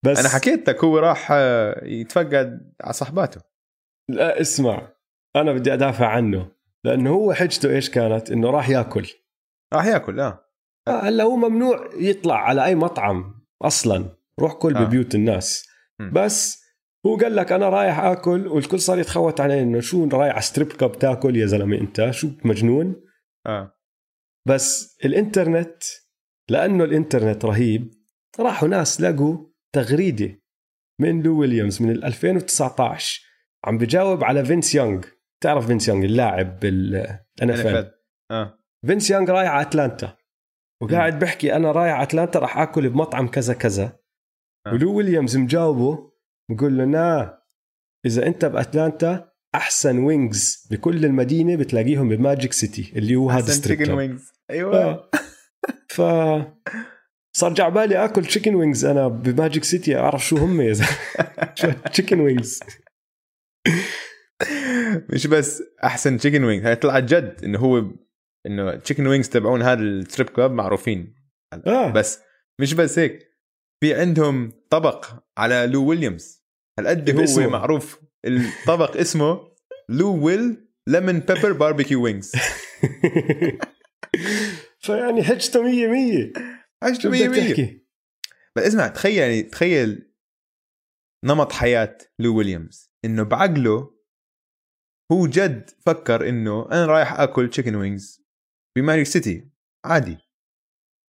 [0.05, 3.41] بس أنا حكيت لك هو راح آه، يتفقد على صحباته
[4.09, 4.93] لا اسمع
[5.35, 6.51] أنا بدي أدافع عنه
[6.84, 9.07] لأنه هو حجته إيش كانت؟ إنه راح يأكل.
[9.73, 10.45] راح يأكل آه,
[10.88, 14.15] آه، هلأ هو ممنوع يطلع على أي مطعم أصلا.
[14.39, 14.84] روح كل آه.
[14.84, 15.67] ببيوت الناس.
[15.99, 16.11] م.
[16.13, 16.63] بس
[17.05, 20.68] هو قال لك أنا رايح آكل والكل صار يتخوت عليه إنه شو رايح على strip
[20.68, 22.95] club تاكل؟ يا زلمة أنت شو مجنون؟
[23.47, 23.80] آه.
[24.47, 25.84] بس الإنترنت
[26.49, 27.93] لأنه الإنترنت رهيب
[28.39, 30.41] راحوا ناس لقوا تغريدة
[31.02, 33.22] من لو ويليامز من 2019
[33.66, 35.02] عم بجاوب على فينس يونغ.
[35.44, 37.91] تعرف فينس يونغ اللاعب بال NFL
[38.32, 38.60] آه.
[38.88, 40.18] فينس يونغ رايح على أتلانتا.
[40.82, 44.00] وقاعد بحكي أنا رايح على أتلانتا راح آكل بمطعم كذا كذا.
[44.68, 44.74] آه.
[44.74, 46.12] ولو ويليامز مجاوبه
[46.50, 47.40] بقول له لأ
[48.06, 54.31] إذا أنت بأتلانتا أحسن wings بكل المدينة بتلاقيهم بماجيك سيتي اللي هو هذا strip wings
[54.50, 55.10] أيوه.
[55.90, 56.02] ف
[57.40, 61.74] صار جا بالي آكل chicken wings أنا بماجيك سيتي أعرف شو هم يا زلمة.
[61.91, 62.60] chicken wings
[65.10, 67.86] مش بس أحسن chicken wings هاي طلعت جد إنه هو
[68.45, 71.16] إنه chicken wings تبعون هذا ال strip club معروفين.
[71.68, 71.91] آه.
[71.91, 72.20] بس
[72.61, 73.20] مش بس هيك.
[73.84, 75.06] في عندهم طبق
[75.38, 76.45] على لو ويليامز
[76.80, 77.48] هالقد هو اسمه.
[77.48, 77.99] معروف.
[78.26, 79.40] الطبق اسمه
[79.90, 82.31] لو ويل lemon pepper barbecue wings
[84.80, 87.80] فيعني حجته 100 100 حجته 100 100
[88.56, 90.14] بس اسمع تخيل يعني تخيل
[91.26, 92.91] نمط حياة لو ويليامز.
[93.06, 93.99] إنه بعقله
[95.11, 98.26] هو جد فكر إنه أنا رايح آكل تشيكن وينجز
[98.77, 99.49] بماري سيتي.
[99.85, 100.18] عادي.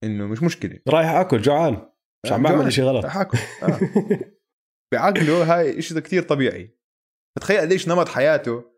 [0.05, 0.80] إنه مش مشكلة.
[0.88, 1.90] رايح آكل جوعان
[2.26, 3.06] مش عم بعمل شيء غلط.
[3.06, 3.80] حاكم آه.
[4.92, 6.78] بعقله هاي شيء كثير طبيعي.
[7.36, 8.70] فتخيل ليش نمط حياته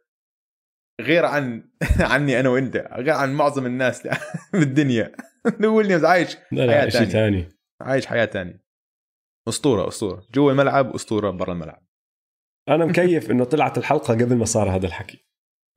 [1.00, 1.70] غير عن
[2.00, 4.08] عني أنا وأنت غير عن معظم الناس
[4.52, 5.12] بالدنيا.
[5.60, 7.48] لو ويليامز عايش لا لا شيء ثاني.
[7.80, 8.62] عايش حياة ثانية
[9.48, 10.26] أسطورة أسطورة.
[10.34, 11.82] جوا الملعب أسطورة برا الملعب.
[12.68, 15.26] أنا مكيف إنه طلعت الحلقة قبل ما صار هذا الحكي.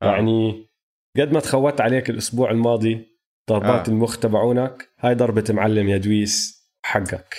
[0.02, 0.06] آه.
[0.06, 0.68] يعني
[1.16, 3.18] قد ما تخوت عليك الأسبوع الماضي
[3.50, 3.92] ضربات آه.
[3.92, 7.34] المخ تبعونك هاي ضربة معلم يا دويس حقك.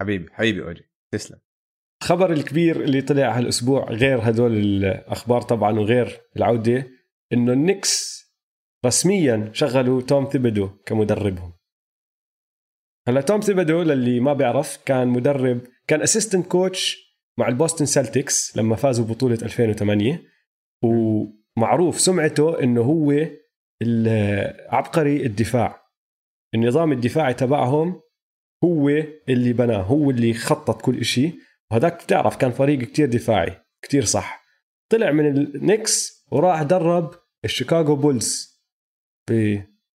[0.00, 0.90] حبيبي حبيبي أوجي.
[1.14, 1.38] تسلم.
[2.02, 6.86] الخبر الكبير اللي طلع هالأسبوع غير هدول الأخبار طبعا وغير العودة
[7.32, 8.16] إنه النكس
[8.86, 11.55] رسميا شغلوا توم ثيبدو كمدربهم.
[13.08, 17.06] هلا توم ثيبدو للي ما بيعرف كان مدرب كان assistant coach
[17.38, 20.22] مع البوستن سلتكس لما فازوا ببطوله 2008
[20.82, 23.26] ومعروف سمعته إنه هو
[24.68, 25.82] عبقري الدفاع.
[26.54, 28.00] النظام الدفاعي تبعهم
[28.64, 28.88] هو
[29.28, 31.34] اللي بناه هو اللي خطط كل شيء
[31.70, 34.44] وهذاك بتعرف كان فريق كتير دفاعي كتير صح.
[34.90, 37.10] طلع من النكس وراح درب
[37.44, 38.60] الشيكاغو بولز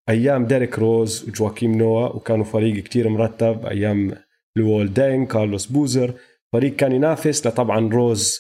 [0.07, 3.65] بأيام ديريك روز وجواكيم نوا وكانوا فريق كتير مرتب.
[3.65, 4.17] أيام
[4.57, 6.19] لوول دين كارلوس بوزر.
[6.53, 8.39] فريق كان ينافس لطبعا روز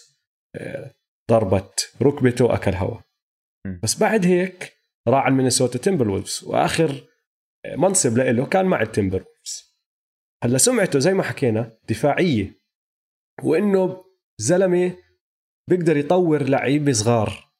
[0.55, 0.91] آه،
[1.31, 2.97] ضربت ركبته واكل هوا.
[3.83, 4.73] بس بعد هيك
[5.07, 7.03] راح على مينيسوتا تيمبر وولفز وآخر
[7.77, 9.25] منصب له كان مع التيمبر
[10.43, 12.61] هلأ سمعته زي ما حكينا دفاعية.
[13.43, 14.03] وإنه
[14.37, 14.97] زلمه
[15.69, 17.51] بيقدر يطور لعيبة صغار.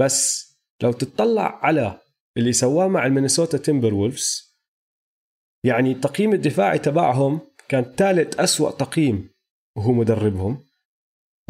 [0.00, 0.48] بس
[0.82, 2.00] لو تطلع على
[2.36, 4.54] اللي سواه مع المينيسوتا تيمبر وولفز
[5.64, 9.30] يعني التقييم الدفاعي تبعهم كان ثالث أسوأ تقييم
[9.76, 10.64] وهو مدربهم.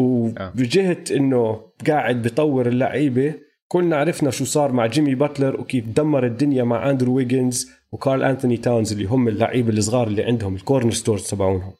[0.00, 3.34] وبجهة إنه قاعد بيطور اللعيبة
[3.68, 8.56] كلنا عرفنا شو صار مع جيمي باتلر وكيف دمر الدنيا مع أندرو ويجنز وكارل انثوني
[8.56, 11.72] تاونز اللي هم اللعيبة الصغار اللي عندهم ال cornerstones تبعونهم.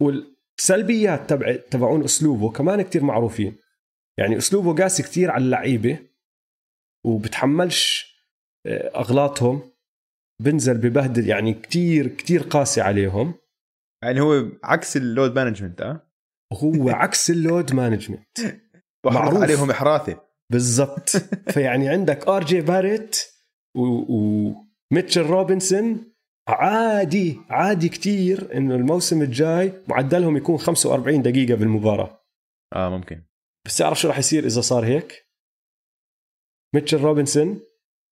[0.00, 3.56] والسلبيات تبع تبعون أسلوبه كمان كتير معروفين.
[4.18, 5.98] يعني أسلوبه قاسي كتير على اللعيبة.
[7.06, 8.16] وبتحملش
[8.66, 9.72] آه، أغلاطهم.
[10.42, 13.34] بنزل ببهدل يعني كتير كتير قاسي عليهم.
[14.04, 16.10] يعني هو عكس ال load management آه
[16.52, 18.38] هو عكس ال load management.
[19.06, 19.42] معروف.
[19.42, 20.20] عليهم احراثه
[20.52, 21.08] بالضبط.
[21.52, 23.20] فيعني عندك آر جي باريت
[23.76, 26.12] وميتشل روبنسون.
[26.48, 32.24] عادي عادي كتير إنه الموسم الجاي معدلهم يكون 45 دقيقة بالمباراة.
[32.74, 33.22] آه ممكن.
[33.66, 35.25] بس تعرف شو راح يصير إذا صار هيك؟
[36.76, 37.60] ميتشل روبنسون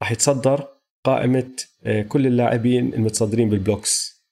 [0.03, 0.69] راح يتصدر
[1.07, 1.51] قائمة
[1.85, 4.25] آه، كل اللاعبين المتصدرين بال blocks.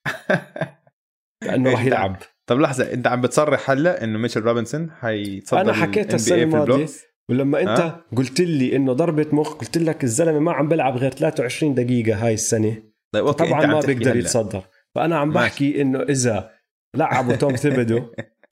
[1.44, 2.16] لأنه راح يلعب.
[2.46, 6.86] طب لحظة إنت عم بتصرح هلأ إنه ميتشل روبنسون حيتصدر أنا حكيتها السنة الماضية
[7.30, 11.10] ولما أنت أه؟ قلت لي إنه ضربة مخ قلت لك الزلمة ما عم بلعب غير
[11.10, 12.82] 23 دقيقة هاي السنة.
[13.14, 13.46] طيب okay.
[13.46, 14.62] طبعا ما بيقدر يتصدر.
[14.94, 16.50] فأنا عم بحكي إنه إذا
[16.96, 18.02] لعبوا توم ثيبدو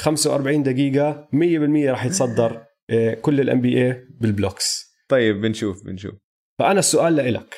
[0.02, 1.36] 45 دقيقة 100%
[1.90, 4.89] راح يتصدر آه، كل ال NBA بال blocks.
[5.10, 6.14] طيب بنشوف بنشوف.
[6.58, 7.54] فأنا السؤال لإلك.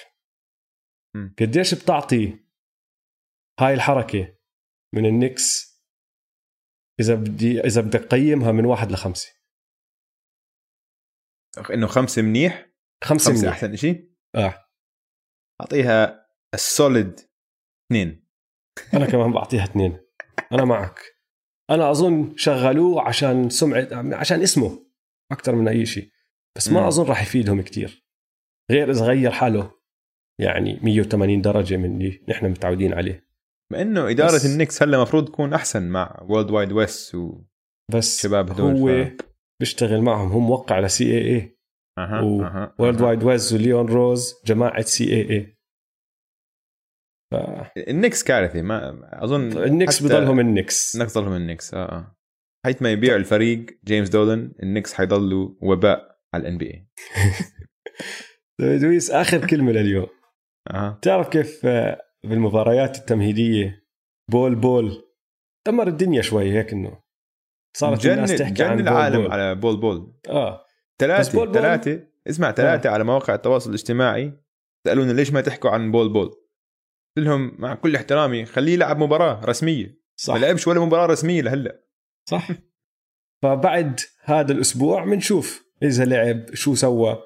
[1.39, 2.39] قديش بتعطي
[3.61, 4.39] هاي الحركة
[4.95, 5.73] من النكس
[7.01, 9.29] إذا بدي إذا بدك تقيمها من واحد لخمسة؟
[11.74, 12.73] إنه خمسة منيح؟
[13.05, 13.55] خمسة, خمسة منيح.
[13.55, 14.69] أحسن شيء آه.
[15.61, 17.20] أعطيها ال solid
[17.87, 18.29] اثنين.
[18.95, 20.01] أنا كمان بعطيها اثنين.
[20.53, 21.01] أنا معك.
[21.70, 24.93] أنا أظن شغلوه عشان سمعة عشان اسمه
[25.33, 26.12] أكثر من أي شيء.
[26.57, 26.85] بس ما م.
[26.85, 28.07] أظن راح يفيدهم كتير.
[28.70, 29.70] غير إذا غير حاله
[30.41, 33.27] يعني 180 درجة من اللي نحن متعودين عليه.
[33.73, 37.45] مع إنه إدارة بس النكس هلا المفروض تكون أحسن مع وورلد وايد ويست و
[37.95, 39.16] بس شباب هدول هو ف...
[39.61, 40.33] بيشتغل معهم.
[40.33, 41.59] هم موقع على CAA
[41.99, 42.20] أها
[42.79, 45.59] وورلد وايد ويست وليون روز جماعة CAA
[47.33, 47.35] ف...
[47.89, 50.95] النكس كارثي ما أظن النكس بضلهم النكس.
[50.95, 52.16] النكس بضلهم النكس آه آه.
[52.66, 56.12] حيث ما يبيع الفريق جيمس دولن النكس حيضلوا وباء.
[56.35, 56.89] على ال NB
[58.61, 60.09] A دويس آخر كلمة لليوم.
[60.71, 60.99] أه.
[61.03, 63.87] تعرف كيف آه، بالمباريات التمهيدية
[64.31, 65.05] بول بول
[65.67, 67.03] دمر الدنيا شوي هيك إنه
[67.77, 69.25] صارت جن الناس تحكي جن عن العالم بول.
[69.25, 69.33] بول.
[69.33, 70.21] على بول بول.
[70.29, 70.67] آه.
[71.01, 72.93] ثلاثة ثلاثة اسمع ثلاثة آه.
[72.93, 74.33] على مواقع التواصل الاجتماعي
[74.87, 76.29] سألونا ليش ما تحكوا عن بول بول.
[77.17, 80.03] قلت لهم مع كل احترامي خليه يلعب مباراة رسمية.
[80.17, 80.35] صح.
[80.35, 81.85] ما لعبش ولا مباراة رسمية لهلا.
[82.29, 82.49] صح.
[83.43, 87.23] فبعد هذا الأسبوع بنشوف إذا لعب شو سوى؟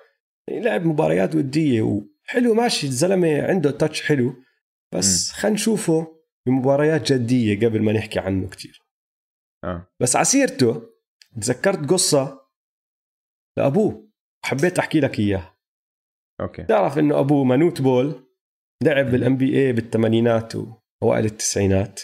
[0.50, 4.34] لعب مباريات ودية وحلو ماشي الزلمة عنده touch حلو.
[4.94, 8.82] بس خلينا نشوفه بمباريات جدية قبل ما نحكي عنه كتير.
[9.64, 9.88] آه.
[10.00, 10.82] بس ع سيرته
[11.40, 12.40] تذكرت قصة
[13.58, 14.08] لأبوه.
[14.44, 15.56] حبيت أحكي لك إياها.
[16.40, 16.62] okay.
[16.62, 18.26] تعرف إنه أبوه مانوت بول
[18.82, 22.02] لعب بال NBA بالثمانينات وأوائل التسعينات.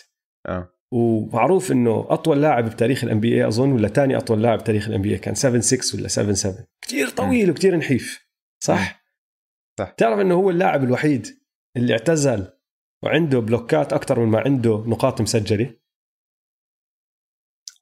[0.49, 0.72] آه.
[0.93, 5.19] ومعروف إنه أطول لاعب بتاريخ ال NBA أظن ولا ثاني أطول لاعب بتاريخ ال NBA
[5.19, 8.27] كان 7 6 ولا 7 7 كثير طويل وكثير نحيف
[8.64, 9.02] صح؟
[9.78, 9.90] صح.
[9.90, 11.27] تعرف إنه هو اللاعب الوحيد
[11.77, 12.52] اللي اعتزل
[13.02, 15.77] وعنده بلوكات أكثر من ما عنده نقاط مسجلة؟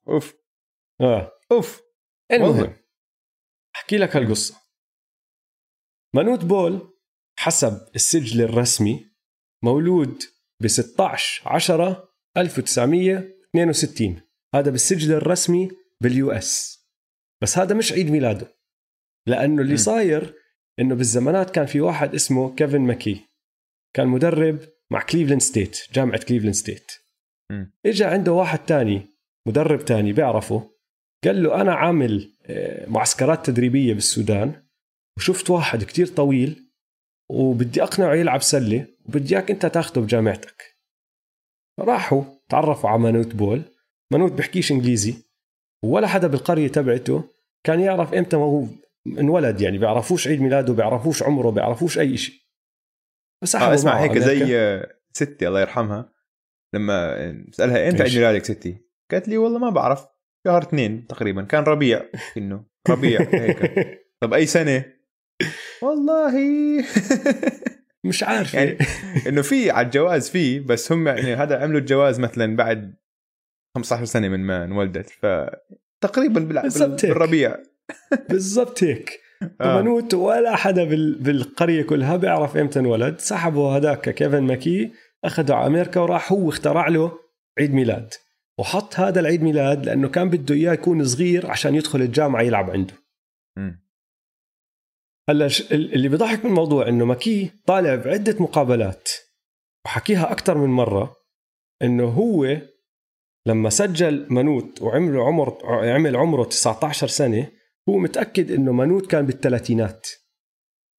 [0.07, 0.33] أوف.
[1.01, 1.31] آه.
[1.51, 1.81] أوف.
[2.31, 2.73] المهم
[3.75, 4.61] أحكي لك هالقصة.
[6.15, 6.97] مانوت بول
[7.39, 9.11] حسب السجل الرسمي
[9.63, 10.23] مولود
[10.59, 14.21] ب 16 10 1962
[14.55, 15.69] هذا بالسجل الرسمي
[16.01, 16.81] بال US.
[17.41, 18.47] بس هذا مش عيد ميلاده.
[19.27, 19.77] لأنه اللي م.
[19.77, 20.33] صاير
[20.79, 23.21] إنه بالزمانات كان في واحد اسمه كيفن ماكي.
[23.93, 24.59] كان مدرب
[24.91, 26.91] مع كليفلاند ستيت جامعة كليفلاند ستيت.
[27.85, 29.07] اجى عنده واحد تاني
[29.47, 30.71] مدرب تاني بيعرفه.
[31.23, 34.63] قال له أنا عامل آه، معسكرات تدريبية بالسودان.
[35.17, 36.71] وشفت واحد كتير طويل
[37.29, 40.70] وبدي أقنعه يلعب سلة وبدي إياك أنت تاخده بجامعتك.
[41.79, 43.61] راحوا تعرفوا على مانوت بول.
[44.11, 45.15] مانوت بحكيش إنجليزي
[45.83, 47.23] ولا حدا بالقرية تبعته
[47.63, 48.65] كان يعرف إمتى ما هو
[49.07, 52.35] انولد يعني بيعرفوش عيد ميلاده بيعرفوش عمره بيعرفوش أي شيء
[53.43, 54.81] بس آه اسمع هيك زي
[55.13, 56.13] ستي الله يرحمها.
[56.73, 57.15] لما
[57.51, 58.77] سألها إمتى عيد ميلادك ستي؟
[59.11, 60.05] قالت لي والله ما بعرف
[60.47, 61.43] شهر اثنين تقريبا.
[61.43, 62.05] كان ربيع
[62.37, 63.87] إنه ربيع هيك.
[64.21, 64.85] طب أي سنة؟
[65.81, 66.33] والله.
[68.05, 68.53] مش عارف.
[68.53, 68.77] يعني
[69.27, 72.95] إنه في على الجواز في بس هم يعني هذا عملوا الجواز مثلا بعد
[73.75, 77.57] 15 سنة من ما انولدت فتقريبا بالربيع.
[78.29, 79.19] بالضبط هيك.
[79.61, 80.83] منوت ولا حدا
[81.19, 83.19] بالقرية كلها بيعرف إمتى انولد.
[83.19, 84.91] سحبوا هذاك كيفن ماكي
[85.25, 87.11] اخذوا على أمريكا وراح هو اخترع له
[87.59, 88.13] عيد ميلاد.
[88.59, 92.93] وحط هذا العيد ميلاد لأنه كان بده إياه يكون صغير عشان يدخل الجامعة يلعب عنده.
[95.29, 99.09] هلا اللي بيضحك من الموضوع إنه ماكي طالع بعدة مقابلات
[99.85, 101.15] وحكيها أكثر من مرة
[101.81, 102.57] إنه هو
[103.47, 107.51] لما سجل منوت وعمل عمر عمل عمره 19 سنة
[107.89, 110.07] هو متأكد إنه منوت كان بالثلاثينات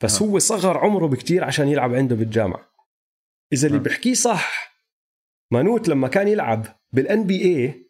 [0.05, 0.27] بس آه.
[0.27, 2.69] هو صغر عمره بكتير عشان يلعب عنده بالجامعة
[3.53, 3.83] إذا اللي آه.
[3.83, 4.73] بحكيه صح
[5.53, 7.87] مانوت لما كان يلعب بال NBA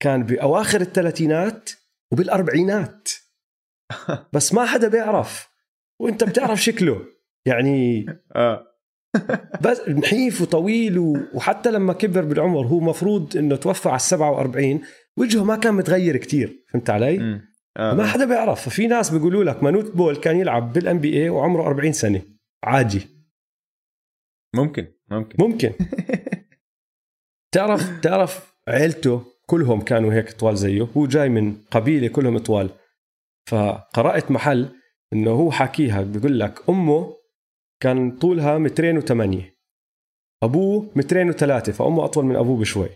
[0.00, 1.70] كان بأواخر الثلاثينات
[2.12, 3.08] وبالأربعينات
[4.34, 5.48] بس ما حدا بيعرف.
[6.00, 7.04] وانت بتعرف شكله.
[7.46, 8.06] يعني
[8.36, 8.64] آه.
[9.64, 10.98] بس نحيف وطويل
[11.34, 14.80] وحتى لما كبر بالعمر هو مفروض إنه توفى على 47
[15.16, 17.40] وجهه ما كان متغير كتير فهمت علي؟ م.
[17.76, 17.94] آه.
[17.94, 18.68] ما حدا بيعرف.
[18.68, 22.22] ففي ناس بيقولوا لك مانوت بول كان يلعب بال NBA وعمره 40 سنة.
[22.64, 23.06] عادي.
[24.56, 25.36] ممكن ممكن.
[25.44, 25.72] ممكن.
[27.54, 30.88] تعرف تعرف عيلته كلهم كانوا هيك طوال زيه.
[30.96, 32.70] هو جاي من قبيلة كلهم طوال.
[33.48, 34.76] فقرأت محل
[35.12, 37.16] إنه هو حاكيها بيقول لك أمه
[37.82, 39.58] كان طولها مترين وثمانية
[40.42, 42.88] أبوه مترين وثلاثة فأمه أطول من أبوه بشوي.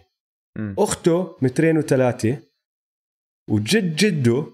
[0.79, 2.43] أخته مترين وثلاثة
[3.51, 4.47] وجد جده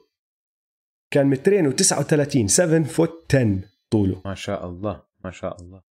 [1.13, 3.61] كان مترين وتسعة وثلاثين 7 فوت 10
[3.91, 4.23] طوله.
[4.25, 5.83] ما شاء الله ما شاء الله.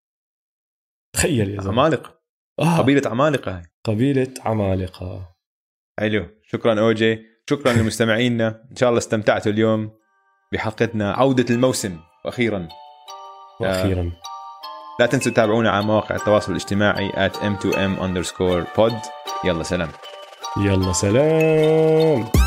[1.16, 1.82] تخيل يا زلمة.
[1.82, 2.22] عمالقه
[2.60, 2.78] آه.
[2.78, 3.64] قبيلة عمالقه هاي.
[3.84, 5.36] قبيلة عمالقة
[6.00, 6.28] حلو.
[6.44, 8.48] شكرا اوجي شكرا لمستمعينا.
[8.72, 9.92] إن شاء الله استمتعتوا اليوم
[10.52, 12.68] بحلقتنا عودة الموسم وأخيرا.
[13.60, 14.12] وأخيرا.
[15.00, 18.94] لا تنسوا تتابعونا على مواقع التواصل الاجتماعي at m2m underscore pod.
[19.46, 19.90] يلا سلام.
[20.58, 22.47] يلا سلام.